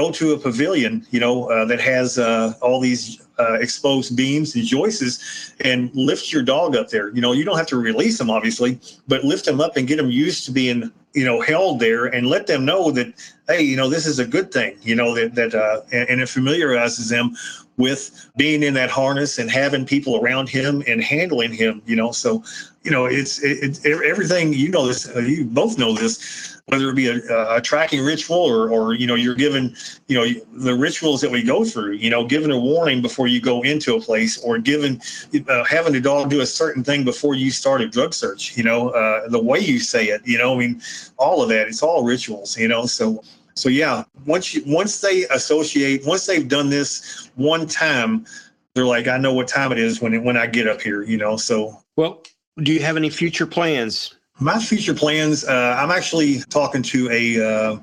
go 0.00 0.12
to 0.12 0.24
a 0.36 0.38
pavilion. 0.38 0.94
You 1.10 1.20
know 1.24 1.36
uh, 1.50 1.64
that 1.70 1.80
has 1.80 2.18
uh, 2.18 2.54
all 2.60 2.78
these 2.80 3.04
uh, 3.38 3.54
exposed 3.54 4.16
beams 4.16 4.54
and 4.54 4.64
joists 4.64 5.54
and 5.60 5.90
lift 5.94 6.32
your 6.32 6.42
dog 6.42 6.76
up 6.76 6.88
there. 6.88 7.10
You 7.14 7.20
know, 7.20 7.32
you 7.32 7.44
don't 7.44 7.58
have 7.58 7.66
to 7.68 7.76
release 7.76 8.18
them, 8.18 8.30
obviously, 8.30 8.80
but 9.08 9.24
lift 9.24 9.44
them 9.44 9.60
up 9.60 9.76
and 9.76 9.86
get 9.86 9.96
them 9.96 10.10
used 10.10 10.46
to 10.46 10.52
being, 10.52 10.90
you 11.12 11.24
know, 11.24 11.40
held 11.40 11.80
there 11.80 12.06
and 12.06 12.28
let 12.28 12.46
them 12.46 12.64
know 12.64 12.90
that, 12.92 13.12
hey, 13.48 13.62
you 13.62 13.76
know, 13.76 13.88
this 13.88 14.06
is 14.06 14.18
a 14.18 14.26
good 14.26 14.52
thing, 14.52 14.78
you 14.82 14.94
know, 14.94 15.14
that, 15.14 15.34
that 15.34 15.54
uh, 15.54 15.82
and, 15.92 16.08
and 16.08 16.20
it 16.20 16.28
familiarizes 16.28 17.08
them 17.08 17.36
with 17.76 18.30
being 18.36 18.62
in 18.62 18.72
that 18.74 18.88
harness 18.88 19.38
and 19.38 19.50
having 19.50 19.84
people 19.84 20.16
around 20.16 20.48
him 20.48 20.82
and 20.86 21.02
handling 21.02 21.52
him, 21.52 21.82
you 21.84 21.94
know. 21.94 22.10
So, 22.10 22.42
you 22.84 22.90
know, 22.90 23.04
it's 23.04 23.42
it, 23.42 23.84
it, 23.84 24.02
everything, 24.02 24.54
you 24.54 24.70
know, 24.70 24.86
this, 24.86 25.14
uh, 25.14 25.20
you 25.20 25.44
both 25.44 25.76
know 25.76 25.92
this 25.92 26.55
whether 26.66 26.90
it 26.90 26.94
be 26.94 27.06
a, 27.08 27.54
a, 27.54 27.60
tracking 27.60 28.04
ritual 28.04 28.38
or, 28.38 28.68
or, 28.70 28.92
you 28.92 29.06
know, 29.06 29.14
you're 29.14 29.36
given, 29.36 29.76
you 30.08 30.16
know, 30.16 30.26
the 30.52 30.74
rituals 30.74 31.20
that 31.20 31.30
we 31.30 31.42
go 31.42 31.64
through, 31.64 31.92
you 31.92 32.10
know, 32.10 32.26
given 32.26 32.50
a 32.50 32.58
warning 32.58 33.00
before 33.00 33.28
you 33.28 33.40
go 33.40 33.62
into 33.62 33.94
a 33.94 34.00
place 34.00 34.36
or 34.38 34.58
given, 34.58 35.00
uh, 35.48 35.64
having 35.64 35.94
a 35.94 36.00
dog 36.00 36.28
do 36.28 36.40
a 36.40 36.46
certain 36.46 36.82
thing 36.82 37.04
before 37.04 37.34
you 37.36 37.52
start 37.52 37.82
a 37.82 37.88
drug 37.88 38.12
search, 38.12 38.56
you 38.56 38.64
know, 38.64 38.88
uh, 38.90 39.28
the 39.28 39.38
way 39.38 39.60
you 39.60 39.78
say 39.78 40.06
it, 40.06 40.20
you 40.24 40.38
know, 40.38 40.54
I 40.54 40.58
mean, 40.58 40.82
all 41.18 41.40
of 41.40 41.48
that, 41.50 41.68
it's 41.68 41.84
all 41.84 42.02
rituals, 42.02 42.58
you 42.58 42.66
know, 42.66 42.84
so, 42.84 43.22
so 43.54 43.68
yeah, 43.68 44.02
once 44.24 44.52
you, 44.52 44.62
once 44.66 45.00
they 45.00 45.24
associate, 45.28 46.04
once 46.04 46.26
they've 46.26 46.48
done 46.48 46.68
this 46.68 47.30
one 47.36 47.68
time, 47.68 48.26
they're 48.74 48.84
like, 48.84 49.06
I 49.06 49.18
know 49.18 49.32
what 49.32 49.46
time 49.46 49.70
it 49.70 49.78
is 49.78 50.02
when, 50.02 50.24
when 50.24 50.36
I 50.36 50.46
get 50.48 50.66
up 50.66 50.82
here, 50.82 51.02
you 51.02 51.16
know, 51.16 51.36
so. 51.36 51.80
Well, 51.94 52.24
do 52.58 52.72
you 52.72 52.80
have 52.80 52.96
any 52.96 53.08
future 53.08 53.46
plans 53.46 54.15
my 54.38 54.58
future 54.58 54.94
plans, 54.94 55.44
uh, 55.44 55.76
I'm 55.78 55.90
actually 55.90 56.40
talking 56.50 56.82
to 56.82 57.10
a 57.10 57.40
uh, 57.40 57.78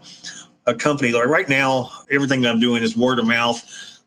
a 0.65 0.75
company. 0.75 1.11
Like 1.11 1.25
right 1.25 1.49
now, 1.49 1.89
everything 2.11 2.45
I'm 2.45 2.59
doing 2.59 2.83
is 2.83 2.95
word 2.95 3.19
of 3.19 3.25
mouth 3.25 3.61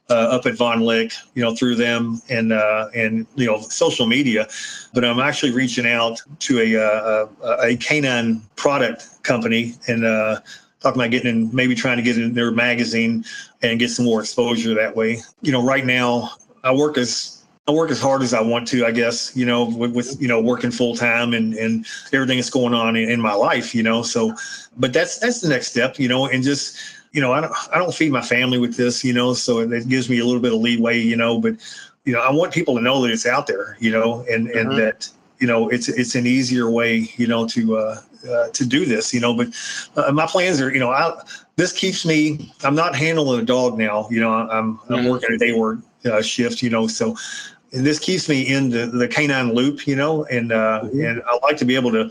uh, 0.09 0.15
up 0.15 0.47
at 0.47 0.55
Vohne 0.55 0.85
Liche, 0.85 1.19
you 1.35 1.43
know, 1.43 1.55
through 1.55 1.75
them 1.75 2.21
and 2.29 2.53
uh, 2.53 2.89
and 2.95 3.27
you 3.35 3.47
know 3.47 3.61
social 3.61 4.07
media. 4.07 4.47
But 4.95 5.05
I'm 5.05 5.19
actually 5.19 5.53
reaching 5.53 5.87
out 5.87 6.21
to 6.41 6.61
a 6.61 6.77
uh, 6.77 7.27
a, 7.43 7.69
a 7.73 7.77
canine 7.77 8.43
product 8.57 9.23
company 9.23 9.75
and 9.89 10.05
uh, 10.05 10.41
talking 10.81 11.01
about 11.01 11.11
getting 11.11 11.29
in, 11.29 11.55
maybe 11.55 11.75
trying 11.75 11.97
to 11.97 12.03
get 12.03 12.17
in 12.17 12.35
their 12.35 12.53
magazine 12.53 13.25
and 13.63 13.79
get 13.79 13.91
some 13.91 14.05
more 14.05 14.21
exposure 14.21 14.75
that 14.75 14.95
way. 14.95 15.19
You 15.43 15.53
know, 15.53 15.63
right 15.63 15.85
now 15.85 16.31
I 16.63 16.73
work 16.73 16.97
as 16.97 17.36
I 17.69 17.73
work 17.73 17.91
as 17.91 18.01
hard 18.01 18.23
as 18.23 18.33
I 18.33 18.41
want 18.41 18.69
to, 18.69 18.87
I 18.87 18.93
guess, 18.93 19.37
you 19.37 19.45
know, 19.45 19.65
with, 19.65 19.93
with 19.93 20.23
you 20.23 20.29
know, 20.29 20.41
working 20.41 20.71
full 20.71 20.95
time 20.95 21.35
and, 21.35 21.53
and 21.55 21.85
everything 22.13 22.39
that's 22.39 22.51
going 22.51 22.75
on 22.75 22.95
in, 22.95 23.11
in, 23.11 23.21
my 23.21 23.35
life, 23.35 23.75
you 23.75 23.83
know, 23.83 24.03
so, 24.03 24.35
but 24.77 24.93
that's, 24.93 25.19
that's 25.19 25.41
the 25.41 25.49
next 25.49 25.69
step, 25.69 25.99
you 25.99 26.07
know, 26.07 26.29
and 26.29 26.45
just, 26.45 26.79
you 27.11 27.21
know, 27.21 27.33
I 27.33 27.41
don't, 27.41 27.53
I 27.73 27.79
don't 27.79 27.93
feed 27.93 28.13
my 28.13 28.23
family 28.23 28.59
with 28.59 28.77
this, 28.77 29.03
you 29.03 29.13
know, 29.13 29.35
so 29.35 29.59
it 29.59 29.89
gives 29.89 30.09
me 30.09 30.21
a 30.21 30.25
little 30.25 30.41
bit 30.41 30.53
of 30.53 30.61
leeway, 30.61 31.01
you 31.01 31.17
know, 31.17 31.41
but, 31.41 31.57
you 32.05 32.13
know, 32.13 32.21
I 32.21 32.31
want 32.31 32.53
people 32.53 32.77
to 32.77 32.81
know 32.81 33.03
that 33.03 33.11
it's 33.11 33.27
out 33.27 33.49
there, 33.49 33.77
you 33.81 33.91
know, 33.91 34.25
and, 34.31 34.49
and 34.51 34.69
mm-hmm. 34.69 34.79
that, 34.79 35.09
you 35.41 35.49
know, 35.49 35.69
it's, 35.69 35.89
it's 35.89 36.15
an 36.15 36.25
easier 36.25 36.71
way, 36.71 37.09
you 37.17 37.27
know, 37.27 37.49
to, 37.49 37.79
uh, 37.79 38.01
uh, 38.31 38.49
to 38.49 38.65
do 38.65 38.85
this, 38.85 39.13
you 39.13 39.21
know, 39.21 39.37
but 39.37 39.49
uh, 39.97 40.13
my 40.13 40.27
plans 40.27 40.61
are, 40.61 40.73
you 40.73 40.79
know, 40.79 40.91
I, 40.91 41.21
this 41.57 41.73
keeps 41.73 42.07
me, 42.07 42.53
I'm 42.63 42.77
not 42.77 42.95
handling 42.95 43.41
a 43.41 43.45
dog 43.45 43.77
now, 43.77 44.09
you 44.09 44.21
know, 44.21 44.33
I'm, 44.33 44.51
I'm 44.51 44.79
mm-hmm. 44.79 45.09
working 45.09 45.33
a 45.33 45.39
day 45.39 45.53
work 45.53 45.79
uh, 46.05 46.23
shift, 46.23 46.63
you 46.63 46.71
know, 46.71 46.87
so 46.87 47.09
and 47.11 47.56
this 47.85 47.99
keeps 47.99 48.29
me 48.29 48.43
in 48.43 48.71
the, 48.71 48.87
the 48.87 49.09
canine 49.09 49.53
loop, 49.53 49.87
you 49.87 49.97
know, 49.97 50.25
and 50.27 50.53
uh, 50.53 50.83
mm-hmm. 50.85 51.05
and 51.05 51.23
I 51.27 51.39
like 51.43 51.57
to 51.59 51.65
be 51.65 51.75
able 51.75 51.93
to 51.93 52.11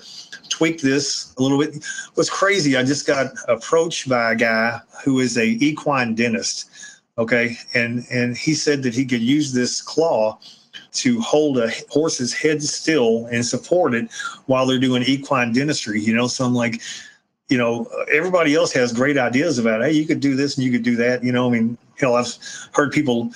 tweak 0.49 0.82
this 0.82 1.34
a 1.38 1.41
little 1.41 1.59
bit. 1.59 1.84
What's 2.16 2.30
crazy? 2.30 2.76
I 2.76 2.84
just 2.84 3.07
got 3.07 3.28
approached 3.47 4.09
by 4.09 4.34
a 4.34 4.36
guy 4.36 4.80
who 5.03 5.20
is 5.20 5.38
a 5.38 5.45
equine 5.45 6.16
dentist, 6.16 6.70
okay, 7.18 7.57
and 7.74 8.05
and 8.11 8.38
he 8.38 8.53
said 8.53 8.84
that 8.84 8.93
he 8.93 9.05
could 9.05 9.22
use 9.22 9.53
this 9.53 9.82
claw 9.82 10.39
to 10.93 11.20
hold 11.22 11.57
a 11.57 11.70
horse's 11.89 12.34
head 12.34 12.63
still 12.63 13.26
and 13.28 13.45
support 13.45 13.93
it 13.93 14.09
while 14.45 14.66
they're 14.66 14.80
doing 14.80 15.03
equine 15.03 15.51
dentistry. 15.51 16.01
You 16.01 16.13
know, 16.13 16.28
so 16.28 16.45
I'm 16.45 16.53
like, 16.53 16.82
you 17.49 17.57
know, 17.57 17.88
everybody 18.11 18.55
else 18.55 18.72
has 18.74 18.91
great 18.93 19.18
ideas 19.18 19.59
about, 19.59 19.82
hey, 19.82 19.91
you 19.91 20.05
could 20.05 20.20
do 20.20 20.36
this 20.36 20.55
and 20.55 20.66
you 20.66 20.72
could 20.72 20.84
do 20.84 20.95
that. 20.95 21.24
You 21.24 21.32
know, 21.32 21.47
I 21.47 21.51
mean, 21.51 21.78
hell, 21.99 22.16
I've 22.16 22.34
heard 22.74 22.91
people 22.91 23.32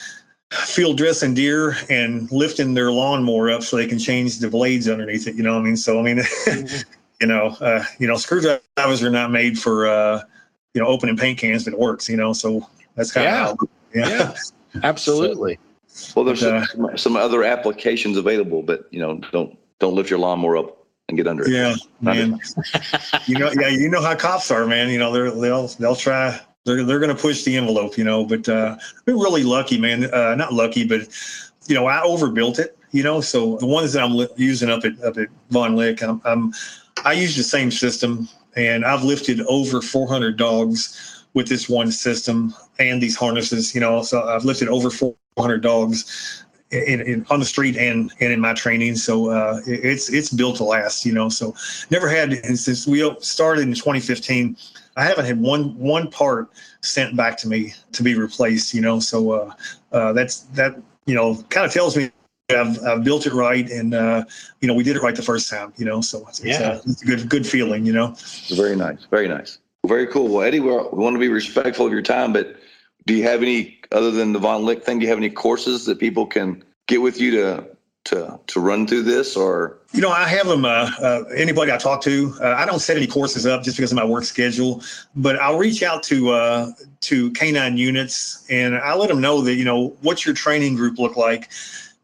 field 0.52 0.97
dressing 0.97 1.34
deer 1.34 1.76
and 1.89 2.32
lifting 2.32 2.74
their 2.74 2.91
lawnmower 2.91 3.52
up 3.52 3.64
so 3.64 3.78
they 3.78 3.88
can 3.88 4.00
change 4.00 4.39
the 4.39 4.50
blades 4.50 4.89
underneath 4.89 5.28
it. 5.28 5.36
You 5.36 5.43
know 5.43 5.54
what 5.54 5.62
I 5.62 5.64
mean? 5.64 5.78
So 5.78 6.00
I 6.00 6.02
mean, 6.02 6.18
mm-hmm. 6.18 6.91
you 7.22 7.28
know, 7.28 7.56
uh, 7.62 7.84
you 8.00 8.08
know, 8.08 8.16
screwdrivers 8.16 9.04
are 9.04 9.10
not 9.10 9.32
made 9.32 9.60
for 9.60 9.88
uh, 9.88 10.24
you 10.74 10.82
know 10.82 10.88
opening 10.88 11.18
paint 11.18 11.39
cans, 11.39 11.66
but 11.66 11.74
it 11.74 11.80
works. 11.80 12.10
You 12.10 12.18
know, 12.18 12.34
so 12.34 12.68
that's 12.95 13.12
kind 13.12 13.26
yeah. 13.26 13.50
of 13.50 13.60
yeah. 13.93 14.10
yeah, 14.10 14.36
absolutely. 14.84 15.60
So, 15.88 16.14
well, 16.16 16.26
there's 16.26 16.43
uh, 16.43 16.66
some, 16.66 16.97
some 16.97 17.16
other 17.16 17.43
applications 17.43 18.18
available, 18.18 18.64
but 18.64 18.88
you 18.91 19.00
know, 19.00 19.20
don't 19.32 19.58
don't 19.80 19.95
lift 19.95 20.10
your 20.10 20.20
lawnmower 20.20 20.58
up 20.58 20.78
and 21.10 21.18
get 21.18 21.28
under 21.28 21.43
it. 21.43 21.52
Yeah, 21.52 21.76
man. 22.02 22.39
you 23.26 23.38
know, 23.38 23.52
yeah, 23.60 23.70
you 23.70 23.89
know 23.89 24.02
how 24.02 24.16
cops 24.16 24.50
are, 24.52 24.66
man. 24.66 24.89
You 24.89 25.00
know, 25.00 25.12
they're 25.12 25.32
they'll 25.32 25.68
they'll 25.68 25.95
try 25.95 26.39
they're 26.70 26.84
they're 26.84 27.00
going 27.00 27.16
to 27.16 27.22
push 27.22 27.44
the 27.44 27.58
envelope, 27.58 27.98
you 27.98 28.04
know. 28.04 28.24
But 28.24 28.48
uh, 28.48 28.78
we're 29.06 29.16
really 29.16 29.44
lucky, 29.44 29.80
man. 29.80 30.14
Uh, 30.14 30.36
not 30.36 30.54
lucky, 30.54 30.86
but 30.86 31.02
you 31.68 31.76
know, 31.76 31.88
I 31.88 32.02
overbuilt 32.04 32.60
it, 32.60 32.78
you 32.92 33.04
know. 33.04 33.22
So 33.22 33.58
the 33.58 33.66
ones 33.66 33.94
that 33.94 34.04
I'm 34.04 34.16
li- 34.16 34.28
using 34.38 34.70
up 34.70 34.86
at 34.86 35.02
up 35.04 35.18
at 35.18 35.30
Vohne 35.52 35.76
Liche, 35.76 36.06
I'm, 36.06 36.22
I'm 36.26 36.54
I 37.04 37.14
use 37.14 37.36
the 37.36 37.44
same 37.44 37.72
system, 37.72 38.30
and 38.56 38.86
I've 38.86 39.04
lifted 39.04 39.42
over 39.42 39.82
400 39.82 40.38
dogs 40.38 41.26
with 41.34 41.48
this 41.48 41.68
one 41.70 41.92
system 41.92 42.54
and 42.78 43.02
these 43.02 43.16
harnesses. 43.16 43.74
You 43.74 43.82
know, 43.82 44.04
so 44.04 44.24
I've 44.24 44.46
lifted 44.46 44.68
over 44.68 44.92
400 44.92 45.62
dogs 45.62 46.46
in, 46.72 47.02
in, 47.02 47.26
on 47.32 47.40
the 47.40 47.46
street 47.46 47.78
and 47.78 48.12
and 48.20 48.32
in 48.32 48.40
my 48.40 48.54
training. 48.54 48.96
So 48.96 49.32
uh, 49.32 49.62
it's 49.66 50.14
it's 50.14 50.32
built 50.32 50.58
to 50.58 50.66
last, 50.66 51.04
you 51.04 51.14
know. 51.14 51.30
So 51.30 51.56
never 51.90 52.08
had 52.08 52.34
since 52.58 52.86
we 52.86 53.12
started 53.22 53.64
in 53.64 53.74
2015. 53.74 54.56
I 54.96 55.06
haven't 55.06 55.26
had 55.26 55.40
one 55.40 55.78
one 55.78 56.10
part 56.10 56.50
sent 56.82 57.16
back 57.16 57.38
to 57.40 57.48
me 57.48 57.74
to 57.94 58.04
be 58.04 58.16
replaced. 58.16 58.74
You 58.74 58.82
know, 58.82 59.00
so 59.00 59.32
uh, 59.32 59.54
uh, 59.92 60.14
that's 60.14 60.42
that. 60.56 60.82
You 61.06 61.16
know, 61.16 61.44
kind 61.50 61.66
of 61.66 61.74
tells 61.74 61.98
me 61.98 62.12
I've, 62.52 62.84
I've 62.84 63.04
built 63.04 63.26
it 63.26 63.34
right, 63.34 63.68
and 63.70 63.94
uh, 63.94 64.26
you 64.62 64.68
know, 64.68 64.74
we 64.74 64.84
did 64.84 64.96
it 64.96 65.02
right 65.02 65.16
the 65.16 65.22
first 65.22 65.50
time. 65.50 65.74
You 65.78 65.86
know, 65.86 66.02
so 66.02 66.26
it's, 66.28 66.44
yeah. 66.44 66.76
it's, 66.76 66.86
a, 66.86 66.90
it's 66.90 67.02
a 67.02 67.06
good 67.06 67.30
good 67.30 67.48
feeling. 67.48 67.86
You 67.86 67.94
know, 67.94 68.16
very 68.50 68.76
nice, 68.76 69.06
very 69.10 69.28
nice, 69.28 69.60
very 69.86 70.08
cool. 70.08 70.28
Well, 70.28 70.44
Eddie, 70.44 70.60
we 70.60 70.70
want 70.72 71.16
to 71.16 71.20
be 71.20 71.30
respectful 71.30 71.86
of 71.86 71.92
your 71.92 72.02
time, 72.02 72.34
but 72.34 72.58
do 73.06 73.14
you 73.14 73.24
have 73.24 73.42
any 73.42 73.80
other 73.92 74.12
than 74.12 74.34
the 74.34 74.40
Vohne 74.40 74.64
Liche 74.64 74.84
thing? 74.84 75.00
Do 75.00 75.06
you 75.06 75.10
have 75.10 75.18
any 75.18 75.30
courses 75.30 75.86
that 75.86 76.00
people 76.00 76.26
can 76.26 76.64
get 76.88 77.02
with 77.02 77.20
you 77.20 77.32
to 77.32 77.66
to 78.10 78.39
to 78.47 78.60
run 78.60 78.88
through 78.88 79.03
this 79.03 79.36
or? 79.36 79.78
You 79.93 80.01
know 80.01 80.10
i 80.10 80.28
have 80.28 80.47
them 80.47 80.66
uh, 80.66 80.91
uh, 81.01 81.24
anybody 81.36 81.72
i 81.72 81.78
talk 81.78 82.01
to 82.03 82.36
uh, 82.41 82.55
i 82.57 82.66
don't 82.66 82.80
set 82.80 82.97
any 82.97 83.07
courses 83.07 83.45
up 83.45 83.64
just 83.64 83.78
because 83.78 83.91
of 83.91 83.95
my 83.95 84.05
work 84.05 84.24
schedule 84.24 84.84
but 85.16 85.39
i'll 85.39 85.57
reach 85.57 85.82
out 85.82 86.03
to 86.03 86.30
uh, 86.32 86.72
to 87.01 87.32
canine 87.32 87.78
units 87.78 88.45
and 88.49 88.76
i 88.78 88.93
let 88.93 89.10
them 89.10 89.22
know 89.22 89.41
that 89.41 89.55
you 89.55 89.66
know 89.66 89.95
what's 90.01 90.26
your 90.26 90.36
training 90.36 90.76
group 90.76 90.99
look 90.99 91.16
like? 91.16 91.49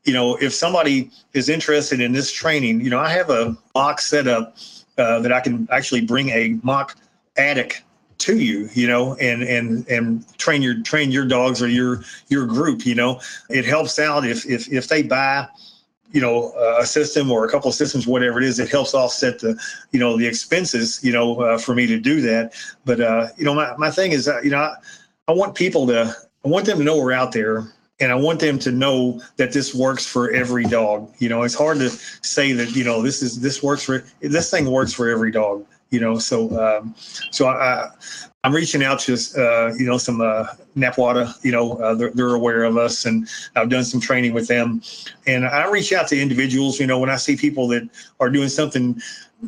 You 0.03 0.13
know 0.13 0.35
if 0.35 0.53
somebody 0.53 1.09
is 1.33 1.49
interested 1.49 1.99
in 1.99 2.11
this 2.11 2.31
training 2.31 2.81
you 2.81 2.89
know 2.89 2.99
i 2.99 3.09
have 3.09 3.29
a 3.29 3.57
mock 3.73 3.99
setup 3.99 4.55
uh, 4.97 5.19
that 5.19 5.31
i 5.31 5.39
can 5.39 5.67
actually 5.71 6.01
bring 6.01 6.29
a 6.29 6.59
mock 6.63 6.95
attic 7.37 7.83
to 8.17 8.37
you 8.37 8.69
you 8.73 8.87
know 8.87 9.15
and 9.15 9.43
and 9.43 9.87
and 9.89 10.37
train 10.37 10.61
your 10.61 10.81
train 10.81 11.11
your 11.11 11.25
dogs 11.25 11.61
or 11.61 11.67
your 11.67 12.03
your 12.29 12.45
group 12.45 12.85
you 12.85 12.95
know. 12.95 13.19
It 13.49 13.65
helps 13.65 13.99
out 13.99 14.25
if 14.25 14.45
if 14.45 14.71
if 14.71 14.87
they 14.87 15.03
buy 15.03 15.47
you 16.15 16.21
know 16.21 16.53
a 16.79 16.85
system 16.85 17.29
or 17.29 17.45
a 17.45 17.49
couple 17.51 17.67
of 17.67 17.75
systems 17.75 18.07
whatever 18.07 18.39
it 18.39 18.45
is 18.45 18.57
it 18.57 18.69
helps 18.69 18.93
offset 18.93 19.37
the 19.39 19.59
you 19.91 19.99
know 19.99 20.17
the 20.17 20.25
expenses 20.25 21.03
you 21.03 21.11
know 21.11 21.41
uh, 21.41 21.57
for 21.57 21.75
me 21.75 21.85
to 21.85 21.99
do 21.99 22.21
that 22.21 22.53
but 22.85 23.01
uh 23.01 23.27
you 23.37 23.43
know 23.43 23.53
my, 23.53 23.75
my 23.77 23.91
thing 23.91 24.13
is 24.13 24.27
uh, 24.29 24.39
you 24.41 24.49
know 24.49 24.59
I, 24.59 24.75
I 25.27 25.33
want 25.33 25.55
people 25.55 25.85
to 25.87 26.15
i 26.45 26.47
want 26.47 26.65
them 26.65 26.77
to 26.77 26.85
know 26.85 26.97
we're 26.97 27.11
out 27.11 27.33
there 27.33 27.67
and 27.99 28.11
I 28.11 28.15
want 28.15 28.41
them 28.41 28.59
to 28.59 28.71
know 28.71 29.21
that 29.37 29.53
this 29.53 29.73
works 29.73 30.05
for 30.05 30.29
every 30.31 30.65
dog. 30.65 31.09
You 31.19 31.29
know, 31.29 31.43
it's 31.43 31.55
hard 31.55 31.77
to 31.77 31.89
say 31.89 32.51
that 32.51 32.75
you 32.75 32.83
know 32.83 33.01
this 33.01 33.21
is 33.21 33.39
this 33.39 33.63
works 33.63 33.83
for 33.83 34.03
this 34.19 34.51
thing 34.51 34.69
works 34.69 34.91
for 34.91 35.09
every 35.09 35.31
dog 35.31 35.65
you 35.89 35.99
know 35.99 36.17
so 36.17 36.49
um, 36.59 36.95
so 37.31 37.47
I, 37.47 37.89
I'm 38.43 38.53
reaching 38.53 38.83
out 38.83 38.99
to 39.01 39.13
uh, 39.37 39.73
you 39.77 39.85
know 39.85 39.97
some 39.97 40.21
uh, 40.21 40.47
NAPWDA 40.75 41.43
you 41.43 41.51
know 41.51 41.73
uh, 41.77 41.95
they're, 41.95 42.11
they're 42.11 42.35
aware 42.35 42.63
of 42.63 42.77
us 42.77 43.05
and 43.05 43.27
I've 43.55 43.69
done 43.69 43.83
some 43.83 43.99
training 43.99 44.33
with 44.33 44.47
them 44.47 44.81
and 45.27 45.45
I 45.45 45.69
reach 45.69 45.93
out 45.93 46.07
to 46.09 46.19
individuals 46.19 46.79
you 46.79 46.87
know 46.87 46.99
when 46.99 47.09
I 47.09 47.17
see 47.17 47.35
people 47.35 47.67
that 47.69 47.87
are 48.19 48.29
doing 48.29 48.49
something 48.49 49.01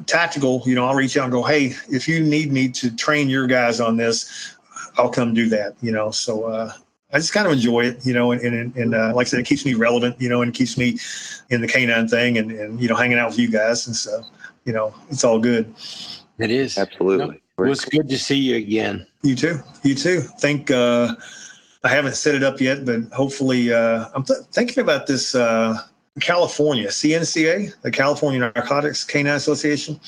tactical 0.06 0.64
you 0.66 0.76
know 0.76 0.86
I'll 0.86 0.96
reach 0.96 1.18
out 1.18 1.26
and 1.26 1.32
go 1.32 1.44
hey 1.44 1.76
if 1.90 2.08
you 2.08 2.22
need 2.22 2.52
me 2.52 2.70
to 2.70 2.96
train 2.96 3.30
your 3.30 3.48
guys 3.48 3.80
on 3.80 3.98
this 3.98 4.56
I'll 4.98 5.10
come 5.10 5.34
do 5.34 5.50
that 5.50 5.76
you 5.82 5.92
know 5.92 6.12
so 6.12 6.46
uh, 6.46 6.72
I 7.14 7.20
just 7.20 7.32
kind 7.32 7.48
of 7.48 7.54
enjoy 7.54 7.86
it, 7.86 8.06
you 8.06 8.14
know, 8.14 8.34
and, 8.34 8.42
and, 8.42 8.76
and 8.76 8.94
uh, 8.94 9.14
like 9.16 9.28
I 9.28 9.30
said, 9.30 9.40
it 9.40 9.46
keeps 9.46 9.66
me 9.66 9.76
relevant, 9.76 10.20
you 10.20 10.28
know, 10.28 10.42
and 10.42 10.54
keeps 10.54 10.78
me 10.78 11.00
in 11.50 11.62
the 11.62 11.68
canine 11.68 12.08
thing 12.10 12.38
and, 12.38 12.52
and, 12.52 12.82
you 12.82 12.90
know, 12.90 12.96
hanging 12.96 13.18
out 13.18 13.30
with 13.30 13.40
you 13.40 13.50
guys. 13.50 13.88
And 13.88 13.96
so, 13.96 14.24
you 14.66 14.74
know, 14.74 14.94
it's 15.10 15.24
all 15.24 15.40
good. 15.40 15.74
It 16.40 16.52
is. 16.52 16.78
Absolutely. 16.78 17.42
it 17.58 17.62
was 17.62 17.86
good 17.86 18.08
to 18.10 18.18
see 18.18 18.38
you 18.38 18.56
again. 18.58 19.06
You 19.24 19.36
too. 19.36 19.60
You 19.84 19.96
too. 19.96 20.22
Think, 20.40 20.72
uh, 20.72 21.16
I 21.84 21.90
haven't 21.90 22.16
set 22.16 22.36
it 22.36 22.44
up 22.44 22.62
yet, 22.62 22.86
but 22.86 23.02
hopefully, 23.14 23.74
uh, 23.74 24.06
I'm 24.14 24.24
th- 24.24 24.40
thinking 24.52 24.82
about 24.84 25.08
this, 25.08 25.36
uh, 25.36 25.78
California, 26.20 26.88
CNCA, 26.88 27.74
the 27.82 27.92
California 27.92 28.40
Narcotics 28.40 29.04
Canine 29.04 29.36
Association. 29.36 30.00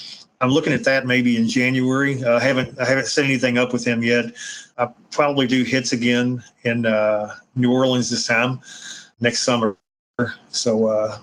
I'm 0.42 0.50
looking 0.50 0.74
at 0.74 0.84
that 0.86 1.06
maybe 1.06 1.38
in 1.38 1.48
January. 1.48 2.24
Uh, 2.24 2.38
I 2.38 2.40
haven't 2.40 2.80
I 2.80 2.86
haven't 2.86 3.08
set 3.08 3.26
anything 3.26 3.58
up 3.58 3.74
with 3.74 3.86
him 3.86 4.02
yet. 4.02 4.34
I 4.78 4.88
probably 5.12 5.48
do 5.48 5.64
hits 5.64 5.92
again 5.92 6.42
in 6.64 6.86
uh, 6.86 7.36
New 7.56 7.72
Orleans 7.72 8.10
this 8.10 8.26
time 8.26 8.62
next 9.20 9.42
summer. 9.42 9.78
So, 10.50 10.88
uh, 10.88 11.18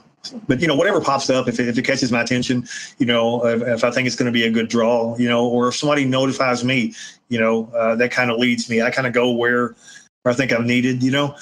but 0.48 0.60
you 0.60 0.66
know, 0.66 0.76
whatever 0.76 1.00
pops 1.00 1.30
up, 1.30 1.48
if 1.48 1.60
it, 1.60 1.68
if 1.68 1.78
it 1.78 1.82
catches 1.82 2.12
my 2.12 2.22
attention, 2.22 2.66
you 2.98 3.06
know, 3.06 3.44
if, 3.46 3.62
if 3.62 3.84
I 3.84 3.90
think 3.90 4.06
it's 4.06 4.16
going 4.16 4.26
to 4.26 4.32
be 4.32 4.44
a 4.44 4.50
good 4.50 4.68
draw, 4.68 5.16
you 5.16 5.28
know, 5.28 5.46
or 5.46 5.68
if 5.68 5.76
somebody 5.76 6.04
notifies 6.04 6.64
me, 6.64 6.94
you 7.28 7.38
know, 7.38 7.70
uh, 7.76 7.94
that 7.96 8.10
kind 8.10 8.30
of 8.30 8.38
leads 8.38 8.68
me. 8.68 8.82
I 8.82 8.90
kind 8.90 9.06
of 9.06 9.12
go 9.12 9.32
where, 9.32 9.74
where 10.22 10.32
I 10.32 10.34
think 10.34 10.52
I'm 10.52 10.66
needed, 10.66 11.02
you 11.02 11.10
know, 11.10 11.36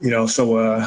you 0.00 0.10
know. 0.10 0.26
So, 0.26 0.56
uh, 0.56 0.86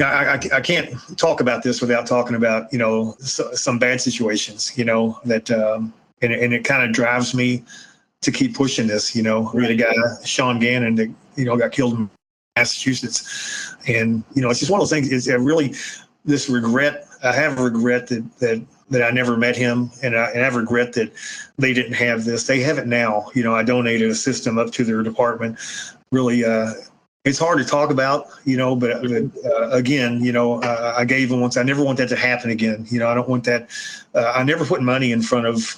I, 0.00 0.04
I, 0.04 0.40
I, 0.52 0.60
can't 0.60 0.94
talk 1.16 1.40
about 1.40 1.62
this 1.62 1.80
without 1.80 2.06
talking 2.06 2.36
about 2.36 2.70
you 2.72 2.78
know 2.78 3.16
so, 3.20 3.50
some 3.54 3.78
bad 3.78 4.00
situations. 4.00 4.76
You 4.76 4.84
know 4.84 5.18
that, 5.24 5.50
um, 5.50 5.94
and, 6.20 6.32
and 6.32 6.52
it 6.52 6.64
kind 6.64 6.82
of 6.82 6.92
drives 6.92 7.34
me 7.34 7.64
to 8.20 8.30
keep 8.30 8.54
pushing 8.54 8.86
this. 8.86 9.16
You 9.16 9.22
know, 9.22 9.50
we 9.54 9.62
had 9.62 9.70
a 9.70 9.76
guy 9.76 9.92
Sean 10.24 10.58
Gannon 10.58 10.94
that 10.96 11.10
you 11.36 11.46
know 11.46 11.56
got 11.56 11.72
killed 11.72 11.94
in 11.94 12.10
Massachusetts, 12.56 13.76
and 13.86 14.22
you 14.34 14.42
know 14.42 14.50
it's 14.50 14.60
just 14.60 14.70
one 14.70 14.80
of 14.80 14.82
those 14.82 14.90
things. 14.90 15.10
It's 15.10 15.26
really 15.28 15.74
this 16.28 16.48
regret. 16.48 17.06
I 17.24 17.32
have 17.32 17.58
regret 17.58 18.06
that 18.08 18.38
that 18.38 18.64
that 18.90 19.02
I 19.02 19.10
never 19.10 19.36
met 19.36 19.56
him, 19.56 19.90
and 20.02 20.16
I, 20.16 20.30
and 20.30 20.44
I 20.44 20.48
regret 20.48 20.92
that 20.94 21.12
they 21.58 21.72
didn't 21.72 21.94
have 21.94 22.24
this. 22.24 22.46
They 22.46 22.60
have 22.60 22.78
it 22.78 22.86
now. 22.86 23.26
You 23.34 23.42
know, 23.42 23.54
I 23.54 23.62
donated 23.62 24.10
a 24.10 24.14
system 24.14 24.58
up 24.58 24.70
to 24.72 24.84
their 24.84 25.02
department. 25.02 25.58
Really, 26.10 26.44
uh, 26.44 26.72
it's 27.24 27.38
hard 27.38 27.58
to 27.58 27.64
talk 27.64 27.90
about, 27.90 28.28
you 28.44 28.56
know, 28.56 28.74
but, 28.74 28.90
uh, 28.92 29.70
again, 29.70 30.22
you 30.24 30.32
know, 30.32 30.62
uh, 30.62 30.94
I 30.96 31.04
gave 31.04 31.28
them 31.28 31.40
once. 31.40 31.58
I 31.58 31.62
never 31.62 31.84
want 31.84 31.98
that 31.98 32.08
to 32.08 32.16
happen 32.16 32.50
again. 32.50 32.86
You 32.88 33.00
know, 33.00 33.08
I 33.08 33.14
don't 33.14 33.28
want 33.28 33.44
that. 33.44 33.68
Uh, 34.14 34.32
I 34.34 34.42
never 34.44 34.64
put 34.64 34.80
money 34.82 35.12
in 35.12 35.20
front 35.20 35.46
of 35.46 35.76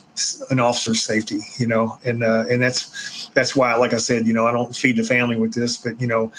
an 0.50 0.60
officer's 0.60 1.02
safety, 1.02 1.40
you 1.58 1.66
know, 1.66 1.98
and 2.04 2.22
uh, 2.22 2.44
and 2.48 2.62
that's 2.62 3.30
that's 3.34 3.56
why, 3.56 3.74
like 3.74 3.92
I 3.92 3.98
said, 3.98 4.26
you 4.26 4.32
know, 4.32 4.46
I 4.46 4.52
don't 4.52 4.76
feed 4.76 4.96
the 4.96 5.02
family 5.02 5.36
with 5.36 5.52
this, 5.52 5.76
but 5.78 6.00
you 6.00 6.06
know, 6.06 6.30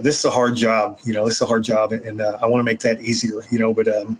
this 0.00 0.18
is 0.18 0.24
a 0.24 0.30
hard 0.30 0.56
job. 0.56 0.98
You 1.04 1.12
know, 1.12 1.26
this 1.26 1.36
is 1.36 1.42
a 1.42 1.46
hard 1.46 1.64
job, 1.64 1.92
and 1.92 2.20
uh, 2.20 2.38
I 2.40 2.46
want 2.46 2.60
to 2.60 2.64
make 2.64 2.80
that 2.80 3.00
easier. 3.02 3.42
You 3.50 3.58
know, 3.58 3.74
but 3.74 3.88
um, 3.88 4.18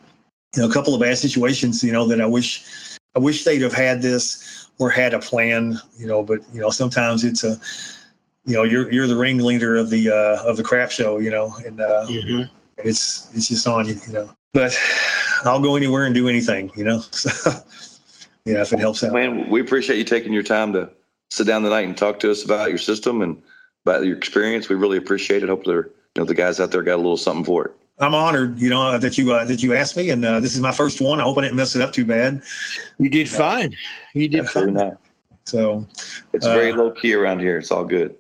you 0.55 0.63
know, 0.63 0.69
a 0.69 0.73
couple 0.73 0.95
of 0.95 1.01
bad 1.01 1.17
situations, 1.19 1.83
you 1.83 1.93
know, 1.93 2.07
that 2.07 2.21
I 2.21 2.27
wish 2.27 2.65
I 3.17 3.19
wish 3.19 3.45
they'd 3.45 3.63
have 3.63 3.73
had 3.73 4.03
this 4.03 4.69
or 4.79 4.91
had 4.91 5.15
a 5.15 5.19
plan. 5.19 5.79
You 5.97 6.07
know, 6.07 6.23
but 6.23 6.41
you 6.53 6.61
know, 6.61 6.71
sometimes 6.71 7.25
it's 7.25 7.43
a 7.43 7.59
you 8.45 8.55
know 8.55 8.65
you're 8.65 8.93
you're 8.93 9.07
the 9.07 9.17
ringleader 9.17 9.77
of 9.77 9.89
the 9.89 10.11
uh, 10.11 10.49
of 10.49 10.57
the 10.57 10.63
crap 10.63 10.91
show, 10.91 11.19
you 11.19 11.31
know, 11.31 11.55
and 11.65 11.81
uh, 11.81 12.07
mm-hmm. 12.07 12.43
it's 12.79 13.31
it's 13.35 13.49
just 13.49 13.67
on 13.67 13.89
you, 13.89 13.99
you 14.07 14.13
know. 14.13 14.31
But 14.53 14.79
I'll 15.45 15.61
go 15.61 15.77
anywhere 15.77 16.05
and 16.05 16.15
do 16.15 16.29
anything, 16.29 16.71
you 16.77 16.85
know. 16.85 17.03
So, 18.45 18.51
yeah, 18.55 18.63
if 18.63 18.73
it 18.73 18.81
helps 18.81 19.05
out. 19.05 19.13
Man, 19.13 19.49
we 19.49 19.61
appreciate 19.61 19.99
you 19.99 20.05
taking 20.05 20.33
your 20.33 20.43
time 20.43 20.73
to 20.73 20.91
sit 21.31 21.47
down 21.47 21.63
tonight 21.63 21.87
and 21.87 21.97
talk 21.97 22.19
to 22.19 22.31
us 22.31 22.45
about 22.45 22.71
your 22.71 22.79
system 22.79 23.23
and 23.23 23.41
about 23.85 24.05
your 24.05 24.17
experience. 24.17 24.69
We 24.69 24.77
really 24.77 24.99
appreciate 24.99 25.43
it. 25.43 25.49
Hope 25.49 25.65
there, 25.65 25.87
you 25.87 25.93
know, 26.19 26.25
the 26.25 26.35
guys 26.35 26.61
out 26.61 26.71
there 26.71 26.83
got 26.83 26.97
a 26.97 26.97
little 26.97 27.17
something 27.17 27.45
for 27.45 27.67
it. 27.67 27.73
I'm 27.99 28.15
honored, 28.15 28.59
you 28.59 28.71
know, 28.71 28.99
that 28.99 29.17
you 29.19 29.33
uh, 29.33 29.45
that 29.45 29.63
you 29.63 29.75
asked 29.75 29.97
me, 29.97 30.11
and 30.11 30.25
uh, 30.25 30.41
this 30.41 30.55
is 30.55 30.61
my 30.61 30.73
first 30.73 31.01
one. 31.01 31.21
I 31.21 31.25
hope 31.25 31.39
I 31.39 31.43
didn't 31.43 31.57
mess 31.57 31.77
it 31.77 31.83
up 31.83 31.93
too 31.93 32.05
bad. 32.05 32.43
You 32.99 33.09
did 33.09 33.29
fine. 33.29 33.77
You 34.15 34.29
did 34.29 34.49
fine. 34.49 34.97
So 35.45 35.87
it's 36.33 36.47
very 36.47 36.73
uh, 36.73 36.77
low 36.77 36.91
key 36.91 37.15
around 37.15 37.41
here. 37.41 37.59
It's 37.59 37.71
all 37.71 37.85
good. 37.85 38.17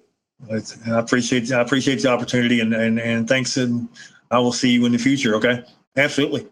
I 0.50 0.98
appreciate 0.98 1.50
I 1.52 1.60
appreciate 1.60 2.02
the 2.02 2.08
opportunity 2.08 2.60
and, 2.60 2.74
and 2.74 2.98
and 2.98 3.28
thanks 3.28 3.56
and 3.56 3.88
I 4.30 4.38
will 4.38 4.52
see 4.52 4.70
you 4.70 4.84
in 4.86 4.92
the 4.92 4.98
future. 4.98 5.34
Okay, 5.36 5.64
absolutely. 5.96 6.46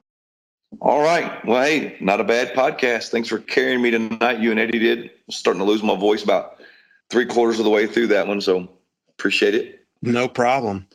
All 0.80 1.02
right. 1.02 1.44
Well, 1.44 1.62
hey, 1.62 1.96
not 2.00 2.20
a 2.20 2.24
bad 2.24 2.54
podcast. 2.54 3.08
Thanks 3.08 3.28
for 3.28 3.38
carrying 3.38 3.82
me 3.82 3.90
tonight. 3.90 4.38
You 4.38 4.52
and 4.52 4.60
Eddie 4.60 4.78
did. 4.78 5.04
I'm 5.04 5.30
starting 5.30 5.58
to 5.58 5.66
lose 5.66 5.82
my 5.82 5.96
voice 5.96 6.22
about 6.22 6.60
three 7.10 7.26
quarters 7.26 7.58
of 7.58 7.64
the 7.64 7.70
way 7.70 7.88
through 7.88 8.06
that 8.08 8.26
one, 8.26 8.40
so 8.40 8.68
appreciate 9.20 9.54
it. 9.54 9.86
No 10.02 10.26
problem. 10.26 10.86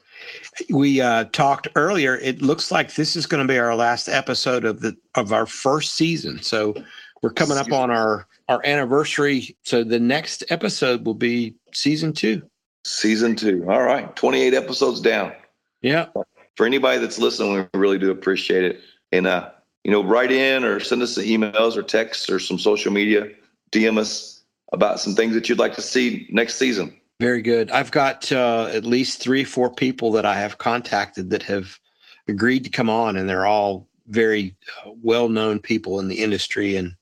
We 0.72 1.00
uh, 1.00 1.26
talked 1.26 1.68
earlier. 1.76 2.18
It 2.18 2.42
looks 2.42 2.72
like 2.72 2.96
this 2.96 3.16
is 3.16 3.28
going 3.28 3.46
to 3.46 3.52
be 3.52 3.60
our 3.60 3.76
last 3.76 4.10
episode 4.10 4.66
of 4.66 4.82
the 4.82 4.98
of 5.14 5.32
our 5.32 5.46
first 5.46 5.94
season. 5.94 6.42
So 6.42 6.74
we're 7.22 7.34
coming 7.34 7.58
up 7.58 7.72
on 7.72 7.92
our 7.92 8.28
our 8.50 8.66
anniversary. 8.66 9.56
So 9.64 9.84
the 9.84 10.00
next 10.00 10.44
episode 10.50 11.06
will 11.06 11.14
be 11.14 11.54
season 11.72 12.14
two. 12.14 12.42
Season 12.84 13.36
two. 13.36 13.66
All 13.70 13.84
right. 13.84 14.16
28 14.16 14.54
episodes 14.54 15.02
down. 15.02 15.34
Yeah. 15.82 16.08
For 16.56 16.66
anybody 16.66 17.00
that's 17.00 17.20
listening, 17.20 17.68
we 17.74 17.80
really 17.80 17.98
do 17.98 18.12
appreciate 18.12 18.64
it. 18.64 18.82
And, 19.12 19.28
uh, 19.28 19.50
you 19.84 19.92
know, 19.92 20.04
write 20.04 20.32
in 20.32 20.64
or 20.64 20.80
send 20.80 21.02
us 21.02 21.16
some 21.16 21.24
emails 21.24 21.76
or 21.76 21.84
texts 21.84 22.30
or 22.30 22.40
some 22.40 22.58
social 22.58 22.92
media, 22.92 23.28
DM 23.72 23.98
us 23.98 24.44
about 24.72 25.00
some 25.00 25.16
things 25.16 25.34
that 25.34 25.50
you'd 25.50 25.60
like 25.60 25.76
to 25.76 25.82
see 25.82 26.28
next 26.32 26.56
season. 26.56 26.96
Very 27.20 27.42
good. 27.42 27.72
I've 27.72 27.92
got 27.92 28.32
uh, 28.32 28.70
at 28.74 28.86
least 28.86 29.22
three, 29.22 29.44
four 29.44 29.74
people 29.74 30.12
that 30.14 30.26
I 30.26 30.36
have 30.36 30.58
contacted 30.58 31.30
that 31.30 31.44
have 31.44 31.80
agreed 32.28 32.64
to 32.66 32.70
come 32.70 32.90
on, 32.90 33.16
and 33.16 33.30
they're 33.30 33.46
all 33.46 33.88
very 34.08 34.56
uh, 34.86 34.92
well 35.02 35.30
known 35.30 35.60
people 35.60 36.00
in 36.00 36.10
the 36.10 36.22
industry, 36.22 36.76
and 36.76 36.94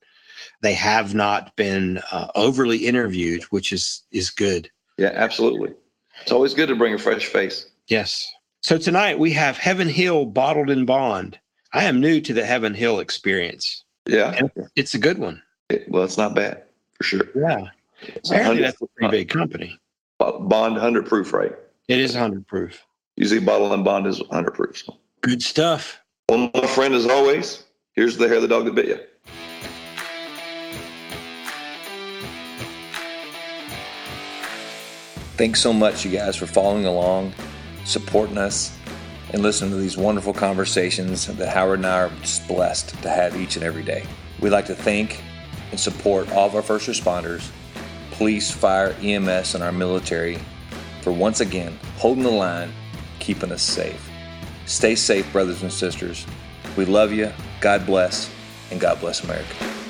they 0.62 0.74
have 0.74 1.16
not 1.16 1.56
been 1.56 2.00
uh, 2.12 2.28
overly 2.36 2.86
interviewed, 2.86 3.44
which 3.46 3.74
is 3.74 4.04
is 4.12 4.30
good. 4.30 4.70
Yeah, 4.98 5.12
absolutely. 5.16 5.74
It's 6.22 6.32
always 6.32 6.54
good 6.54 6.70
to 6.70 6.76
bring 6.76 6.94
a 6.94 7.00
fresh 7.00 7.26
face. 7.26 7.66
Yes. 7.88 8.32
So 8.62 8.78
tonight 8.78 9.20
we 9.20 9.32
have 9.34 9.58
Heaven 9.58 9.90
Hill 9.90 10.26
bottled 10.26 10.70
in 10.70 10.86
bond. 10.86 11.40
I 11.74 11.86
am 11.86 12.00
new 12.00 12.22
to 12.22 12.34
the 12.34 12.46
Heaven 12.46 12.74
Hill 12.74 13.00
experience. 13.00 13.84
Yeah. 14.06 14.32
And 14.32 14.52
it's 14.76 14.94
a 14.94 15.00
good 15.00 15.18
one. 15.18 15.42
Well, 15.88 16.04
it's 16.04 16.18
not 16.18 16.36
bad 16.36 16.64
for 16.94 17.04
sure. 17.04 17.28
Yeah. 17.36 17.66
Apparently 18.26 18.62
that's 18.62 18.82
a 18.82 18.86
pretty 18.96 19.12
big 19.12 19.30
company. 19.30 19.78
Bond 20.20 20.76
100 20.76 21.06
proof, 21.06 21.34
right? 21.34 21.54
It 21.88 22.00
is 22.00 22.14
100 22.14 22.48
proof. 22.48 22.86
Usually 23.16 23.40
bottle 23.40 23.74
and 23.74 23.84
bond 23.84 24.08
is 24.08 24.20
100 24.20 24.52
proof. 24.52 24.78
So. 24.78 24.98
Good 25.22 25.42
stuff. 25.42 26.00
Well, 26.30 26.50
my 26.54 26.68
friend, 26.68 26.94
as 26.94 27.06
always, 27.06 27.64
here's 27.94 28.18
the 28.18 28.28
hair 28.28 28.38
of 28.38 28.42
the 28.42 28.48
dog 28.48 28.66
that 28.66 28.76
bit 28.76 28.88
you. 28.88 29.00
Thanks 35.36 35.60
so 35.62 35.74
much, 35.74 36.06
you 36.06 36.12
guys, 36.12 36.36
for 36.36 36.46
following 36.46 36.86
along, 36.86 37.34
supporting 37.86 38.38
us, 38.38 38.78
and 39.34 39.42
listening 39.42 39.72
to 39.72 39.78
these 39.78 39.98
wonderful 39.98 40.34
conversations 40.34 41.26
that 41.26 41.50
Howard 41.50 41.80
and 41.80 41.88
I 41.88 42.04
are 42.04 42.10
just 42.22 42.48
blessed 42.48 42.90
to 43.02 43.10
have 43.10 43.36
each 43.36 43.56
and 43.56 43.66
every 43.66 43.84
day. 43.84 44.06
We'd 44.40 44.52
like 44.52 44.68
to 44.68 44.76
thank 44.76 45.22
and 45.72 45.80
support 45.80 46.32
all 46.32 46.48
of 46.48 46.56
our 46.56 46.62
first 46.62 46.88
responders, 46.88 47.50
police, 48.14 48.52
fire, 48.52 48.96
EMS, 49.02 49.56
and 49.56 49.64
our 49.64 49.72
military 49.72 50.40
for 51.02 51.12
once 51.12 51.42
again 51.42 51.78
holding 51.98 52.24
the 52.24 52.32
line, 52.32 52.72
keeping 53.20 53.52
us 53.52 53.62
safe. 53.62 54.10
Stay 54.66 54.96
safe, 54.96 55.30
brothers 55.32 55.62
and 55.62 55.72
sisters. 55.72 56.26
We 56.78 56.86
love 56.86 57.12
you. 57.12 57.32
God 57.60 57.86
bless, 57.86 58.30
and 58.72 58.80
God 58.80 59.00
bless 59.00 59.24
America. 59.24 59.83